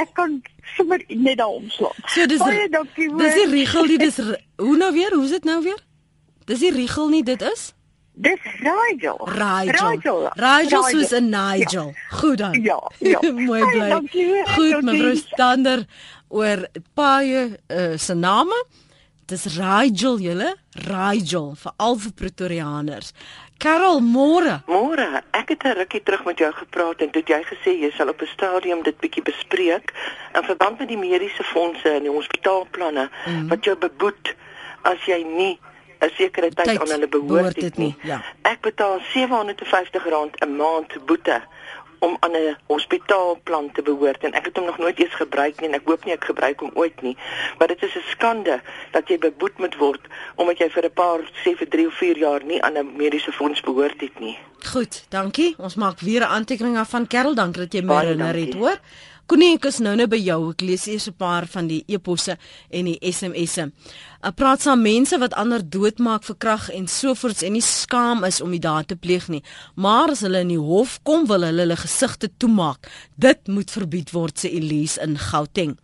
Ek 0.00 0.14
kan 0.16 0.38
sommer 0.78 1.04
net 1.10 1.42
daar 1.42 1.58
omslaan. 1.58 2.00
So 2.06 2.30
dis 2.30 2.40
Baie 2.40 2.70
dankie. 2.72 3.10
Dis 3.20 3.36
die 3.42 3.50
Rigel, 3.52 3.92
dis 4.00 4.22
hoe 4.64 4.78
nou 4.80 4.92
weer? 4.96 5.12
Hoe 5.18 5.28
is 5.28 5.36
dit 5.36 5.50
nou 5.50 5.60
weer? 5.66 5.84
Dis 6.48 6.64
nie 6.64 6.72
Rigel 6.78 7.12
nie, 7.18 7.26
dit 7.26 7.44
is 7.52 7.68
Dis 8.20 8.40
Rigel. 8.60 9.18
Rigel. 9.24 10.30
Rigel 10.34 10.82
soos 10.82 11.12
'n 11.12 11.28
Nigel. 11.28 11.92
Ja. 11.94 12.16
Goed 12.18 12.38
dan. 12.38 12.52
Ja, 12.62 12.90
ja. 12.98 13.20
Mooi 13.48 13.64
bly. 13.64 13.90
Goed, 14.44 14.82
mevrou 14.82 15.16
Stander 15.16 15.84
oor 16.28 16.68
paie 16.94 17.56
uh, 17.68 17.96
se 17.96 18.14
name. 18.14 18.64
Dis 19.26 19.46
Rigel 19.56 20.18
julle, 20.18 20.56
Rigel 20.72 21.54
vir 21.62 21.72
al 21.76 21.96
vir 21.96 22.12
Pretoriaaners. 22.12 23.12
Karel, 23.60 24.00
môre. 24.00 24.60
Môre, 24.66 25.22
ek 25.30 25.48
het 25.48 25.64
'n 25.64 25.76
rukkie 25.80 26.02
terug 26.02 26.24
met 26.24 26.38
jou 26.38 26.52
gepraat 26.52 27.00
en 27.00 27.10
toe 27.10 27.22
jy 27.24 27.40
gesê 27.44 27.72
jy 27.80 27.90
sal 27.96 28.08
op 28.08 28.20
'n 28.20 28.26
stadium 28.26 28.82
dit 28.82 29.00
bietjie 29.00 29.22
bespreek 29.22 29.92
in 30.34 30.42
verband 30.42 30.78
met 30.78 30.88
die 30.88 30.96
mediese 30.96 31.44
fondse 31.44 31.88
en 31.88 32.02
die 32.02 32.16
hospitaalplanne 32.18 33.08
mm. 33.26 33.48
wat 33.48 33.64
jou 33.64 33.76
beboet 33.76 34.34
as 34.82 35.00
jy 35.06 35.24
nie 35.24 35.58
'n 36.00 36.10
sekere 36.16 36.50
tyd 36.50 36.80
aan 36.80 36.88
hulle 36.88 37.08
behoort 37.08 37.60
dit 37.60 37.76
nie. 37.76 37.94
Ja. 38.02 38.22
Ek 38.42 38.60
betaal 38.60 39.00
R750 39.00 40.06
'n 40.40 40.56
maand 40.56 41.06
boete 41.06 41.42
om 42.00 42.16
aan 42.20 42.32
'n 42.32 42.56
hospitaalplan 42.66 43.72
te 43.72 43.82
behoort 43.82 44.22
en 44.24 44.32
ek 44.32 44.44
het 44.44 44.56
hom 44.56 44.64
nog 44.64 44.78
nooit 44.78 44.98
eens 44.98 45.14
gebruik 45.14 45.60
nie 45.60 45.68
en 45.68 45.74
ek 45.74 45.84
hoop 45.84 46.04
nie 46.04 46.14
ek 46.14 46.24
gebruik 46.24 46.60
hom 46.60 46.70
ooit 46.74 47.02
nie. 47.02 47.16
Maar 47.58 47.68
dit 47.68 47.82
is 47.82 47.94
'n 47.94 48.08
skande 48.08 48.60
dat 48.90 49.08
jy 49.08 49.18
beboet 49.18 49.58
moet 49.58 49.76
word 49.76 50.00
omdat 50.34 50.58
jy 50.58 50.70
vir 50.70 50.84
'n 50.84 50.92
paar 50.92 51.20
sê 51.44 51.56
vir 51.56 51.68
3 51.68 51.86
of 51.86 51.94
4 51.94 52.18
jaar 52.18 52.44
nie 52.44 52.62
aan 52.62 52.78
'n 52.78 52.96
mediese 52.96 53.32
fonds 53.32 53.60
behoort 53.60 54.00
het 54.00 54.18
nie. 54.18 54.38
Goed, 54.72 55.04
dankie. 55.08 55.54
Ons 55.58 55.74
maak 55.74 56.00
weer 56.00 56.20
'n 56.20 56.32
aantekening 56.36 56.78
af 56.78 56.90
van 56.90 57.06
Kerel, 57.06 57.34
dankie 57.34 57.62
dat 57.62 57.72
jy 57.72 57.82
my 57.82 57.94
herinner 57.94 58.34
het, 58.34 58.54
hoor. 58.54 58.78
Koenie, 59.30 59.52
ek 59.60 59.68
is 59.68 59.76
nou 59.78 59.92
nou 59.94 60.08
by 60.10 60.18
jou. 60.18 60.38
Ek 60.50 60.62
lees 60.66 60.88
eers 60.90 61.06
'n 61.06 61.14
paar 61.14 61.46
van 61.46 61.68
die 61.68 61.84
e-posse 61.86 62.34
en 62.68 62.84
die 62.86 62.98
SMS'e. 62.98 63.70
Ek 64.24 64.34
praat 64.34 64.62
saam 64.62 64.82
mense 64.82 65.16
wat 65.18 65.34
ander 65.34 65.62
doodmaak 65.62 66.24
vir 66.24 66.36
krag 66.36 66.68
en 66.70 66.88
sovoorts 66.88 67.42
en 67.42 67.52
nie 67.52 67.62
skaam 67.62 68.24
is 68.24 68.40
om 68.40 68.50
die 68.50 68.58
daad 68.58 68.88
te 68.88 68.96
pleeg 68.96 69.28
nie. 69.28 69.42
Maar 69.76 70.10
as 70.10 70.22
hulle 70.22 70.40
in 70.40 70.48
die 70.48 70.58
hof 70.58 70.98
kom, 71.04 71.26
wil 71.26 71.42
hulle 71.42 71.60
hulle 71.60 71.76
gesigte 71.76 72.28
toemaak. 72.38 72.90
Dit 73.16 73.46
moet 73.46 73.70
verbied 73.70 74.10
word, 74.10 74.36
sê 74.36 74.50
Elise 74.50 75.00
in 75.00 75.16
Gauteng. 75.16 75.76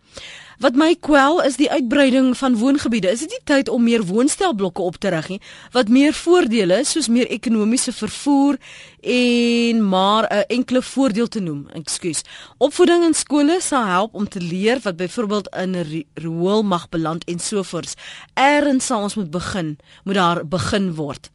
Wat 0.57 0.73
my 0.73 0.95
kwel 1.05 1.37
is 1.45 1.59
die 1.59 1.67
uitbreiding 1.69 2.31
van 2.37 2.55
woongebiede. 2.57 3.11
Is 3.13 3.19
dit 3.19 3.29
nie 3.29 3.43
tyd 3.45 3.67
om 3.69 3.83
meer 3.85 4.01
woonstelblokke 4.09 4.81
op 4.81 4.95
te 4.97 5.11
rig 5.13 5.27
nie 5.29 5.41
wat 5.75 5.91
meer 5.93 6.15
voordele 6.17 6.79
soos 6.85 7.09
meer 7.13 7.29
ekonomiese 7.29 7.93
vervoer 7.93 8.57
en 9.01 9.83
maar 9.89 10.25
'n 10.33 10.45
enkele 10.57 10.81
voordeel 10.81 11.27
te 11.27 11.39
noem. 11.39 11.67
Ekskuus. 11.73 12.23
Opvoeding 12.57 13.03
in 13.03 13.13
skole 13.13 13.61
sal 13.61 13.85
help 13.85 14.13
om 14.13 14.27
te 14.27 14.41
leer 14.41 14.79
wat 14.81 14.95
byvoorbeeld 14.95 15.55
in 15.55 15.75
'n 15.75 16.05
riool 16.13 16.63
mag 16.63 16.89
beland 16.89 17.23
en 17.23 17.39
sovoorts. 17.39 17.93
Eerens 18.33 18.85
sal 18.85 19.01
ons 19.01 19.15
moet 19.15 19.31
begin, 19.31 19.77
moet 20.03 20.15
daar 20.15 20.47
begin 20.47 20.95
word. 20.95 21.29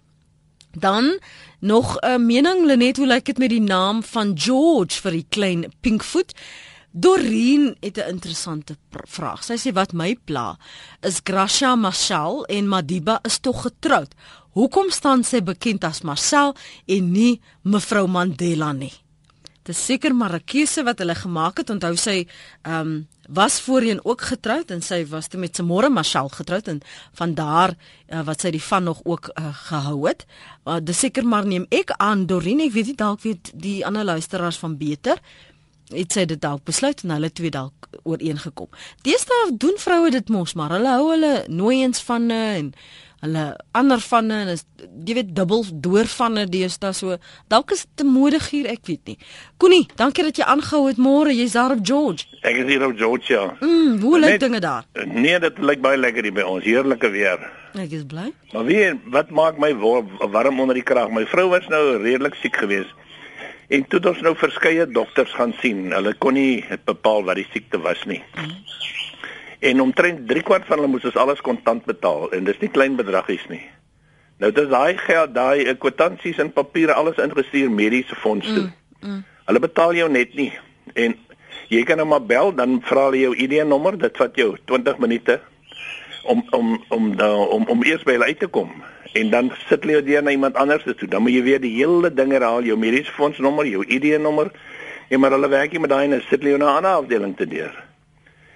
Dan 0.73 1.19
nog 1.61 1.97
'n 2.01 2.27
mening 2.27 2.67
Lenet 2.67 2.97
hoe 2.97 3.07
lyk 3.07 3.25
dit 3.25 3.39
met 3.39 3.51
die 3.51 3.61
naam 3.61 4.03
van 4.03 4.33
George 4.35 5.01
vir 5.01 5.11
die 5.11 5.27
klein 5.29 5.73
Pinkfoot? 5.81 6.33
Doreen 6.95 7.77
het 7.81 7.97
'n 7.97 8.09
interessante 8.09 8.77
vraag. 8.91 9.45
Sy 9.45 9.57
sê 9.57 9.73
wat 9.73 9.93
my 9.93 10.19
pla 10.25 10.59
is 11.01 11.21
Gracia 11.25 11.75
Marshall 11.75 12.45
en 12.45 12.69
Madiba 12.69 13.19
is 13.23 13.39
tog 13.39 13.63
getroud. 13.63 14.15
Hoekom 14.53 14.91
staan 14.91 15.25
sy 15.25 15.43
bekend 15.43 15.85
as 15.85 16.03
Marcel 16.03 16.55
en 16.87 17.13
nie 17.13 17.41
mevrou 17.63 18.07
Mandela 18.09 18.73
nie? 18.73 18.93
Dit 19.63 19.77
is 19.77 19.85
seker 19.85 20.15
maar 20.15 20.35
'n 20.35 20.45
keuse 20.45 20.83
wat 20.83 20.99
hulle 20.99 21.15
gemaak 21.15 21.57
het. 21.57 21.71
Onthou 21.71 21.97
sy 21.97 22.27
ehm 22.63 22.81
um, 22.81 23.09
was 23.29 23.61
voorheen 23.61 24.05
ook 24.05 24.21
getroud 24.21 24.71
en 24.71 24.83
sy 24.83 25.07
was 25.07 25.29
toe 25.29 25.41
met 25.41 25.57
Samora 25.57 25.89
Marshall 25.89 26.29
getroud 26.29 26.69
en 26.69 26.81
van 27.15 27.35
daar 27.35 27.75
uh, 28.09 28.21
wat 28.27 28.41
sy 28.41 28.51
die 28.51 28.63
van 28.63 28.85
nog 28.85 29.01
ook 29.05 29.31
uh, 29.39 29.55
gehou 29.69 30.09
het. 30.09 30.27
Maar 30.65 30.81
uh, 30.81 30.85
dis 30.85 30.99
seker 30.99 31.25
maar 31.27 31.47
neem 31.47 31.67
ek 31.69 31.91
aan 31.91 32.27
Doreen, 32.27 32.61
ek 32.61 32.73
weet 32.73 32.87
nie 32.87 32.95
dalk 32.95 33.21
weet 33.23 33.53
die 33.55 33.87
ander 33.87 34.05
luisteraars 34.05 34.59
van 34.59 34.77
beter 34.77 35.21
het 35.95 36.13
sy 36.13 36.27
dit 36.29 36.41
dalk 36.41 36.65
besluit 36.69 37.05
en 37.05 37.15
hulle 37.17 37.31
twee 37.33 37.53
dalk 37.53 37.89
ooreengekom. 38.09 38.69
Deesdae 39.07 39.55
doen 39.61 39.79
vroue 39.79 40.11
dit 40.11 40.29
mos 40.33 40.57
maar 40.59 40.77
hulle 40.77 40.93
hou 40.97 41.09
hulle 41.13 41.33
nooiens 41.49 42.03
vanne 42.09 42.43
en 42.59 42.75
hulle 43.23 43.45
ander 43.79 44.03
vanne 44.03 44.39
en 44.43 44.51
is 44.57 44.65
jy 45.07 45.15
weet 45.21 45.31
dubbel 45.37 45.63
deur 45.85 46.09
vanne 46.11 46.43
deesdae 46.51 46.91
so 46.97 47.19
dalk 47.53 47.71
is 47.77 47.85
dit 47.85 48.03
te 48.03 48.07
modig 48.09 48.49
hier 48.51 48.67
ek 48.73 48.83
weet 48.91 49.13
nie. 49.13 49.17
Koenie, 49.63 49.85
dankie 50.01 50.27
dat 50.27 50.41
jy 50.41 50.49
aangehou 50.55 50.89
het 50.89 50.99
môre 50.99 51.35
jy's 51.37 51.55
daar 51.59 51.77
op 51.77 51.85
George. 51.87 52.27
Ek 52.43 52.65
is 52.65 52.71
hier 52.73 52.87
op 52.89 52.97
George 52.99 53.31
ja. 53.31 53.45
Mm, 53.61 54.01
hoe 54.03 54.19
lyk 54.25 54.41
dinge 54.43 54.63
daar? 54.65 54.89
Nee, 55.07 55.39
dit 55.43 55.61
lyk 55.63 55.85
baie 55.85 56.01
lekker 56.01 56.27
hier 56.27 56.35
by 56.41 56.47
ons. 56.57 56.67
Heerlike 56.67 57.13
weer. 57.15 57.47
Ek 57.79 57.95
is 57.95 58.03
bly. 58.09 58.33
Maar 58.53 58.67
wie 58.69 58.83
wat 59.15 59.31
maak 59.31 59.61
my 59.63 59.71
warm 59.79 60.61
onder 60.61 60.77
die 60.77 60.85
krag? 60.85 61.15
My 61.15 61.23
vrou 61.31 61.49
was 61.55 61.69
nou 61.73 61.85
redelik 62.03 62.35
siek 62.43 62.59
geweest. 62.59 62.91
En 63.69 63.85
toe 63.87 63.99
het 63.99 64.09
ons 64.11 64.23
nou 64.27 64.35
verskeie 64.37 64.87
dokters 64.87 65.33
gaan 65.37 65.55
sien. 65.61 65.91
Hulle 65.93 66.15
kon 66.19 66.35
nie 66.37 66.65
bepaal 66.85 67.25
wat 67.29 67.39
die 67.41 67.49
siekte 67.53 67.81
was 67.81 68.03
nie. 68.11 68.23
En 69.63 69.81
omtrent 69.81 70.27
3 70.29 70.43
kwart 70.43 70.67
van 70.67 70.81
hulle 70.81 70.91
moes 70.91 71.07
ons 71.07 71.19
alles 71.21 71.41
kontant 71.41 71.85
betaal 71.87 72.33
en 72.35 72.49
dis 72.49 72.59
nie 72.61 72.73
klein 72.73 72.97
bedragies 72.99 73.45
nie. 73.53 73.63
Nou 74.43 74.51
dis 74.55 74.69
daai 74.73 74.99
geld, 74.99 75.35
daai 75.37 75.77
kwitansies 75.79 76.41
en 76.43 76.51
papiere 76.53 76.97
alles 76.99 77.21
ingestuur 77.23 77.71
mediese 77.71 78.19
fonds 78.19 78.47
toe. 78.47 78.67
Mm, 78.67 79.09
mm. 79.09 79.21
Hulle 79.47 79.63
betaal 79.63 79.95
jou 79.95 80.09
net 80.11 80.35
nie. 80.35 80.51
En 80.99 81.15
jy 81.71 81.85
kan 81.87 82.01
nou 82.03 82.09
maar 82.11 82.25
bel 82.27 82.51
dan 82.59 82.81
vra 82.89 83.07
hulle 83.07 83.23
jou 83.23 83.37
ID-nommer, 83.39 83.99
dit 84.03 84.19
vat 84.19 84.37
jou 84.37 84.57
20 84.67 84.99
minute 84.99 85.39
om 86.23 86.45
om 86.51 86.85
om 86.89 87.15
om 87.19 87.37
om, 87.57 87.67
om 87.67 87.85
eers 87.85 88.03
by 88.03 88.17
hulle 88.17 88.31
uit 88.31 88.39
te 88.39 88.47
kom 88.47 88.73
en 89.13 89.31
dan 89.31 89.51
sit 89.69 89.85
jy 89.85 90.01
deur 90.05 90.23
na 90.25 90.33
iemand 90.33 90.57
anders 90.57 90.85
toe. 90.85 91.09
Dan 91.09 91.23
moet 91.23 91.35
jy 91.35 91.43
weer 91.45 91.61
die 91.61 91.75
hele 91.75 92.11
ding 92.15 92.33
herhaal, 92.33 92.65
jou 92.65 92.79
mediese 92.81 93.13
fondsnommer, 93.13 93.69
jou 93.69 93.85
ID-nommer. 93.85 94.51
En 95.13 95.21
maar 95.21 95.35
hulle 95.37 95.51
werk 95.53 95.73
nie 95.73 95.83
met 95.85 95.93
daai 95.93 96.07
en 96.09 96.23
sit 96.29 96.43
jy 96.43 96.57
na 96.57 96.71
'n 96.73 96.77
ander 96.81 97.01
afdeling 97.03 97.37
te 97.37 97.47
deur. 97.47 97.75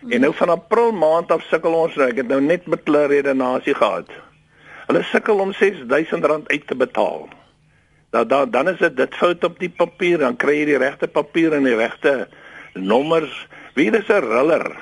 Hmm. 0.00 0.12
En 0.12 0.20
nou 0.20 0.32
van 0.34 0.48
April 0.48 0.92
maand 0.92 1.30
af 1.30 1.42
sukkel 1.42 1.72
ons 1.72 1.94
nou. 1.94 2.08
Ek 2.08 2.16
het 2.16 2.28
nou 2.28 2.40
net 2.40 2.66
met 2.66 2.80
hulle 2.84 3.06
redenasie 3.06 3.74
gehad. 3.74 4.08
Hulle 4.86 5.02
sukkel 5.02 5.38
om 5.38 5.52
R6000 5.52 6.46
uit 6.46 6.66
te 6.66 6.74
betaal. 6.74 7.28
Dan 8.10 8.28
dan 8.28 8.50
dan 8.50 8.68
is 8.68 8.78
dit 8.78 8.96
dit 8.96 9.14
fout 9.14 9.44
op 9.44 9.58
die 9.58 9.70
papier, 9.70 10.18
dan 10.18 10.36
kry 10.36 10.58
jy 10.58 10.64
die 10.64 10.78
regte 10.78 11.06
papier 11.06 11.52
en 11.52 11.64
die 11.64 11.76
regte 11.76 12.28
nommers. 12.72 13.46
Wie 13.74 13.90
is 13.90 14.08
'n 14.08 14.24
riller 14.24 14.76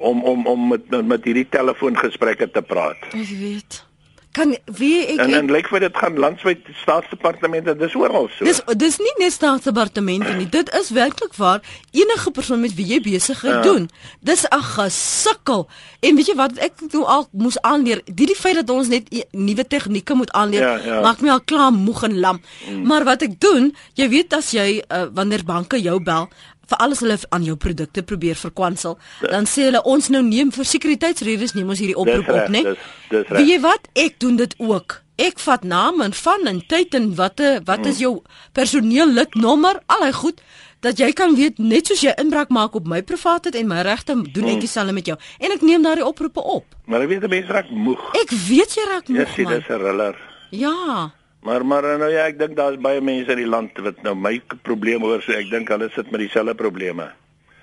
om 0.00 0.24
om 0.24 0.46
om 0.46 0.66
met 0.68 0.90
met 1.06 1.24
hierdie 1.24 1.48
telefoongesprekke 1.48 2.50
te 2.50 2.62
praat? 2.62 3.08
Ek 3.12 3.30
weet 3.36 3.84
kan 4.30 4.52
wie 4.78 5.06
ek 5.10 5.18
En 5.24 5.32
dan 5.34 5.50
lyk 5.50 5.68
vir 5.72 5.82
dit 5.82 5.96
gaan 5.98 6.18
landwyd 6.22 6.68
staatsdepartemente 6.82 7.74
dis 7.78 7.94
oral 7.98 8.28
so. 8.30 8.46
Dis 8.46 8.60
dis 8.78 8.98
nie 9.02 9.14
net 9.18 9.34
staatsdepartemente 9.34 10.34
nie. 10.38 10.46
Dit 10.46 10.70
is 10.78 10.92
werklik 10.94 11.34
waar 11.38 11.58
enige 11.90 12.30
persoon 12.30 12.62
met 12.62 12.76
wie 12.78 12.86
jy 12.92 13.00
besig 13.02 13.42
is 13.42 13.56
ja. 13.56 13.62
doen. 13.66 13.88
Dis 14.20 14.44
'n 14.46 14.62
gesukkel. 14.62 15.66
En 16.00 16.14
weet 16.14 16.30
jy 16.30 16.36
wat 16.38 16.58
ek 16.58 16.78
toe 16.90 17.04
al 17.04 17.26
moes 17.32 17.58
aanleer, 17.60 18.02
die 18.06 18.26
die 18.26 18.38
feit 18.38 18.54
dat 18.54 18.70
ons 18.70 18.88
net 18.88 19.10
e 19.10 19.24
nuwe 19.32 19.66
tegnieke 19.66 20.14
moet 20.14 20.30
aanleer, 20.32 20.62
ja, 20.62 20.78
ja. 20.84 21.00
maak 21.00 21.20
my 21.20 21.30
al 21.30 21.44
klaar 21.44 21.72
moeg 21.72 22.02
en 22.02 22.20
lam. 22.20 22.40
Mm. 22.68 22.86
Maar 22.86 23.04
wat 23.04 23.22
ek 23.22 23.40
doen, 23.40 23.74
jy 23.94 24.08
weet 24.08 24.32
as 24.32 24.50
jy 24.50 24.78
uh, 24.78 25.06
wanneer 25.14 25.44
banke 25.44 25.80
jou 25.80 25.98
bel, 26.02 26.30
vir 26.70 26.80
alles 26.84 27.02
hulle 27.04 27.18
aan 27.34 27.44
jou 27.46 27.56
produkte 27.60 28.02
probeer 28.06 28.38
verkwansel, 28.38 28.96
dan 29.26 29.48
sê 29.50 29.68
hulle 29.68 29.82
ons 29.88 30.10
nou 30.14 30.22
neem 30.26 30.52
vir 30.54 30.68
sekuriteitsredes 30.72 31.56
neem 31.58 31.70
ons 31.72 31.82
hierdie 31.82 31.98
oproep 31.98 32.30
op, 32.30 32.48
né? 32.52 32.76
Wie 33.10 33.46
jy 33.52 33.60
wat? 33.64 33.90
Ek 33.98 34.20
doen 34.22 34.38
dit 34.40 34.54
ook. 34.62 35.00
Ek 35.20 35.40
vat 35.42 35.64
naam 35.68 36.00
en 36.00 36.14
van 36.16 36.48
en 36.48 36.62
tyd 36.66 36.94
en 36.96 37.10
watte 37.18 37.58
wat 37.68 37.84
is 37.84 37.98
hmm. 37.98 38.04
jou 38.06 38.12
personeellidnommer? 38.56 39.82
Allei 39.92 40.12
goed 40.16 40.40
dat 40.80 40.96
jy 40.96 41.10
kan 41.12 41.34
weet 41.36 41.58
net 41.60 41.90
soos 41.90 42.00
jy 42.06 42.14
inbraak 42.22 42.48
maak 42.48 42.78
op 42.78 42.86
my 42.88 43.02
privaatheid 43.04 43.58
en 43.60 43.68
my 43.68 43.82
regte 43.84 44.16
doen 44.16 44.48
ek 44.48 44.56
hmm. 44.56 44.64
dieselfde 44.64 44.96
met 44.96 45.10
jou 45.12 45.18
en 45.20 45.56
ek 45.56 45.64
neem 45.66 45.84
daardie 45.84 46.06
oproepe 46.06 46.40
op. 46.40 46.64
Maar 46.88 47.04
ek 47.04 47.12
weet 47.12 47.28
mense 47.28 47.52
raak 47.58 47.68
moeg. 47.70 48.10
Ek 48.22 48.32
weet 48.48 48.78
jy 48.78 48.88
raak 48.88 49.12
moeg. 49.12 49.26
Ja, 49.26 49.34
sien 49.34 49.52
dis 49.52 49.68
'n 49.68 49.82
riller. 49.84 50.16
Ja. 50.50 51.10
Maar 51.42 51.64
maar 51.64 51.82
nou 51.98 52.10
ja, 52.12 52.26
ek 52.28 52.38
dink 52.38 52.56
daar's 52.56 52.76
baie 52.80 53.00
mense 53.00 53.32
in 53.32 53.40
die 53.40 53.48
land 53.48 53.78
wat 53.80 54.02
nou 54.02 54.14
my 54.14 54.40
probleme 54.62 55.08
hoor, 55.08 55.22
so 55.24 55.32
ek 55.32 55.50
dink 55.50 55.68
hulle 55.72 55.88
sit 55.94 56.10
met 56.10 56.20
dieselfde 56.20 56.54
probleme. 56.54 57.10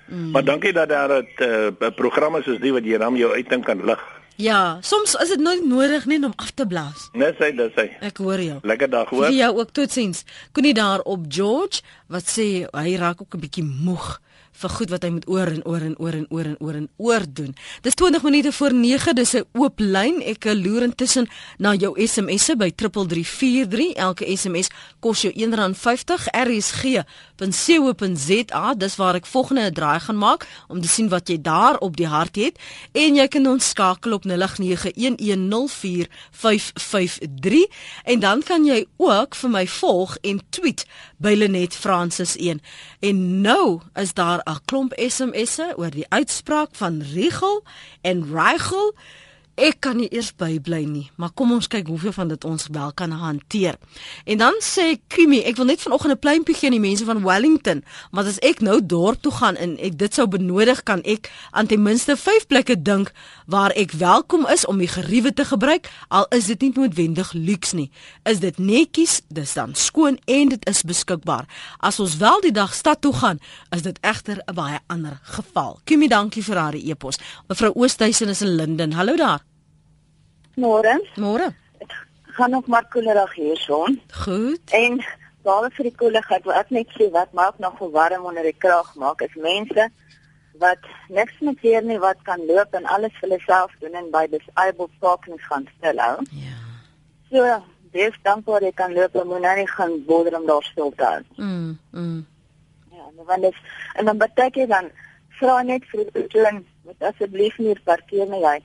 Mm. 0.08 0.30
Maar 0.34 0.44
dankie 0.44 0.72
dat 0.72 0.88
daar 0.88 1.22
'n 1.22 1.26
uh, 1.38 1.90
program 1.94 2.36
is 2.36 2.44
soos 2.44 2.60
die 2.60 2.72
wat 2.72 2.84
jy 2.84 2.98
dan 2.98 3.16
jou 3.16 3.32
uitdink 3.32 3.64
kan 3.64 3.84
lig. 3.84 4.02
Ja, 4.38 4.78
soms 4.80 5.14
is 5.14 5.28
dit 5.28 5.40
nooit 5.40 5.64
nodig 5.66 6.06
net 6.06 6.24
om 6.24 6.32
af 6.36 6.50
te 6.50 6.66
blaas. 6.66 7.08
Net 7.12 7.34
sê 7.34 7.54
dit 7.54 7.72
sê. 7.74 7.88
Ek 8.00 8.16
hoor 8.16 8.40
jou. 8.40 8.58
Lekker 8.62 8.90
dag 8.90 9.08
hoor. 9.10 9.24
Vir 9.26 9.34
jou 9.34 9.56
ook 9.58 9.70
totsiens. 9.74 10.24
Koenie 10.52 10.74
daar 10.74 11.00
op 11.00 11.24
George 11.28 11.82
wat 12.06 12.22
sê 12.22 12.66
hy 12.70 12.96
raak 12.96 13.20
ook 13.20 13.34
'n 13.34 13.40
bietjie 13.40 13.64
moeg 13.64 14.20
vir 14.58 14.70
goed 14.70 14.90
wat 14.90 15.02
hy 15.02 15.10
moet 15.14 15.28
oor 15.28 15.46
en 15.46 15.62
oor 15.64 15.82
en 15.82 15.94
oor 15.98 16.14
en 16.18 16.26
oor 16.30 16.44
en 16.44 16.56
oor 16.58 16.74
en 16.74 16.88
oor 16.96 17.22
doen. 17.26 17.54
Dis 17.82 17.94
20 17.94 18.22
minute 18.22 18.52
voor 18.52 18.72
9, 18.74 19.14
dis 19.14 19.34
'n 19.34 19.44
oop 19.52 19.78
lyn. 19.78 20.22
Ek 20.22 20.44
loer 20.44 20.82
intussen 20.82 21.28
na 21.58 21.74
jou 21.74 22.06
SMS'e 22.06 22.56
by 22.56 22.70
3343. 22.74 23.92
Elke 23.94 24.24
SMS 24.36 24.68
kos 25.00 25.22
jou 25.22 25.32
R1.50. 25.32 26.28
rsg.co.za. 26.46 27.04
Dis 28.74 28.96
waar 28.96 29.14
ek 29.14 29.26
volgende 29.26 29.70
'n 29.70 29.72
draai 29.72 30.00
gaan 30.00 30.18
maak 30.18 30.46
om 30.68 30.80
te 30.80 30.88
sien 30.88 31.08
wat 31.08 31.28
jy 31.28 31.40
daar 31.40 31.78
op 31.78 31.96
die 31.96 32.06
hart 32.06 32.36
het 32.36 32.58
en 32.92 33.14
jy 33.14 33.28
kan 33.28 33.46
ons 33.46 33.68
skakel 33.68 34.12
op 34.12 34.24
0891104553 34.24 34.30
en 38.04 38.20
dan 38.20 38.42
kan 38.42 38.64
jy 38.64 38.86
ook 38.96 39.34
vir 39.34 39.50
my 39.50 39.66
volg 39.66 40.16
en 40.22 40.40
tweet 40.50 40.86
by 41.18 41.34
Lenet 41.34 41.74
Francis 41.74 42.36
1. 42.36 42.62
En 43.00 43.40
nou 43.40 43.80
is 43.94 44.14
daar 44.14 44.40
'n 44.44 44.60
klomp 44.64 44.92
SMS'e 44.96 45.74
oor 45.76 45.90
die 45.90 46.06
uitspraak 46.08 46.68
van 46.72 47.02
Rigel 47.02 47.64
en 48.00 48.24
Rigel. 48.32 48.94
Ek 49.58 49.80
kan 49.82 49.96
nie 49.98 50.06
eers 50.14 50.28
bybly 50.38 50.84
nie, 50.86 51.08
maar 51.18 51.32
kom 51.34 51.50
ons 51.50 51.66
kyk 51.66 51.88
hoeveel 51.90 52.12
van 52.14 52.28
dit 52.30 52.44
ons 52.46 52.68
wel 52.70 52.92
kan 52.94 53.10
hanteer. 53.10 53.74
En 54.22 54.38
dan 54.38 54.60
sê 54.62 55.00
Kimi, 55.10 55.40
ek 55.50 55.56
wil 55.58 55.66
net 55.66 55.82
vanoggend 55.82 56.14
'n 56.14 56.18
pleintjie 56.22 56.54
gee 56.54 56.68
aan 56.70 56.78
die 56.78 56.86
mense 56.86 57.04
van 57.04 57.24
Wellington, 57.24 57.82
maar 58.12 58.24
as 58.30 58.38
ek 58.38 58.60
nou 58.60 58.78
dorp 58.86 59.18
toe 59.22 59.32
gaan 59.32 59.56
en 59.56 59.74
ek 59.78 59.98
dit 59.98 60.14
sou 60.14 60.28
benodig, 60.28 60.82
kan 60.82 61.02
ek 61.02 61.30
aan 61.50 61.66
ten 61.66 61.82
minste 61.82 62.16
5 62.16 62.46
plekke 62.46 62.82
dink 62.82 63.12
waar 63.46 63.70
ek 63.74 63.90
welkom 63.90 64.46
is 64.46 64.66
om 64.66 64.78
die 64.78 64.86
geriewe 64.86 65.34
te 65.34 65.44
gebruik, 65.44 65.90
al 66.08 66.26
is 66.30 66.46
dit 66.46 66.60
nie 66.60 66.72
noodwendig 66.74 67.32
luks 67.32 67.72
nie. 67.72 67.90
Is 68.24 68.38
dit 68.38 68.58
netjies, 68.58 69.22
dis 69.28 69.54
dan 69.54 69.74
skoon 69.74 70.18
en 70.24 70.48
dit 70.48 70.68
is 70.68 70.82
beskikbaar. 70.82 71.46
As 71.78 71.98
ons 72.00 72.16
wel 72.16 72.40
die 72.40 72.52
dag 72.52 72.74
stad 72.74 73.00
toe 73.00 73.12
gaan, 73.12 73.40
is 73.74 73.82
dit 73.82 73.98
egter 74.02 74.38
'n 74.46 74.54
baie 74.54 74.78
ander 74.86 75.18
geval. 75.22 75.80
Kimi, 75.84 76.06
dankie 76.08 76.44
vir 76.44 76.56
haar 76.56 76.74
e-pos. 76.74 77.18
Mevrou 77.48 77.72
Oosthuizen 77.74 78.28
is 78.28 78.42
in 78.42 78.54
Linden. 78.54 78.92
Hallo 78.92 79.16
daar. 79.16 79.47
Môre. 80.58 80.98
Môre. 81.16 81.54
Gaan 82.34 82.50
nog 82.50 82.66
maar 82.66 82.86
koelerig 82.90 83.34
hierson. 83.34 84.00
Goed. 84.24 84.60
En 84.70 84.98
behalwe 85.42 85.70
vir 85.76 85.88
die 85.88 85.96
koeligheid, 86.00 86.44
wil 86.44 86.58
ek 86.58 86.70
net 86.74 86.90
sê 86.98 87.08
wat 87.14 87.32
maak 87.32 87.58
nog 87.62 87.78
verwarm 87.78 88.26
onder 88.26 88.46
die 88.46 88.56
krag 88.58 88.90
maak 88.98 89.22
is 89.26 89.34
mense 89.38 89.88
wat 90.58 90.86
niks 91.14 91.36
met 91.46 91.60
hier 91.62 91.84
nie 91.86 91.98
wat 92.02 92.18
kan 92.26 92.40
loop 92.46 92.72
en 92.74 92.86
alles 92.90 93.14
vir 93.20 93.28
hulle 93.28 93.38
self 93.44 93.74
doen 93.82 93.94
en 94.00 94.08
by 94.10 94.24
disabled 94.32 94.94
parkings 94.98 95.44
gaan 95.46 95.68
stil 95.76 96.00
hou. 96.02 96.16
Ja. 96.34 96.56
So, 97.30 97.44
dis 97.94 98.16
dan 98.26 98.42
waar 98.46 98.66
jy 98.66 98.72
kan 98.74 98.94
loop 98.96 99.14
en 99.14 99.30
moet 99.30 99.44
nou 99.44 99.54
nie 99.60 99.68
gaan 99.70 99.94
boder 100.08 100.38
om 100.40 100.48
daar 100.50 100.66
stil 100.66 100.90
te 100.96 101.04
hou. 101.04 101.20
Mm. 101.36 101.78
Mm. 101.90 102.26
Ja, 102.90 103.06
nou 103.14 103.28
want 103.30 103.46
dis 103.46 103.62
en 103.94 104.10
dan 104.10 104.18
beteken 104.18 104.74
dan 104.74 104.90
vra 105.38 105.62
net 105.62 105.86
vir 105.92 106.04
die 106.10 106.58
moet 106.88 107.06
asseblief 107.12 107.58
nie 107.62 107.78
parkeer 107.86 108.26
nie 108.26 108.42
jy 108.42 108.58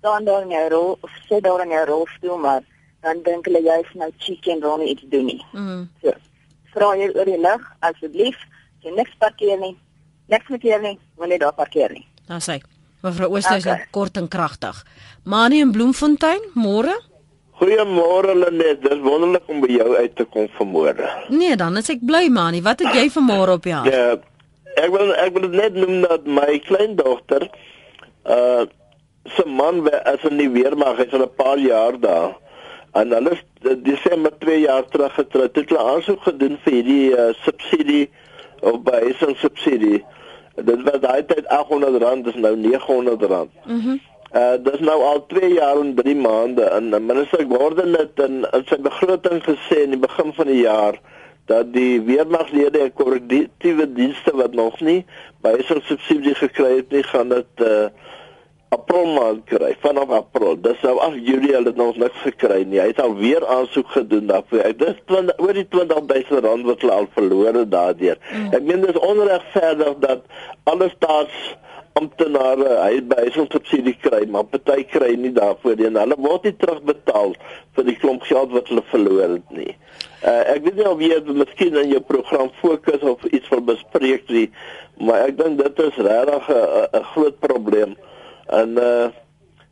staan 0.00 0.24
daar 0.24 0.42
in 0.42 0.52
jou 0.56 0.66
rol 0.72 0.98
of 1.00 1.10
sit 1.28 1.44
daar 1.44 1.62
in 1.64 1.72
jou 1.76 1.84
rolstoel 1.86 2.38
maar 2.40 2.62
dan 3.04 3.22
dink 3.24 3.46
hulle 3.48 3.62
jy's 3.64 3.92
nou 3.96 4.10
cheeky 4.18 4.54
en 4.54 4.60
wil 4.64 4.80
nie 4.80 4.90
iets 4.94 5.04
doen 5.12 5.28
nie. 5.28 5.40
Mm. 5.52 5.86
So. 6.02 6.12
Vra 6.74 6.90
jy 7.00 7.08
oor 7.14 7.28
die 7.28 7.38
lig 7.40 7.68
asseblief, 7.86 8.42
jy 8.84 8.92
niks 8.96 9.14
parkeer 9.22 9.60
nie. 9.60 9.74
Niks 10.30 10.48
met 10.52 10.62
hier 10.62 10.80
nie, 10.82 10.96
moenie 11.18 11.40
daar 11.40 11.56
parkeer 11.56 11.92
nie. 11.96 12.04
Dan 12.28 12.44
sê 12.44 12.60
mevrou 13.00 13.30
Oosthuizen 13.32 13.72
Okay. 13.72 13.86
kort 13.90 14.16
en 14.20 14.28
kragtig. 14.28 14.84
Manie 15.24 15.62
in 15.64 15.72
Bloemfontein, 15.72 16.42
môre? 16.54 16.92
Goeiemôre 17.60 18.34
Lenet, 18.36 18.82
dis 18.82 19.00
wonderlik 19.04 19.48
om 19.48 19.60
by 19.60 19.68
jou 19.72 19.96
uit 19.96 20.14
te 20.16 20.24
kom 20.24 20.48
vanmôre. 20.56 21.08
Nee, 21.28 21.56
dan 21.56 21.76
is 21.76 21.90
ek 21.92 22.04
bly 22.04 22.28
Manie. 22.32 22.62
Wat 22.64 22.80
het 22.80 22.94
jy 22.96 23.08
vanmôre 23.12 23.56
op 23.56 23.64
die 23.64 23.74
hart? 23.74 23.92
Ja, 23.92 24.16
ek 24.80 24.92
wil 24.92 25.12
ek 25.16 25.32
wil 25.36 25.48
net 25.48 25.76
noem 25.76 26.04
dat 26.04 26.28
my 26.28 26.60
kleindogter 26.68 27.48
uh 28.24 28.68
se 29.24 29.44
man 29.46 29.82
wa- 29.82 30.02
as 30.04 30.22
in 30.30 30.36
die 30.36 30.50
weermag 30.50 30.98
is 31.04 31.12
al 31.12 31.22
'n 31.26 31.34
paar 31.36 31.58
jaar 31.58 31.98
daar. 32.00 32.36
En 32.92 33.10
hulle 33.12 33.30
is 33.30 33.42
uh, 33.62 33.74
Desember 33.82 34.32
2 34.38 34.60
jaar 34.60 34.84
terug 34.88 35.14
getroud. 35.14 35.54
Het 35.56 35.68
hulle 35.68 35.84
aansoek 35.92 36.22
gedoen 36.22 36.58
vir 36.62 36.72
hierdie 36.72 37.10
uh, 37.16 37.28
subsidie 37.44 38.10
of 38.60 38.80
behuising 38.82 39.36
subsidie. 39.36 40.04
Dit 40.54 40.82
was 40.82 41.00
daai 41.00 41.24
tyd 41.26 41.44
R800, 41.46 42.22
dis 42.24 42.34
nou 42.34 42.54
R900. 42.56 43.48
Mhm. 43.64 43.98
Uh 44.30 44.54
dis 44.62 44.78
nou 44.80 45.02
al 45.02 45.24
2 45.26 45.52
jaar 45.52 45.78
en 45.80 45.94
3 45.94 46.14
maande 46.16 46.62
en 46.62 46.88
minister 47.06 47.44
Gordon 47.48 47.94
het 47.98 48.18
in, 48.26 48.46
in 48.52 48.62
sy 48.66 48.76
begroting 48.78 49.42
gesê 49.42 49.80
in 49.82 49.90
die 49.90 49.98
begin 49.98 50.30
van 50.32 50.46
die 50.46 50.60
jaar 50.60 51.00
dat 51.50 51.72
die 51.74 52.00
weermaglede 52.06 52.78
en 52.78 52.92
korrektiewe 52.92 53.92
dienste 53.92 54.30
wat 54.38 54.54
nog 54.54 54.80
nie 54.80 55.00
by 55.42 55.56
so 55.66 55.80
subsidie 55.82 56.34
gekry 56.38 56.76
het 56.76 56.90
nie 56.94 57.02
gaan 57.02 57.28
dit 57.34 57.64
uh 57.66 57.88
April 58.70 59.06
maand 59.16 59.40
kry 59.50 59.72
vanaf 59.82 60.10
April. 60.14 60.54
Dis 60.62 60.82
nou 60.86 60.96
af 61.02 61.14
Julie 61.18 61.54
hulle 61.56 61.72
het 61.72 61.78
nog 61.80 61.96
niks 61.98 62.20
gekry 62.22 62.60
nie. 62.62 62.78
Hy 62.78 62.92
het 62.92 63.00
al 63.02 63.16
weer 63.18 63.46
aansoek 63.46 63.88
gedoen 63.96 64.28
daarvoor. 64.30 64.62
Ek 64.68 64.78
dis 64.78 65.00
20 65.10 65.40
oor 65.42 65.58
die 65.58 65.66
20000 65.74 66.44
rand 66.46 66.68
wat 66.68 66.84
hulle 66.84 66.98
al 67.00 67.08
verloor 67.16 67.58
het 67.62 67.72
daardeur. 67.72 68.20
Mm. 68.30 68.52
Ek 68.54 68.68
meen 68.68 68.84
dis 68.86 69.00
onregverdig 69.10 69.98
dat 70.04 70.22
alle 70.70 70.86
staats 70.94 71.40
amptenare 71.98 72.76
hy 72.78 73.00
by 73.10 73.24
sy 73.34 73.44
subsidie 73.50 73.96
kry, 73.98 74.22
maar 74.30 74.46
party 74.52 74.84
kry 74.92 75.10
nie 75.18 75.32
daarvoor 75.34 75.74
nie 75.78 75.88
en 75.88 75.98
hulle 75.98 76.18
word 76.22 76.46
nie 76.46 76.54
terugbetaal 76.60 77.34
vir 77.76 77.88
die 77.88 77.96
klomp 77.98 78.22
geld 78.28 78.54
wat 78.54 78.70
hulle 78.70 78.84
verloor 78.92 79.34
het 79.34 79.56
nie. 79.56 79.72
Uh, 80.20 80.44
ek 80.52 80.62
weet 80.68 80.78
nie 80.78 80.86
of 80.86 81.02
jy 81.02 81.18
miskien 81.32 81.80
in 81.80 81.90
jou 81.96 82.02
program 82.06 82.52
fokus 82.60 83.02
of 83.02 83.24
iets 83.32 83.50
wil 83.50 83.64
bespreek 83.72 84.30
nie, 84.30 84.46
maar 85.02 85.26
ek 85.26 85.38
dink 85.40 85.58
dit 85.58 85.82
is 85.88 86.00
regtig 86.06 86.48
'n 86.54 87.00
'n 87.00 87.04
groot 87.12 87.42
probleem. 87.42 87.98
En 88.52 88.76
uh 88.78 89.10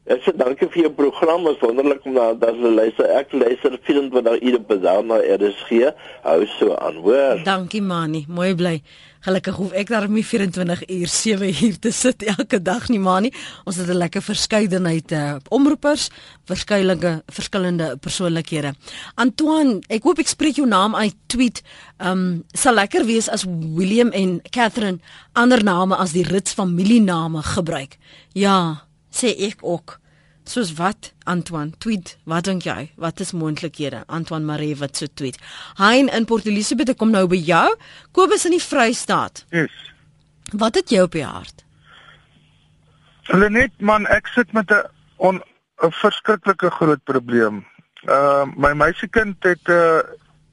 ek 0.09 0.25
sê 0.25 0.33
dankie 0.37 0.69
vir 0.73 0.83
jou 0.87 0.93
program. 0.97 1.45
Dit 1.45 1.57
is 1.57 1.65
wonderlik 1.65 2.07
om 2.09 2.17
na 2.17 2.31
dat 2.35 2.57
jy 2.57 2.73
luister. 2.73 3.11
Ek 3.19 3.33
luister 3.33 3.77
24 3.87 4.41
ure 4.43 4.61
per 4.69 4.81
dag 4.81 5.05
na 5.05 5.21
RSG. 5.21 5.93
Hou 6.25 6.41
so 6.59 6.75
aan, 6.77 7.03
hoor. 7.05 7.45
Dankie 7.45 7.83
Manie, 7.85 8.25
mooi 8.29 8.55
bly. 8.59 8.79
Gelukkig 9.27 9.57
hoef 9.59 9.73
ek 9.75 9.91
daarmee 9.91 10.23
24 10.23 10.85
uur 10.95 11.11
7 11.11 11.49
uur 11.67 11.79
te 11.83 11.91
sit 11.93 12.23
elke 12.23 12.61
dag 12.63 12.87
nie 12.89 13.01
Manie. 13.03 13.33
Ons 13.67 13.77
het 13.77 13.89
'n 13.91 13.99
lekker 13.99 14.23
verskeidenheid 14.23 15.13
uh, 15.13 15.37
omroepers, 15.49 16.09
verskeidenige 16.47 17.23
verskillende 17.27 17.97
persoonlikhede. 18.01 18.75
Antoine, 19.15 19.81
ek 19.89 20.03
hoop 20.03 20.19
ek 20.19 20.29
spreek 20.29 20.57
jou 20.57 20.67
naam 20.67 20.95
uit. 20.95 21.15
Tweet, 21.27 21.63
ehm 21.99 22.11
um, 22.11 22.45
sal 22.53 22.75
lekker 22.75 23.05
wees 23.05 23.29
as 23.29 23.45
William 23.75 24.11
en 24.11 24.41
Catherine 24.51 24.99
ander 25.33 25.63
name 25.65 25.97
as 25.97 26.13
die 26.13 26.25
Rits 26.25 26.53
familiename 26.53 27.43
gebruik. 27.43 27.99
Ja, 28.33 28.88
sê 29.19 29.35
ek 29.49 29.65
ook. 29.67 29.99
Soos 30.49 30.73
wat 30.79 31.13
Antoine 31.29 31.75
tweet, 31.79 32.15
wat 32.25 32.47
dink 32.49 32.65
jy? 32.65 32.91
Wat 32.97 33.21
is 33.21 33.35
moontlikhede? 33.37 34.05
Antoine 34.07 34.47
Maree 34.49 34.77
wat 34.81 34.97
so 34.97 35.07
tweet. 35.15 35.37
Hein 35.77 36.09
in 36.09 36.25
Port 36.25 36.47
Elizabeth 36.47 36.95
ek 36.95 37.01
kom 37.03 37.13
nou 37.13 37.27
by 37.29 37.37
jou. 37.37 37.67
Kobus 38.17 38.47
in 38.49 38.57
die 38.57 38.65
Vrystaat. 38.65 39.45
Yes. 39.53 39.75
Wat 40.57 40.79
het 40.81 40.89
jy 40.91 41.03
op 41.05 41.13
die 41.13 41.27
hart? 41.27 41.67
Hulle 43.29 43.51
net 43.53 43.75
man, 43.85 44.07
ek 44.09 44.31
sit 44.33 44.55
met 44.57 44.73
'n 44.73 45.43
'n 45.83 45.93
verskriklike 45.93 46.71
groot 46.71 47.05
probleem. 47.05 47.65
Uh 48.09 48.47
my 48.57 48.73
meisiekind 48.73 49.37
het 49.45 49.69
uh 49.69 50.01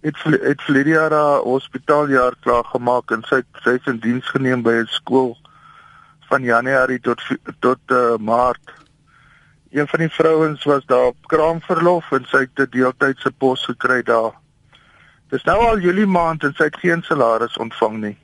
het 0.05 0.17
het 0.23 0.61
verlede 0.61 0.89
jaar 0.89 1.11
haar 1.11 1.39
hospitaaljaar 1.39 2.35
klaar 2.39 2.65
gemaak 2.65 3.11
en 3.11 3.23
sy 3.29 3.41
sy 3.63 3.77
is 3.79 3.87
in 3.89 3.99
diens 3.99 4.27
geneem 4.29 4.61
by 4.61 4.73
'n 4.81 4.91
skool 4.99 5.37
van 6.29 6.43
Januarie 6.43 6.99
tot 6.99 7.21
tot 7.59 7.79
uh, 7.87 8.15
Maart. 8.17 8.73
Een 9.71 9.87
van 9.87 9.99
die 9.99 10.09
vrouens 10.09 10.63
was 10.63 10.85
daar 10.85 11.05
op 11.05 11.27
kraamverlof 11.27 12.11
en 12.11 12.25
sy 12.31 12.45
het 12.45 12.59
'n 12.59 12.69
deeltydse 12.69 13.31
pos 13.31 13.65
gekry 13.65 14.03
daar. 14.03 14.33
Dis 15.29 15.43
nou 15.43 15.57
al 15.65 15.79
Julie 15.79 16.07
maand 16.07 16.43
en 16.43 16.53
sy 16.53 16.63
het 16.63 16.77
geen 16.77 17.01
salaris 17.01 17.57
ontvang 17.57 17.97
nie. 17.97 18.17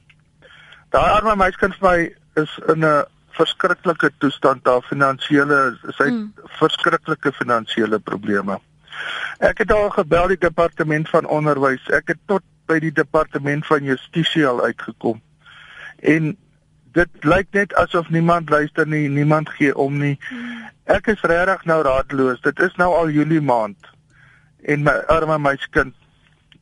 Daai 0.90 1.10
arme 1.12 1.36
meisiekind 1.36 1.76
vir 1.80 1.90
my 1.90 2.16
is 2.42 2.60
in 2.68 2.86
'n 2.86 3.06
verskriklike 3.32 4.12
toestand 4.18 4.64
daar 4.64 4.82
finansiële 4.82 5.78
sy 5.82 6.04
het 6.04 6.14
mm. 6.14 6.34
verskriklike 6.60 7.32
finansiële 7.32 8.00
probleme. 8.00 8.60
Ek 9.40 9.58
het 9.58 9.72
al 9.72 9.90
gebel 9.90 10.28
die 10.28 10.38
departement 10.38 11.10
van 11.10 11.26
onderwys. 11.26 11.90
Ek 11.90 12.08
het 12.14 12.20
tot 12.26 12.44
by 12.70 12.80
die 12.80 12.92
departement 12.92 13.66
van 13.66 13.84
justisie 13.84 14.46
al 14.48 14.64
uitgekom. 14.64 15.22
En 16.00 16.38
dit 16.94 17.26
lyk 17.26 17.48
net 17.56 17.74
asof 17.80 18.10
niemand 18.10 18.50
luister 18.50 18.88
nie, 18.88 19.08
niemand 19.10 19.50
gee 19.50 19.76
om 19.76 19.98
nie. 19.98 20.18
Ek 20.92 21.08
is 21.08 21.22
regtig 21.22 21.66
nou 21.66 21.82
raadloos. 21.84 22.42
Dit 22.42 22.60
is 22.60 22.76
nou 22.82 22.92
al 22.96 23.10
Julie 23.10 23.42
maand. 23.42 23.92
En 24.62 24.84
my 24.84 24.98
arme 25.08 25.38
meisiekind 25.40 25.96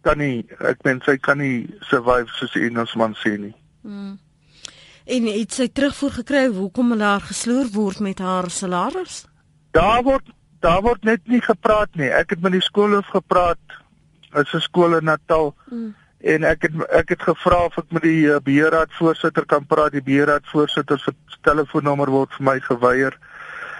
kan 0.07 0.19
nie 0.21 0.45
ek 0.63 0.83
meen 0.87 1.01
sy 1.03 1.17
kan 1.19 1.41
nie 1.41 1.67
survive 1.89 2.31
soos 2.37 2.53
die 2.55 2.67
Engelsman 2.69 3.15
sê 3.19 3.35
nie. 3.37 3.55
Hmm. 3.83 4.17
En 5.09 5.25
het 5.33 5.55
sy 5.55 5.67
terugvoer 5.73 6.19
gekry 6.21 6.45
hoekom 6.53 6.93
hulle 6.93 7.07
haar 7.07 7.25
gesloer 7.25 7.71
word 7.73 7.99
met 8.05 8.21
haar 8.23 8.49
salaris? 8.53 9.23
Daar 9.75 10.03
word 10.05 10.29
daar 10.63 10.81
word 10.83 11.05
net 11.07 11.23
nie 11.31 11.41
gepraat 11.41 11.95
nie. 11.95 12.09
Ek 12.11 12.35
het 12.35 12.41
met 12.43 12.51
die 12.55 12.63
skoolhoof 12.63 13.07
gepraat. 13.15 13.61
Dit 14.29 14.45
is 14.45 14.53
'n 14.53 14.67
skool 14.67 14.97
in 14.97 15.05
Natal. 15.05 15.55
Mm. 15.71 15.95
En 16.19 16.43
ek 16.43 16.61
het 16.67 16.73
ek 16.91 17.09
het 17.15 17.21
gevra 17.23 17.63
of 17.65 17.77
ek 17.79 17.93
met 17.95 18.03
die 18.03 18.27
uh, 18.27 18.39
beheerraad 18.43 18.91
voorsitter 18.97 19.45
kan 19.45 19.65
praat. 19.65 19.93
Die 19.95 20.03
beheerraad 20.03 20.47
voorsitter 20.51 20.99
se 20.99 21.13
telefoonnommer 21.47 22.11
word 22.11 22.33
vir 22.35 22.45
my 22.45 22.57
geweier. 22.59 23.15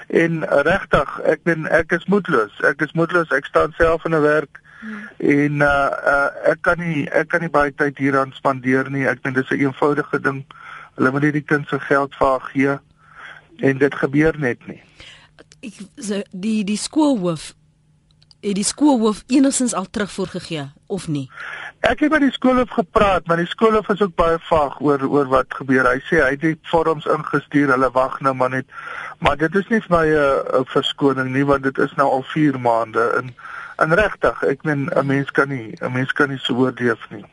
En 0.07 0.39
uh, 0.43 0.61
regtig, 0.63 1.19
ek 1.27 1.43
ben 1.43 1.67
ek 1.67 1.91
is 1.99 2.07
moedeloos. 2.07 2.55
Ek 2.63 2.79
is 2.81 2.95
moedeloos. 2.95 3.33
Ek 3.35 3.45
staan 3.45 3.75
self 3.75 4.07
in 4.07 4.15
'n 4.15 4.23
werk 4.23 4.61
mm. 4.81 5.03
en 5.17 5.61
uh, 5.67 5.91
uh 6.13 6.51
ek 6.55 6.61
kan 6.61 6.79
nie 6.79 7.09
ek 7.11 7.27
kan 7.27 7.43
nie 7.43 7.51
baie 7.51 7.75
tyd 7.75 7.99
hieraan 7.99 8.31
spandeer 8.31 8.87
nie. 8.89 9.03
Ek 9.07 9.23
dink 9.23 9.35
dis 9.35 9.51
'n 9.51 9.59
eenvoudige 9.59 10.19
ding. 10.19 10.45
Hulle 10.95 11.11
moet 11.11 11.27
nie 11.27 11.35
die 11.43 11.47
kind 11.51 11.67
se 11.67 11.79
geld 11.79 12.15
vir 12.15 12.27
haar 12.27 12.47
gee 12.55 12.79
en 13.59 13.77
dit 13.77 13.95
gebeur 13.95 14.39
net 14.39 14.67
nie. 14.67 14.81
Ek 15.59 16.23
die 16.31 16.63
die 16.63 16.79
skoolhoof 16.79 17.53
het 18.39 18.55
die 18.55 18.63
skoolhoof 18.63 19.23
enigstens 19.27 19.73
al 19.73 19.89
terugvoer 19.89 20.27
gegee 20.27 20.71
of 20.87 21.07
nie? 21.07 21.27
Ek 21.79 22.01
het 22.03 22.11
met 22.11 22.21
die 22.21 22.31
skoolhoof 22.35 22.69
gepraat, 22.75 23.27
maar 23.27 23.39
die 23.39 23.47
skoolhoof 23.47 23.87
is 23.89 24.01
ook 24.01 24.15
baie 24.19 24.39
vaag 24.49 24.79
oor 24.83 25.03
oor 25.07 25.29
wat 25.31 25.53
gebeur. 25.61 25.87
Hy 25.87 26.01
sê 26.09 26.19
hy 26.19 26.33
het 26.33 26.41
die 26.43 26.57
vorms 26.67 27.07
ingestuur, 27.07 27.71
hulle 27.71 27.89
wag 27.95 28.19
nou 28.19 28.33
maar 28.35 28.51
net. 28.51 28.67
Maar 29.23 29.37
dit 29.39 29.55
is 29.55 29.67
nie 29.71 29.79
vir 29.85 29.95
my 29.95 30.07
'n 30.59 30.65
verskoning 30.73 31.31
nie, 31.31 31.45
want 31.45 31.63
dit 31.63 31.77
is 31.77 31.93
nou 31.95 32.09
al 32.09 32.23
4 32.23 32.59
maande 32.59 33.05
en 33.17 33.33
en 33.79 33.95
regtig, 33.95 34.43
ek 34.43 34.63
meen 34.63 34.89
'n 34.91 35.05
mens 35.05 35.31
kan 35.31 35.47
nie 35.47 35.73
'n 35.81 35.91
mens 35.91 36.11
kan 36.11 36.29
nie 36.29 36.37
so 36.37 36.53
oorleef 36.53 37.09
nie. 37.09 37.23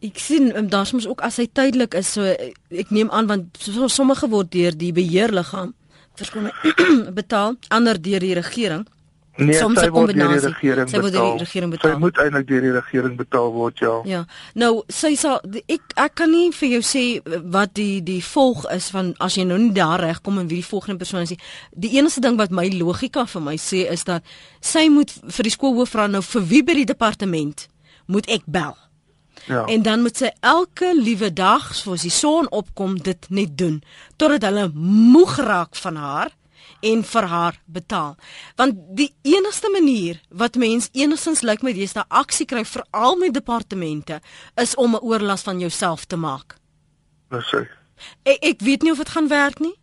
Ek 0.00 0.18
sien 0.18 0.56
um, 0.56 0.68
daar's 0.68 0.92
mos 0.92 1.08
ook 1.08 1.20
as 1.20 1.36
hy 1.36 1.48
tydelik 1.52 1.94
is, 1.94 2.12
so 2.12 2.22
ek 2.22 2.90
neem 2.90 3.10
aan 3.10 3.26
want 3.26 3.58
so, 3.58 3.88
sommige 3.88 4.28
word 4.28 4.52
deur 4.52 4.76
die 4.76 4.92
beheerliggaam 4.92 5.74
verskoning 6.14 6.54
betaal, 7.20 7.56
ander 7.68 8.02
deur 8.02 8.20
die 8.20 8.34
regering. 8.34 8.86
Nee, 9.38 9.54
soms 9.54 9.80
'n 9.82 9.90
kombinasie. 9.90 10.40
Sy 10.40 11.00
word 11.00 11.12
deur 11.12 11.36
die 11.36 11.44
regering 11.44 11.70
betaal. 11.70 11.92
Sy 11.92 11.98
moet 11.98 12.16
eintlik 12.18 12.46
deur 12.46 12.60
die 12.60 12.72
regering 12.72 13.16
betaal 13.16 13.52
word, 13.52 13.78
ja. 13.78 14.00
Ja. 14.04 14.24
Nou, 14.54 14.82
sy 14.88 15.14
sal 15.14 15.40
ek 15.66 15.82
ek 15.94 16.14
kan 16.14 16.30
nie 16.30 16.50
vir 16.52 16.68
jou 16.68 16.82
sê 16.82 17.04
wat 17.44 17.74
die 17.74 18.02
die 18.02 18.22
volg 18.24 18.66
is 18.74 18.90
van 18.90 19.14
as 19.18 19.34
jy 19.34 19.44
nou 19.44 19.58
nie 19.58 19.72
daar 19.72 20.00
regkom 20.00 20.38
en 20.38 20.48
wie 20.48 20.58
die 20.58 20.70
volgende 20.70 20.98
persoon 20.98 21.20
is 21.20 21.30
nie. 21.30 21.38
Die 21.70 21.98
enigste 21.98 22.20
ding 22.20 22.36
wat 22.36 22.50
my 22.50 22.68
logika 22.68 23.26
vir 23.26 23.42
my 23.42 23.56
sê 23.56 23.86
is 23.90 24.04
dat 24.04 24.24
sy 24.60 24.88
moet 24.88 25.10
vir 25.10 25.42
die 25.42 25.54
skoolhoof 25.54 25.88
vra 25.88 26.06
nou 26.06 26.22
vir 26.22 26.42
wie 26.42 26.62
by 26.62 26.74
die 26.74 26.84
departement 26.84 27.68
moet 28.06 28.26
ek 28.26 28.42
bel. 28.46 28.76
Ja. 29.46 29.64
En 29.64 29.82
dan 29.82 30.02
moet 30.02 30.16
sy 30.16 30.30
elke 30.40 30.92
liewe 30.96 31.32
dag 31.32 31.74
soos 31.74 32.02
die 32.02 32.10
son 32.10 32.50
opkom 32.50 32.98
dit 32.98 33.26
net 33.30 33.56
doen 33.58 33.82
totdat 34.16 34.42
hulle 34.50 34.70
moeg 34.74 35.38
raak 35.38 35.76
van 35.76 35.96
haar 35.96 36.34
en 36.80 37.02
vir 37.04 37.22
haar 37.22 37.58
betaal. 37.66 38.16
Want 38.56 38.74
die 38.96 39.10
enigste 39.22 39.70
manier 39.72 40.20
wat 40.28 40.54
mens 40.54 40.88
enigstens 40.92 41.42
lyk 41.42 41.62
my 41.62 41.72
deesdae 41.72 42.04
aksie 42.08 42.46
kry 42.46 42.64
vir 42.64 42.84
al 42.90 43.16
my 43.16 43.30
departemente 43.30 44.20
is 44.56 44.74
om 44.74 44.94
'n 44.94 45.02
oorlas 45.02 45.42
van 45.42 45.58
jouself 45.60 46.04
te 46.04 46.16
maak. 46.16 46.56
Dis 47.30 47.48
sy. 47.48 47.66
Ek 48.22 48.38
ek 48.42 48.60
weet 48.60 48.82
nie 48.82 48.92
of 48.92 48.98
dit 48.98 49.08
gaan 49.08 49.28
werk 49.28 49.58
nie. 49.58 49.74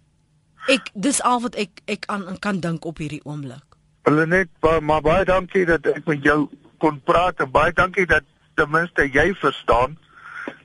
Ek 0.67 0.89
dis 0.93 1.21
al 1.21 1.41
wat 1.41 1.55
ek 1.55 1.81
ek 1.85 2.05
aan 2.07 2.39
kan 2.39 2.59
dink 2.59 2.85
op 2.85 2.97
hierdie 2.97 3.21
oomblik. 3.23 3.63
Hulle 4.03 4.25
net 4.25 4.49
maar 4.81 5.01
baie 5.01 5.25
dankie 5.25 5.65
dat 5.65 5.85
ek 5.85 6.05
met 6.05 6.23
jou 6.23 6.49
kon 6.77 7.01
praat 7.03 7.39
en 7.39 7.51
baie 7.51 7.73
dankie 7.73 8.05
dat 8.05 8.23
ten 8.55 8.69
minste 8.71 9.07
jy 9.11 9.33
verstaan 9.33 9.97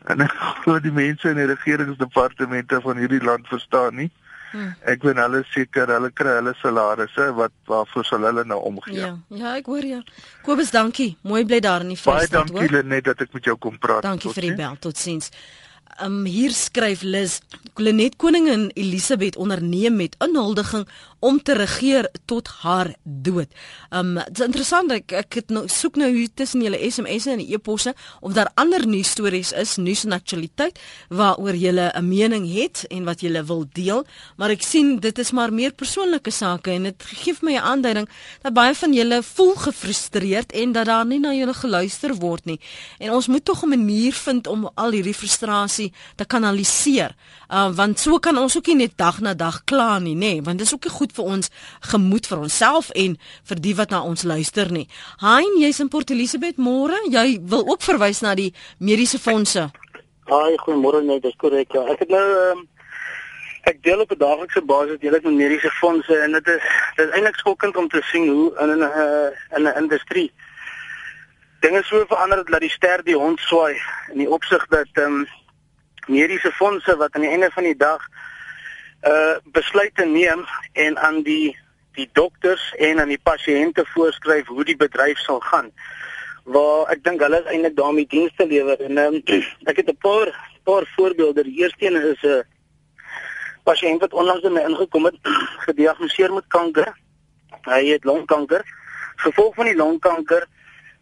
en 0.09 0.21
ek 0.21 0.33
glo 0.63 0.81
die 0.81 0.93
mense 0.93 1.29
in 1.29 1.37
die 1.37 1.49
regeringsdepartemente 1.51 2.81
van 2.81 2.97
hierdie 2.97 3.23
land 3.25 3.49
verstaan 3.49 3.97
nie. 3.97 4.11
Hmm. 4.51 4.75
Ek 4.91 5.05
weet 5.07 5.21
hulle 5.23 5.43
seker 5.55 5.93
hulle 5.95 6.11
kry 6.17 6.37
hulle 6.41 6.55
salarisse 6.59 7.31
wat 7.39 7.55
waarvoor 7.71 8.07
sal 8.09 8.27
hulle 8.29 8.45
nou 8.45 8.61
omgee. 8.73 8.99
Ja, 8.99 9.15
ja, 9.29 9.55
ek 9.61 9.71
hoor 9.71 9.87
jou. 9.87 10.03
Kobus, 10.47 10.73
dankie. 10.75 11.15
Mooi 11.23 11.45
bly 11.47 11.61
daar 11.65 11.87
in 11.87 11.95
die 11.95 11.99
Vrystaat 12.01 12.51
hoor. 12.51 12.59
Baie 12.59 12.69
dankie 12.69 12.95
net 12.97 13.09
dat 13.13 13.27
ek 13.27 13.35
met 13.37 13.51
jou 13.51 13.57
kom 13.59 13.79
praat. 13.79 14.03
Dankie 14.07 14.33
vir 14.35 14.49
die 14.51 14.55
bel. 14.59 14.79
Totsiens. 14.83 15.31
Um 16.01 16.25
hier 16.25 16.55
skryf 16.57 17.03
Liz, 17.03 17.41
Klenet 17.77 18.17
koningin 18.17 18.71
Elisabeth 18.75 19.37
onderneem 19.37 19.99
met 20.01 20.17
inhuldiging 20.25 20.87
om 21.21 21.43
te 21.43 21.55
regeer 21.55 22.09
tot 22.25 22.49
haar 22.63 22.95
dood. 23.03 23.49
Um 23.91 24.15
dit 24.15 24.39
is 24.39 24.47
interessant 24.47 24.93
ek 24.93 25.13
ek 25.13 25.35
het 25.41 25.51
nou 25.51 25.67
soek 25.69 25.97
nou 26.01 26.09
hier 26.13 26.29
tussen 26.35 26.63
julle 26.65 26.79
SMS'e 26.91 27.35
en 27.35 27.41
e-posse 27.45 27.95
of 28.21 28.33
daar 28.33 28.51
ander 28.55 28.87
nuus 28.87 29.11
stories 29.11 29.53
is, 29.53 29.77
nuus 29.77 30.05
en 30.05 30.13
aktualiteit 30.17 30.79
waaroor 31.09 31.57
julle 31.57 31.93
'n 31.95 32.09
mening 32.09 32.47
het 32.53 32.85
en 32.91 33.05
wat 33.05 33.21
julle 33.21 33.45
wil 33.45 33.65
deel, 33.73 34.05
maar 34.37 34.51
ek 34.51 34.63
sien 34.63 34.99
dit 35.01 35.19
is 35.19 35.31
maar 35.31 35.53
meer 35.53 35.73
persoonlike 35.73 36.31
sake 36.31 36.71
en 36.71 36.83
dit 36.83 37.03
gee 37.03 37.35
my 37.43 37.55
'n 37.55 37.63
aanduiding 37.63 38.09
dat 38.43 38.53
baie 38.53 38.75
van 38.75 38.93
julle 38.93 39.23
voel 39.23 39.55
gefrustreerd 39.55 40.53
en 40.53 40.73
dat 40.73 40.87
daar 40.87 41.07
nie 41.07 41.21
na 41.21 41.33
julle 41.33 41.55
geluister 41.55 42.15
word 42.15 42.45
nie. 42.45 42.61
En 42.99 43.13
ons 43.13 43.27
moet 43.27 43.45
tog 43.45 43.63
'n 43.65 43.69
manier 43.69 44.13
vind 44.13 44.47
om 44.47 44.71
al 44.75 44.91
hierdie 44.91 45.15
frustrasie 45.15 45.93
te 46.17 46.25
kanaliseer. 46.25 47.15
Uh 47.51 47.71
want 47.75 47.99
so 47.99 48.19
kan 48.19 48.39
ons 48.39 48.57
ook 48.57 48.67
nie 48.71 48.77
net 48.77 48.93
dag 48.97 49.21
na 49.21 49.35
dag 49.35 49.65
kla 49.65 49.99
nie, 49.99 50.15
nê, 50.15 50.35
nee, 50.35 50.43
want 50.47 50.59
dit 50.59 50.67
is 50.67 50.75
ook 50.75 50.85
nie 50.87 50.95
goed 50.95 51.13
vir 51.13 51.25
ons 51.25 51.51
gemoed 51.91 52.27
vir 52.31 52.39
onsself 52.39 52.91
en 52.95 53.17
vir 53.51 53.63
die 53.65 53.75
wat 53.75 53.91
na 53.91 54.03
ons 54.07 54.23
luister 54.23 54.71
nie. 54.71 54.87
Hein, 55.19 55.57
jy's 55.59 55.81
in 55.83 55.91
Port 55.91 56.11
Elizabeth 56.11 56.63
môre. 56.63 56.95
Jy 57.11 57.41
wil 57.43 57.67
ook 57.67 57.83
verwys 57.83 58.23
na 58.23 58.37
die 58.39 58.53
mediese 58.79 59.19
fondse. 59.19 59.71
Haai, 60.31 60.55
goeiemôre 60.63 61.03
net, 61.03 61.25
dis 61.27 61.35
korrek. 61.43 61.75
Ja. 61.75 61.83
Ek 61.91 62.05
het 62.05 62.15
nou 62.15 62.23
um, 62.23 62.63
ek 63.67 63.83
deel 63.83 64.01
op 64.01 64.15
'n 64.15 64.23
daaglikse 64.23 64.63
basis 64.63 65.01
deel 65.03 65.15
ek 65.19 65.27
met 65.27 65.35
mediese 65.43 65.71
fondse 65.81 66.15
en 66.17 66.33
dit 66.33 66.47
is 66.47 66.63
dit 66.97 67.07
is 67.07 67.15
eintlik 67.15 67.37
skokkend 67.43 67.77
om 67.77 67.89
te 67.89 68.03
sien 68.13 68.29
hoe 68.29 68.55
in 68.63 68.79
'n 68.79 68.83
uh, 68.83 69.29
in 69.59 69.67
'n 69.67 69.77
industrie 69.83 70.31
dinge 71.61 71.83
so 71.85 72.05
verander 72.09 72.45
dat 72.45 72.61
die 72.61 72.71
ster 72.71 73.03
die 73.05 73.17
hond 73.17 73.41
swaai 73.41 73.77
in 74.13 74.19
die 74.19 74.31
opsig 74.31 74.67
dat 74.69 74.89
ehm 74.93 75.21
um, 75.21 75.27
mediese 76.09 76.53
fondse 76.53 76.97
wat 76.97 77.15
aan 77.15 77.27
die 77.27 77.31
einde 77.31 77.51
van 77.51 77.65
die 77.65 77.77
dag 77.77 78.07
uh 79.09 79.37
besluite 79.45 80.05
neem 80.05 80.45
en 80.73 80.99
aan 80.99 81.23
die 81.23 81.57
die 81.93 82.09
dokters 82.13 82.75
en 82.79 83.01
aan 83.01 83.09
die 83.09 83.21
pasiënte 83.23 83.85
voorskryf 83.95 84.47
hoe 84.47 84.65
die 84.65 84.77
bedryf 84.77 85.19
sal 85.19 85.41
gaan. 85.41 85.71
Waar 86.45 86.91
ek 86.95 87.03
dink 87.05 87.21
hulle 87.25 87.41
is 87.41 87.51
eintlik 87.51 87.77
daarmee 87.77 88.07
dienste 88.07 88.47
lewer 88.47 88.81
en 88.87 88.99
um, 88.99 89.19
ek 89.67 89.77
het 89.83 89.89
'n 89.89 89.99
paar 90.01 90.33
paar 90.65 90.87
voorbeelde. 90.97 91.45
Die 91.45 91.61
eerste 91.63 91.87
een 91.87 91.97
is 92.13 92.23
'n 92.23 92.45
pasiënt 93.65 94.01
wat 94.01 94.13
onlangs 94.13 94.45
in 94.45 94.53
my 94.53 94.61
ingekom 94.61 95.05
het 95.05 95.19
gediagnoseer 95.67 96.33
met 96.33 96.47
kanker. 96.49 96.95
Hy 97.63 97.85
het 97.87 98.05
longkanker. 98.05 98.63
Gevolg 99.17 99.55
van 99.55 99.65
die 99.65 99.77
longkanker 99.77 100.47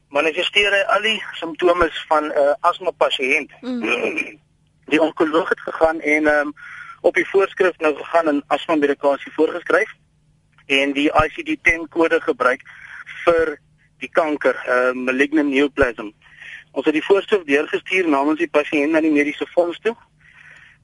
manifesteer 0.09 0.73
hy 0.73 0.83
al 0.95 1.03
die 1.03 1.23
simptome 1.33 1.91
van 2.09 2.25
'n 2.25 2.33
uh, 2.33 2.55
asma 2.61 2.91
pasiënt. 2.91 3.51
Mm. 3.61 4.39
Die 4.89 5.01
onkoloog 5.03 5.49
het 5.49 5.61
gegaan 5.61 6.01
en 6.01 6.27
ehm 6.27 6.47
um, 6.47 6.53
op 7.01 7.15
die 7.15 7.29
voorskrif 7.29 7.79
nou 7.79 7.95
gegaan 7.97 8.29
en 8.29 8.43
asma 8.47 8.75
medikasie 8.75 9.33
voorgeskryf 9.33 9.91
en 10.67 10.93
die 10.93 11.11
ICD-10 11.11 11.85
kode 11.89 12.21
gebruik 12.21 12.63
vir 13.25 13.59
die 14.03 14.11
kanker, 14.11 14.57
uh, 14.69 14.93
malignant 14.93 15.51
neoplasm. 15.51 16.11
Ons 16.73 16.87
het 16.87 16.95
die 16.95 17.05
voorskrif 17.05 17.45
deurgestuur 17.47 18.09
namens 18.09 18.39
die 18.39 18.51
pasiënt 18.51 18.93
na 18.93 19.01
die 19.01 19.13
mediese 19.15 19.47
fonds 19.55 19.79
toe. 19.85 19.95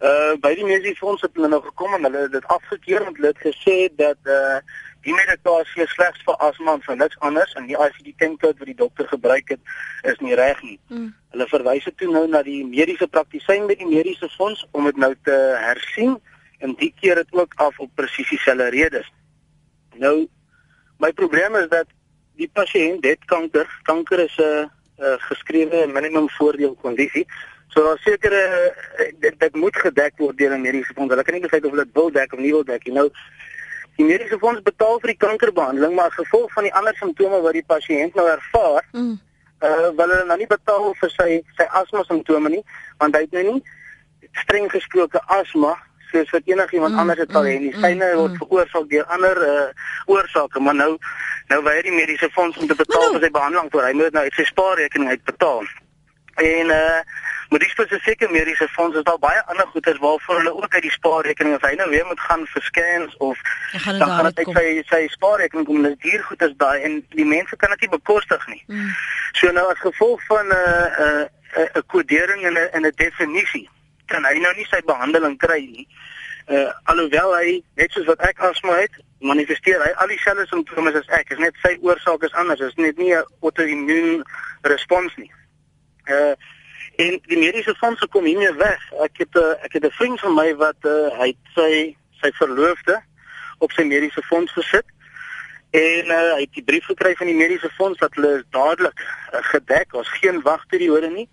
Uh 0.02 0.34
by 0.42 0.54
die 0.58 0.66
mediese 0.66 0.98
fonds 0.98 1.22
het 1.22 1.34
hulle 1.34 1.48
nou 1.48 1.62
gekom 1.62 1.94
en 1.94 2.06
hulle 2.08 2.24
het 2.26 2.32
dit 2.32 2.48
afgekeur 2.50 3.04
want 3.04 3.16
hulle 3.16 3.30
het 3.34 3.44
gesê 3.44 3.76
dat 3.96 4.18
uh 4.38 4.58
die 5.04 5.14
medikasie 5.14 5.82
is 5.84 5.92
slegs 5.94 6.22
vir 6.26 6.36
asma 6.46 6.74
en 6.76 6.82
vir 6.84 6.96
niks 6.96 7.18
anders 7.28 7.52
en 7.58 7.66
die 7.68 7.76
ICD-10 7.76 8.36
kode 8.42 8.58
wat 8.58 8.70
die 8.70 8.78
dokter 8.78 9.08
gebruik 9.08 9.48
het 9.54 9.60
is 10.10 10.20
nie 10.24 10.36
reg 10.38 10.62
nie. 10.62 10.78
Mm. 10.88 11.10
Hulle 11.34 11.48
verwys 11.50 11.84
dit 11.88 11.96
toe 12.00 12.10
nou 12.12 12.26
na 12.28 12.42
die 12.46 12.62
mediese 12.64 13.08
praktisyn 13.08 13.68
by 13.70 13.76
die 13.80 13.90
mediese 13.90 14.28
fonds 14.36 14.64
om 14.72 14.88
dit 14.88 15.00
nou 15.00 15.12
te 15.28 15.36
hersien 15.64 16.16
en 16.64 16.76
die 16.80 16.92
keer 17.00 17.20
dit 17.20 17.36
ook 17.36 17.54
af 17.60 17.78
op 17.78 17.92
presies 17.94 18.30
dieselfde 18.32 18.70
redes. 18.74 19.10
Nou 20.00 20.26
my 21.02 21.12
probleem 21.12 21.56
is 21.60 21.68
dat 21.68 21.90
die 22.40 22.48
pasiënt 22.50 23.04
het 23.04 23.24
kanker. 23.30 23.68
Kanker 23.82 24.24
is 24.24 24.36
'n 24.38 24.70
geskrewe 25.28 25.86
minimum 25.86 26.28
voordeel 26.30 26.74
kondisie. 26.74 27.26
So 27.68 27.82
daar 27.82 27.98
sekere 27.98 28.72
dit, 29.18 29.34
dit 29.38 29.54
moet 29.54 29.76
gedek 29.76 30.12
word 30.16 30.38
deur 30.38 30.54
'n 30.54 30.60
mediese 30.60 30.94
fonds. 30.94 31.10
Hulle 31.10 31.24
kan 31.24 31.34
nie 31.34 31.42
besluit 31.42 31.64
of 31.64 31.70
hulle 31.70 31.84
dit 31.84 31.94
wil 31.94 32.10
dek 32.10 32.32
of 32.32 32.38
nie 32.38 32.52
wil 32.52 32.64
dek 32.64 32.84
nie. 32.84 32.94
Nou 32.94 33.10
die 33.96 34.06
mediese 34.06 34.38
fonds 34.42 34.62
betaal 34.66 34.98
vir 35.02 35.12
die 35.12 35.20
kankerbehandeling, 35.22 35.94
maar 35.94 36.10
as 36.10 36.18
gevolg 36.18 36.52
van 36.52 36.66
die 36.66 36.74
ander 36.74 36.96
simptome 36.98 37.40
wat 37.44 37.56
die 37.56 37.66
pasiënt 37.66 38.18
nou 38.18 38.26
ervaar, 38.30 38.82
mm. 38.92 39.14
uh 39.64 39.88
wil 39.98 40.10
hulle 40.10 40.24
nou 40.28 40.38
nie 40.40 40.50
betaal 40.50 40.92
vir 41.00 41.12
sy 41.14 41.40
sy 41.58 41.66
asma 41.80 42.04
simptome 42.08 42.50
nie, 42.56 42.62
want 43.02 43.16
hy 43.16 43.24
het 43.26 43.36
nou 43.38 43.44
nie 43.52 43.60
streng 44.42 44.70
gesproke 44.72 45.22
asma 45.38 45.76
soos 46.10 46.30
wat 46.34 46.50
enigiemand 46.50 46.94
mm, 46.94 46.98
anders 47.02 47.22
het 47.22 47.36
al 47.38 47.46
hê 47.48 47.54
nie. 47.58 47.72
Mm, 47.74 47.80
Syne 47.82 48.10
mm, 48.10 48.18
word 48.20 48.36
veroorsaak 48.42 48.90
deur 48.90 49.14
ander 49.16 49.40
uh 49.46 50.14
oorsake, 50.16 50.60
maar 50.60 50.76
nou 50.78 50.92
nou 51.52 51.62
weier 51.62 51.86
die 51.86 51.94
mediese 51.94 52.30
fonds 52.34 52.58
om 52.58 52.66
te 52.66 52.76
betaal 52.78 53.08
nou, 53.08 53.16
vir 53.16 53.26
sy 53.26 53.32
behandeling, 53.38 53.72
vir 53.72 53.88
hy 53.88 53.96
moet 54.00 54.16
nou 54.16 54.26
uit 54.26 54.38
sy 54.38 54.46
spaarrekening 54.50 55.14
uitbetaal. 55.14 55.66
En 56.34 56.66
uh 56.66 57.00
met 57.48 57.60
die 57.60 57.70
spesifieke 57.70 58.28
mediese 58.30 58.68
fonds 58.68 58.96
is 58.96 59.02
daar 59.02 59.18
baie 59.18 59.44
ander 59.44 59.66
goederes 59.66 59.98
waarvoor 59.98 60.36
hulle 60.36 60.54
ook 60.54 60.74
uit 60.74 60.82
die 60.82 60.90
spaarrekening 60.90 61.54
as 61.54 61.68
hy 61.68 61.74
nou 61.78 61.88
weer 61.90 62.06
moet 62.06 62.20
gaan 62.20 62.46
vir 62.46 62.62
scans 62.62 63.16
of 63.16 63.38
gaan 63.72 63.98
dan 63.98 64.10
gaan 64.10 64.32
dit 64.32 64.50
sy 64.56 64.82
sy 64.88 65.00
spaarrekening 65.12 65.66
kom 65.68 65.84
net 65.84 66.02
hier 66.02 66.24
goederes 66.28 66.56
daai 66.56 66.82
en 66.88 66.96
die 67.14 67.28
mense 67.28 67.56
kan 67.56 67.70
dit 67.76 67.86
nie 67.86 67.92
bekostig 67.92 68.46
nie. 68.50 68.62
Mm. 68.66 68.90
So 69.38 69.52
nou 69.52 69.66
as 69.70 69.84
gevolg 69.84 70.24
van 70.26 70.46
'n 70.46 70.56
uh, 70.56 70.88
'n 71.04 71.60
uh, 71.60 71.78
'n 71.78 71.86
kodering 71.86 72.42
en 72.48 72.58
'n 72.58 72.68
'n 72.72 72.86
'n 72.86 72.96
definisie 72.96 73.68
kan 74.06 74.24
hy 74.24 74.34
nou 74.38 74.54
nie 74.56 74.66
sy 74.70 74.80
behandeling 74.86 75.38
kry 75.38 75.60
nie. 75.60 75.88
Uh 76.48 76.72
alhoewel 76.82 77.36
hy 77.36 77.62
net 77.74 77.92
soos 77.92 78.06
wat 78.06 78.20
ek 78.20 78.38
asma 78.38 78.76
het, 78.82 78.98
manifesteer 79.18 79.80
hy 79.84 79.92
al 79.96 80.08
dieselfde 80.08 80.46
simptome 80.46 80.92
as 80.92 81.08
ek. 81.08 81.28
Dit 81.28 81.38
is 81.38 81.44
net 81.44 81.56
sy 81.62 81.78
oorsaak 81.80 82.22
is 82.22 82.34
anders. 82.34 82.58
Dit 82.58 82.68
is 82.68 82.82
net 82.82 82.96
nie 82.98 83.14
'n 83.14 83.24
auto-immuun 83.40 84.24
respons 84.62 85.16
nie. 85.16 85.30
Uh 86.06 86.34
en 86.94 87.16
die 87.26 87.38
mediese 87.38 87.74
fondse 87.74 88.06
kom 88.06 88.24
hiermee 88.24 88.52
weg. 88.54 88.82
Ek 89.02 89.18
het 89.18 89.34
'n 89.34 89.38
uh, 89.38 89.64
ek 89.66 89.72
het 89.72 89.84
'n 89.84 89.90
vriend 89.98 90.20
van 90.20 90.34
my 90.34 90.54
wat 90.54 90.78
uh, 90.86 91.10
hy 91.18 91.34
sy 91.54 91.96
sy 92.22 92.30
verloofde 92.32 93.02
op 93.58 93.72
sy 93.72 93.82
mediese 93.82 94.22
fonds 94.22 94.52
gesit 94.52 94.86
En 95.74 96.06
uh, 96.06 96.18
hy 96.36 96.44
het 96.44 96.54
die 96.54 96.62
brief 96.62 96.84
gekry 96.86 97.16
van 97.18 97.26
die 97.26 97.34
mediese 97.34 97.70
fonds 97.74 97.98
dat 97.98 98.14
hulle 98.14 98.44
dadelik 98.54 99.00
uh, 99.00 99.40
gedek, 99.50 99.90
daar's 99.90 100.12
geen 100.20 100.38
wagperiode 100.46 101.10
nie. 101.10 101.26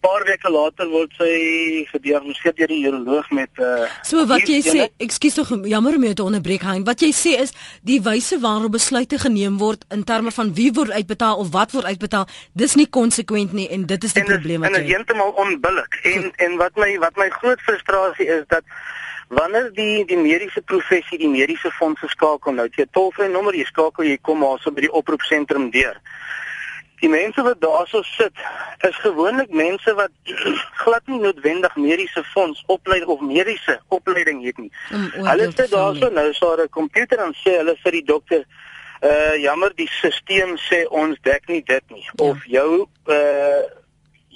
Paar 0.00 0.22
weke 0.24 0.50
later 0.50 0.88
word 0.92 1.12
sy 1.18 1.86
gediagnoseer 1.90 2.54
deur 2.54 2.68
die 2.70 2.82
uroloog 2.86 3.30
met 3.30 3.50
'n 3.58 3.62
uh, 3.62 3.88
So 4.02 4.26
wat 4.26 4.46
jy 4.48 4.60
sê, 4.62 4.88
ekskuus 4.98 5.34
tog 5.34 5.48
jammer 5.66 5.96
om 5.96 6.02
jou 6.04 6.14
te 6.14 6.22
onderbreek 6.22 6.62
hein. 6.62 6.84
Wat 6.84 7.00
jy 7.00 7.10
sê 7.12 7.40
is 7.40 7.52
die 7.82 8.00
wyse 8.02 8.38
waarop 8.40 8.72
besluite 8.72 9.18
geneem 9.18 9.58
word 9.58 9.84
in 9.90 10.04
terme 10.04 10.30
van 10.30 10.54
wie 10.54 10.72
word 10.72 10.90
uitbetaal 10.90 11.36
of 11.36 11.50
wat 11.52 11.72
word 11.72 11.84
uitbetaal, 11.84 12.26
dis 12.52 12.74
nie 12.74 12.86
konsekwent 12.86 13.52
nie 13.52 13.68
en 13.68 13.86
dit 13.86 14.04
is 14.04 14.12
die 14.12 14.22
en 14.22 14.28
dis- 14.28 14.36
probleem 14.36 14.64
En 14.64 14.70
wat 14.70 14.78
dit 14.78 14.82
is 14.82 14.88
jy 14.90 14.94
heeltemal 14.96 15.30
onbillik. 15.30 15.94
En 16.02 16.32
en 16.36 16.56
wat 16.56 16.76
my 16.76 16.98
wat 16.98 17.16
my 17.16 17.28
groot 17.28 17.60
frustrasie 17.60 18.26
is 18.26 18.44
dat 18.48 18.62
wanneer 19.28 19.72
die 19.74 20.04
die 20.06 20.16
mediese 20.18 20.62
professie 20.62 21.18
die 21.18 21.28
mediese 21.28 21.70
fondse 21.70 22.08
skakel 22.08 22.52
nou, 22.52 22.68
jy 22.76 22.86
tolvrye 22.90 23.28
nommer, 23.28 23.54
jy 23.54 23.64
skakel 23.64 24.04
jy 24.04 24.18
kom 24.22 24.38
maar 24.38 24.58
so 24.62 24.70
by 24.70 24.80
die 24.80 24.92
oproepsentrum 24.92 25.70
deur. 25.70 25.96
Die 27.00 27.08
mense 27.12 27.42
wat 27.42 27.60
daarso 27.60 28.02
sit, 28.02 28.32
is 28.88 28.96
gewoonlik 29.04 29.50
mense 29.52 29.94
wat 29.94 30.10
glad 30.82 31.06
nie 31.06 31.18
noodwendig 31.20 31.76
mediese 31.76 32.24
fonds 32.24 32.62
opleiding 32.66 33.10
of 33.10 33.20
mediese 33.20 33.80
opleiding 33.88 34.44
het 34.44 34.58
nie. 34.58 34.70
Hulle 35.12 35.50
sit 35.52 35.70
daarso 35.70 36.08
nou 36.10 36.32
so 36.32 36.54
'n 36.56 36.68
komputer 36.68 37.18
en 37.18 37.34
sê 37.34 37.56
hulle 37.60 37.76
vir 37.82 37.92
die 37.92 38.04
dokter, 38.04 38.44
uh 39.02 39.34
jammer, 39.42 39.72
die 39.76 39.88
stelsel 39.92 40.56
sê 40.56 40.86
ons 40.88 41.18
dek 41.22 41.48
nie 41.48 41.62
dit 41.62 41.90
nie 41.90 42.02
Ja. 42.04 42.24
of 42.30 42.44
jou 42.46 42.88
uh 43.06 43.62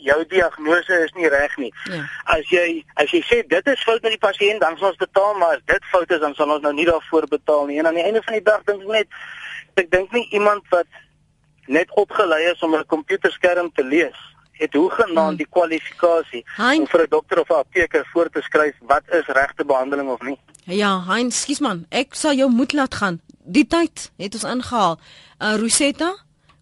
jou 0.00 0.24
diagnose 0.28 0.92
is 1.04 1.12
nie 1.14 1.28
reg 1.28 1.56
nie. 1.56 1.72
Ja. 1.84 2.02
As 2.24 2.48
jy 2.50 2.84
as 2.96 3.10
jy 3.10 3.20
sê 3.22 3.46
dit 3.48 3.66
is 3.66 3.82
fout 3.82 4.02
met 4.02 4.12
die 4.12 4.28
pasiënt, 4.28 4.60
dan 4.60 4.76
sal 4.78 4.88
ons 4.88 4.96
betaal, 4.96 5.34
maar 5.34 5.56
as 5.56 5.62
dit 5.66 5.84
fout 5.84 6.10
is, 6.10 6.20
dan 6.20 6.34
sal 6.34 6.50
ons 6.50 6.62
nou 6.62 6.72
nie 6.72 6.86
daarvoor 6.86 7.26
betaal 7.28 7.66
nie. 7.66 7.78
En 7.78 7.86
aan 7.86 7.94
die 7.94 8.04
einde 8.04 8.22
van 8.22 8.32
die 8.34 8.42
dag 8.42 8.62
dink 8.64 8.82
ek 8.82 8.88
net 8.88 9.08
ek 9.76 9.90
dink 9.90 10.12
nie 10.12 10.28
iemand 10.30 10.62
wat 10.70 10.86
net 11.66 11.90
opgelei 11.96 12.50
is 12.50 12.60
om 12.62 12.74
'n 12.74 12.86
komputerskerm 12.86 13.72
te 13.74 13.84
lees 13.84 14.16
het 14.60 14.74
hoegenaamd 14.74 15.38
die 15.38 15.46
kwalifikasie 15.50 16.44
Hein? 16.56 16.80
om 16.80 16.86
vir 16.86 17.02
'n 17.02 17.10
dokter 17.10 17.40
of 17.40 17.48
'n 17.48 17.52
apteker 17.64 18.08
voor 18.12 18.28
te 18.30 18.40
skryf 18.42 18.74
wat 18.80 19.02
is 19.08 19.26
regte 19.26 19.64
behandeling 19.64 20.08
of 20.10 20.20
nie. 20.20 20.38
Ja, 20.64 21.04
hein, 21.08 21.30
skus 21.30 21.60
man, 21.60 21.86
ek 21.88 22.14
sal 22.14 22.34
jou 22.34 22.50
moed 22.50 22.72
laat 22.72 22.94
gaan. 22.94 23.20
Die 23.44 23.66
tyd 23.66 24.10
het 24.16 24.34
ons 24.34 24.44
ingehaal. 24.44 24.98
Uh 25.38 25.56
Rosetta, 25.56 26.14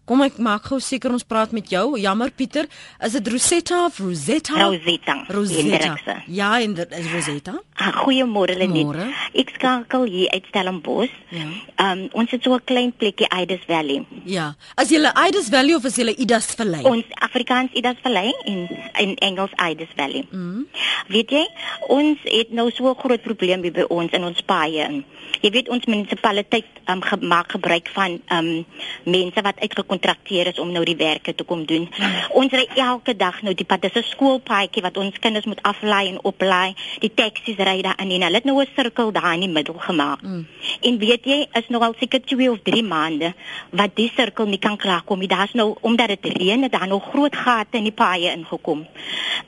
kom 0.09 0.23
ek 0.25 0.39
maak 0.41 0.65
gou 0.71 0.79
seker 0.81 1.13
ons 1.13 1.25
praat 1.27 1.51
met 1.53 1.67
jou. 1.69 1.93
Jammer 2.01 2.31
Pieter, 2.33 2.65
is 3.05 3.13
dit 3.17 3.27
Rosetta 3.29 3.83
of 3.85 3.99
Rosetta? 4.01 4.57
Rosetta. 4.57 5.15
Rosetta. 5.29 5.65
Hendrikse. 5.75 6.15
Ja, 6.33 6.49
en 6.63 6.73
dit 6.79 6.95
is 6.97 7.09
Rosetta. 7.13 7.59
Ah, 7.77 7.93
Goeiemôre 8.01 8.57
Lenet. 8.57 8.97
Ek 9.37 9.53
skakel 9.55 10.07
hier 10.09 10.33
uit 10.33 10.49
Stellenbosch. 10.49 11.13
Ja. 11.29 11.45
Ehm 11.45 11.91
um, 11.91 12.01
ons 12.23 12.31
het 12.33 12.43
so 12.43 12.55
'n 12.55 12.63
klein 12.65 12.91
plekkie 12.91 13.29
Idas 13.41 13.63
Valley. 13.67 14.05
Ja. 14.25 14.55
As 14.75 14.89
jy 14.89 14.97
Idas 15.27 15.49
Valley 15.49 15.75
of 15.75 15.85
as 15.85 15.95
jy 15.95 16.15
Idas 16.17 16.49
Valley? 16.57 16.83
Ons 16.83 17.05
Afrikaans 17.21 17.71
Idas 17.73 18.01
Valley 18.01 18.33
en 18.45 18.67
in 18.97 19.15
Engels 19.15 19.53
Idas 19.69 19.93
Valley. 19.95 20.25
Mm. 20.31 20.65
Weet 21.07 21.29
jy, 21.29 21.45
ons 21.87 22.17
het 22.23 22.51
nou 22.51 22.71
so 22.71 22.89
'n 22.89 22.97
groot 22.97 23.21
probleem 23.21 23.61
hier 23.61 23.71
by 23.71 23.85
ons 23.89 24.11
in 24.11 24.23
ons 24.23 24.41
paaie. 24.41 25.03
Jy 25.41 25.51
weet 25.51 25.69
ons 25.69 25.85
munisipaliteit 25.85 26.65
um, 26.89 27.01
gemaak 27.01 27.51
gebruik 27.51 27.87
van 27.93 28.19
um, 28.33 28.65
mense 29.03 29.41
wat 29.41 29.59
uitgekontrakteer 29.99 30.47
is 30.47 30.59
om 30.59 30.71
nou 30.71 30.83
die 30.85 30.95
werke 30.95 31.35
te 31.35 31.43
kom 31.43 31.65
doen. 31.65 31.87
Ons 32.33 32.51
ry 32.51 32.65
elke 32.75 33.15
dag 33.15 33.41
nou 33.41 33.53
die 33.53 33.65
pad. 33.65 33.81
Dis 33.81 33.95
'n 33.95 34.03
skoolpaadjie 34.03 34.81
wat 34.81 34.97
ons 34.97 35.19
kinders 35.19 35.45
moet 35.45 35.61
aflaai 35.61 36.09
en 36.09 36.23
oplaai. 36.23 36.75
Die 36.99 37.11
taksies 37.13 37.57
ry 37.57 37.81
daar 37.81 37.97
in 37.99 38.11
en 38.11 38.21
hulle 38.21 38.35
het 38.35 38.45
nou 38.45 38.61
'n 38.61 38.67
sirkel 38.75 39.11
daar 39.11 39.33
in 39.33 39.39
die 39.39 39.49
middel 39.49 39.75
gemaak. 39.77 40.21
Mm. 40.21 40.47
En 40.81 40.97
weet 40.97 41.25
jy, 41.25 41.47
is 41.53 41.67
nou 41.69 41.83
al 41.83 41.93
seker 41.99 42.21
2 42.21 42.51
of 42.51 42.59
3 42.63 42.83
maande 42.83 43.33
wat 43.71 43.95
die 43.95 44.11
sirkel 44.15 44.45
nie 44.45 44.59
kan 44.59 44.77
klaarkom 44.77 45.19
nie. 45.19 45.27
Daar's 45.27 45.53
nou 45.53 45.75
omdat 45.81 46.07
dit 46.07 46.25
reën, 46.37 46.69
daar 46.69 46.87
nou 46.87 46.99
groot 46.99 47.35
gate 47.35 47.77
in 47.77 47.83
die 47.83 47.91
paaie 47.91 48.31
ingekom. 48.31 48.87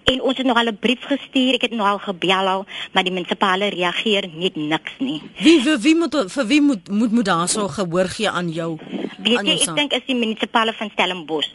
En 0.04 0.22
ons 0.22 0.38
het 0.38 0.46
nog 0.46 0.58
al 0.58 0.68
'n 0.68 0.78
brief 0.80 1.04
gestuur, 1.04 1.54
ek 1.54 1.62
het 1.62 1.72
nog 1.72 1.88
al 1.88 2.00
gebel 2.00 2.48
al, 2.48 2.66
maar 2.92 3.04
die 3.04 3.14
munisipale 3.14 3.70
reageer 3.70 4.30
net 4.34 4.56
niks 4.56 4.92
nie. 5.00 5.22
Wie 5.38 5.64
wie, 5.64 5.78
wie 5.78 5.96
moet 5.96 6.16
vir 6.28 6.46
wie 6.46 6.62
moet 6.62 6.90
moet 6.90 7.12
moet 7.12 7.26
daarso 7.26 7.68
gehoor 7.68 8.06
gee 8.06 8.30
aan 8.30 8.50
jou? 8.50 8.80
Weet 9.22 9.46
jy, 9.46 9.54
ek 9.54 9.76
dink 9.76 9.94
is 9.94 10.06
die 10.08 10.16
munisipale 10.42 10.74
van 10.74 10.90
Stellenbosch. 10.94 11.50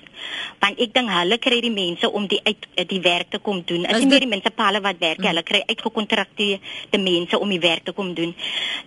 Want 0.60 0.78
ek 0.80 0.92
dink 0.94 1.10
hulle 1.10 1.38
kry 1.38 1.60
die 1.60 1.70
mense 1.72 2.08
om 2.10 2.26
die 2.26 2.40
uit 2.44 2.88
die 2.88 3.00
werk 3.00 3.30
te 3.30 3.38
kom 3.38 3.62
doen. 3.66 3.84
Is 3.84 3.92
As 3.92 4.00
nie 4.00 4.06
meer 4.08 4.20
dit- 4.20 4.28
die 4.28 4.28
munisipale 4.28 4.80
wat 4.80 4.96
werk, 4.98 5.18
nie, 5.18 5.28
hulle 5.28 5.42
kry 5.42 5.62
uitgekontrakteerde 5.66 6.98
mense 6.98 7.38
om 7.38 7.48
die 7.48 7.58
werk 7.60 7.84
te 7.84 7.92
kom 7.92 8.14
doen. 8.14 8.34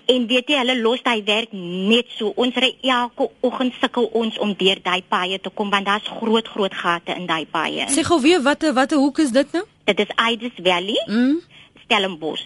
En 0.08 0.28
weet 0.28 0.48
jy, 0.50 0.58
hulle 0.58 0.78
los 0.82 1.02
daai 1.04 1.24
werk 1.24 1.50
net 1.52 2.06
so. 2.18 2.34
Ons 2.36 2.56
ry 2.56 2.76
elke 2.82 3.30
oggend 3.42 3.74
sukkel 3.82 4.10
ons 4.14 4.38
om 4.40 4.54
deur 4.58 4.80
daai 4.84 5.02
paaie 5.08 5.40
te 5.40 5.50
kom 5.50 5.70
want 5.70 5.86
daar's 5.86 6.08
groot 6.20 6.48
groot 6.48 6.74
gate 6.74 7.16
in 7.16 7.26
daai 7.28 7.46
paaie. 7.46 7.86
Sê 7.90 8.04
gou 8.04 8.20
weer 8.22 8.42
watter 8.42 8.74
watter 8.74 8.98
hoek 8.98 9.20
is 9.20 9.32
dit 9.32 9.52
nou? 9.54 9.64
Dit 9.86 10.00
is 10.00 10.08
Ides 10.32 10.52
Valley, 10.64 11.04
Mm. 11.08 11.42
Stellenbosch. 11.84 12.44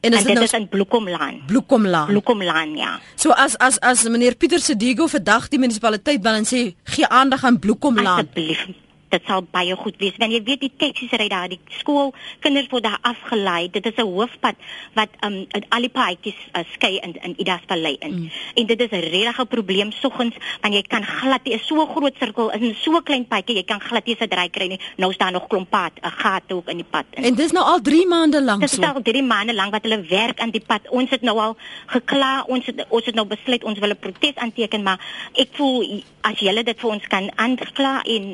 En 0.00 0.12
is 0.12 0.18
en 0.18 0.24
dit 0.24 0.26
dit 0.26 0.34
nou 0.34 0.44
is 0.44 0.52
in 0.52 0.68
Bloekomlaan. 0.68 1.42
Bloekomlaan? 1.46 2.06
Bloekomlaan, 2.06 2.76
ja. 2.76 3.00
So 3.14 3.30
as 3.30 3.56
as 3.58 3.80
as 3.80 4.02
meneer 4.08 4.36
Pieter 4.36 4.60
Sedigo 4.60 5.06
vandag 5.06 5.48
die 5.48 5.58
munisipaliteit 5.58 6.22
bel 6.22 6.38
en 6.38 6.46
sê 6.46 6.74
gee 6.84 7.06
aandag 7.06 7.44
aan 7.44 7.58
Bloekomlaan. 7.58 8.28
Asseblief. 8.28 8.66
Dit 9.08 9.22
sal 9.26 9.46
baie 9.50 9.76
goed 9.76 9.96
wees. 9.98 10.16
Want 10.18 10.32
jy 10.32 10.42
weet 10.42 10.60
die 10.60 10.72
taksies 10.76 11.10
ry 11.10 11.28
daar, 11.28 11.48
die 11.48 11.60
skool, 11.80 12.12
kinders 12.40 12.68
word 12.68 12.82
daar 12.82 12.98
afgelei. 13.02 13.70
Dit 13.70 13.86
is 13.86 13.96
'n 13.96 14.02
hoofpad 14.02 14.56
wat 14.94 15.08
um 15.24 15.46
uit 15.50 15.64
al 15.68 15.80
die 15.80 15.94
paadjies 15.94 16.38
uh, 16.52 16.64
skei 16.74 16.98
in 16.98 17.14
in 17.22 17.34
Idas 17.38 17.64
Vallei 17.66 17.96
in. 18.00 18.14
Mm. 18.14 18.30
En 18.54 18.66
dit 18.66 18.80
is 18.80 18.90
'n 18.90 19.10
regte 19.10 19.46
probleem 19.46 19.92
soggens 19.92 20.34
want 20.60 20.74
jy 20.74 20.82
kan 20.82 21.04
glad 21.04 21.44
nie 21.44 21.58
so 21.58 21.86
groot 21.86 22.14
sirkel 22.18 22.50
in 22.50 22.74
so 22.74 23.00
klein 23.00 23.26
padjie, 23.26 23.56
jy 23.56 23.64
kan 23.64 23.80
glad 23.80 24.06
nie 24.06 24.16
se 24.18 24.28
draai 24.28 24.50
kry 24.50 24.66
nie. 24.68 24.80
Nou 24.96 25.12
staan 25.12 25.32
nog 25.32 25.46
klomp 25.46 25.70
pad, 25.70 25.92
'n 26.02 26.10
gat 26.10 26.52
ook 26.52 26.68
in 26.68 26.76
die 26.76 26.90
pad. 26.90 27.04
In. 27.10 27.24
En 27.24 27.34
dis 27.34 27.52
nou 27.52 27.64
al 27.64 27.80
3 27.80 28.06
maande 28.06 28.42
lank 28.42 28.60
Dit 28.60 28.70
so. 28.70 28.82
is 28.82 28.88
al 28.88 29.02
3 29.02 29.22
maande 29.22 29.54
lank 29.54 29.72
wat 29.72 29.82
hulle 29.82 30.02
werk 30.02 30.40
aan 30.40 30.50
die 30.50 30.64
pad. 30.66 30.88
Ons 30.88 31.10
het 31.10 31.22
nou 31.22 31.38
al 31.38 31.56
gekla, 31.86 32.44
ons 32.46 32.66
het 32.66 32.84
ons 32.88 33.04
het 33.04 33.14
nou 33.14 33.26
besluit 33.26 33.64
ons 33.64 33.78
wil 33.78 33.90
'n 33.90 33.98
protes 33.98 34.34
aanteken, 34.34 34.82
maar 34.82 35.00
ek 35.34 35.48
voel 35.52 36.02
as 36.20 36.38
julle 36.38 36.62
dit 36.62 36.80
vir 36.80 36.90
ons 36.90 37.06
kan 37.06 37.30
aankla 37.36 38.02
en 38.02 38.24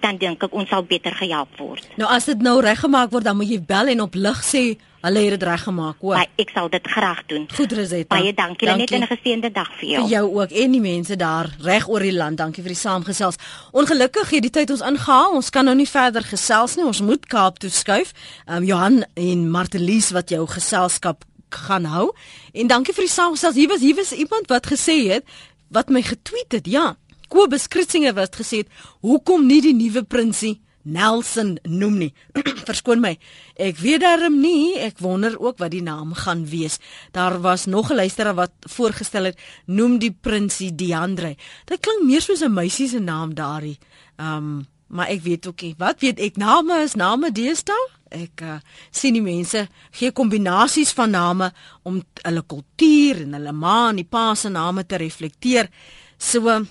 dan 0.00 0.17
dink 0.18 0.42
ek 0.42 0.54
ons 0.54 0.68
sal 0.68 0.84
beter 0.84 1.14
gehelp 1.14 1.56
word. 1.58 1.86
Nou 1.96 2.08
as 2.10 2.28
dit 2.28 2.42
nou 2.42 2.60
reggemaak 2.64 3.10
word, 3.14 3.24
dan 3.24 3.36
moet 3.36 3.50
jy 3.50 3.60
bel 3.64 3.92
en 3.94 4.00
op 4.04 4.14
lig 4.14 4.44
sê 4.44 4.62
hulle 5.00 5.20
het 5.22 5.36
dit 5.36 5.44
reggemaak, 5.46 6.00
hoor. 6.02 6.16
Maar 6.18 6.42
ek 6.42 6.50
sal 6.54 6.68
dit 6.72 6.88
graag 6.90 7.20
doen. 7.30 7.44
Goed 7.54 7.72
Rosetta. 7.72 8.16
Baie 8.16 8.32
dankie, 8.34 8.66
dankie. 8.66 8.98
net 8.98 9.10
'n 9.10 9.14
geseënde 9.14 9.50
dag 9.52 9.70
vir 9.78 9.88
jou. 9.88 10.02
Vir 10.02 10.10
jou 10.10 10.26
ook 10.40 10.50
en 10.50 10.70
die 10.72 10.80
mense 10.80 11.16
daar 11.16 11.54
reg 11.60 11.88
oor 11.88 12.00
die 12.00 12.12
land. 12.12 12.36
Dankie 12.38 12.62
vir 12.62 12.72
die 12.72 12.80
saamgesels. 12.80 13.36
Ongelukkig 13.72 14.30
het 14.30 14.42
die 14.42 14.50
tyd 14.50 14.70
ons 14.70 14.80
ingehaal. 14.80 15.34
Ons 15.34 15.50
kan 15.50 15.64
nou 15.64 15.76
nie 15.76 15.88
verder 15.88 16.22
gesels 16.22 16.76
nie. 16.76 16.84
Ons 16.84 17.00
moet 17.00 17.26
Kaap 17.26 17.58
toe 17.58 17.70
skuif. 17.70 18.12
Ehm 18.46 18.56
um, 18.56 18.64
Johan 18.64 19.04
en 19.14 19.50
Martelies 19.50 20.10
wat 20.10 20.28
jou 20.28 20.46
geselskap 20.46 21.24
gaan 21.48 21.84
hou. 21.84 22.12
En 22.52 22.66
dankie 22.66 22.94
vir 22.94 23.04
die 23.04 23.12
saamgesels. 23.12 23.54
Hier 23.54 23.68
was 23.68 23.80
hier 23.80 23.94
was 23.94 24.12
iemand 24.12 24.48
wat 24.48 24.66
gesê 24.66 25.08
het 25.08 25.24
wat 25.68 25.88
my 25.88 26.02
getweet 26.02 26.52
het. 26.52 26.66
Ja, 26.66 26.96
Kobus 27.28 27.68
Kritzinger 27.68 28.14
wat 28.14 28.36
gesê 28.36 28.64
het, 28.64 28.68
"Hoekom 29.00 29.46
nie 29.46 29.60
die 29.60 29.74
nuwe 29.74 30.02
prinsie 30.02 30.60
Nelson 30.82 31.58
noem 31.62 31.98
nie?" 31.98 32.14
Verskoon 32.68 33.00
my. 33.00 33.18
Ek 33.56 33.76
weet 33.76 34.00
darm 34.00 34.40
nie. 34.40 34.78
Ek 34.78 34.98
wonder 34.98 35.38
ook 35.40 35.58
wat 35.58 35.70
die 35.70 35.82
naam 35.82 36.14
gaan 36.14 36.46
wees. 36.46 36.78
Daar 37.12 37.40
was 37.40 37.66
nog 37.66 37.90
'n 37.90 37.94
luisteraar 37.94 38.34
wat 38.34 38.52
voorgestel 38.60 39.24
het, 39.24 39.38
"Noem 39.66 39.98
die 39.98 40.12
prinsie 40.12 40.74
Diandre." 40.74 41.36
Dit 41.64 41.80
klink 41.80 42.02
meer 42.02 42.20
soos 42.20 42.40
'n 42.40 42.52
meisie 42.52 42.88
se 42.88 42.98
naam 42.98 43.34
daarin. 43.34 43.76
Ehm, 44.16 44.36
um, 44.36 44.66
maar 44.88 45.08
ek 45.08 45.22
weet 45.22 45.46
ook 45.46 45.62
nie. 45.62 45.74
Wat 45.78 46.00
weet 46.00 46.20
ek? 46.20 46.36
Name 46.36 46.82
is 46.82 46.94
name 46.94 47.32
deesdae. 47.32 47.88
Ek 48.08 48.40
uh, 48.40 48.56
sien 48.90 49.18
die 49.18 49.24
mense 49.24 49.66
gee 49.92 50.14
kombinasies 50.16 50.94
van 50.96 51.12
name 51.12 51.50
om 51.88 52.00
hulle 52.22 52.42
kultuur 52.48 53.22
en 53.26 53.36
hulle 53.36 53.52
ma 53.52 53.90
en 53.90 54.00
die 54.00 54.08
pa 54.08 54.30
se 54.34 54.48
name 54.48 54.86
te 54.88 54.96
reflekteer. 55.00 55.68
So 56.16 56.48
uh, 56.48 56.62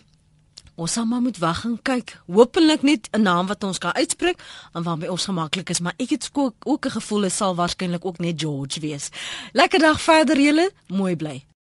ons 0.78 0.94
sal 0.94 1.08
maar 1.10 1.24
moet 1.26 1.38
wag 1.42 1.64
en 1.66 1.80
kyk. 1.82 2.14
Hoopelik 2.30 2.84
net 2.86 3.10
'n 3.12 3.22
naam 3.22 3.48
wat 3.48 3.64
ons 3.64 3.78
kan 3.78 3.94
uitspreek 3.94 4.38
en 4.74 4.84
waarmee 4.84 5.12
ons 5.12 5.26
gemaklik 5.26 5.70
is, 5.70 5.80
maar 5.80 5.94
ek 5.98 6.10
het 6.10 6.30
ook 6.34 6.54
ook 6.64 6.86
'n 6.86 6.96
gevoel 7.00 7.22
dit 7.22 7.32
sal 7.32 7.56
waarskynlik 7.56 8.06
ook 8.06 8.18
net 8.18 8.42
George 8.42 8.80
wees. 8.80 9.10
Lekker 9.54 9.80
dag 9.80 10.02
verder 10.02 10.40
julle, 10.40 10.72
mooi 10.88 11.16
bly. 11.16 11.48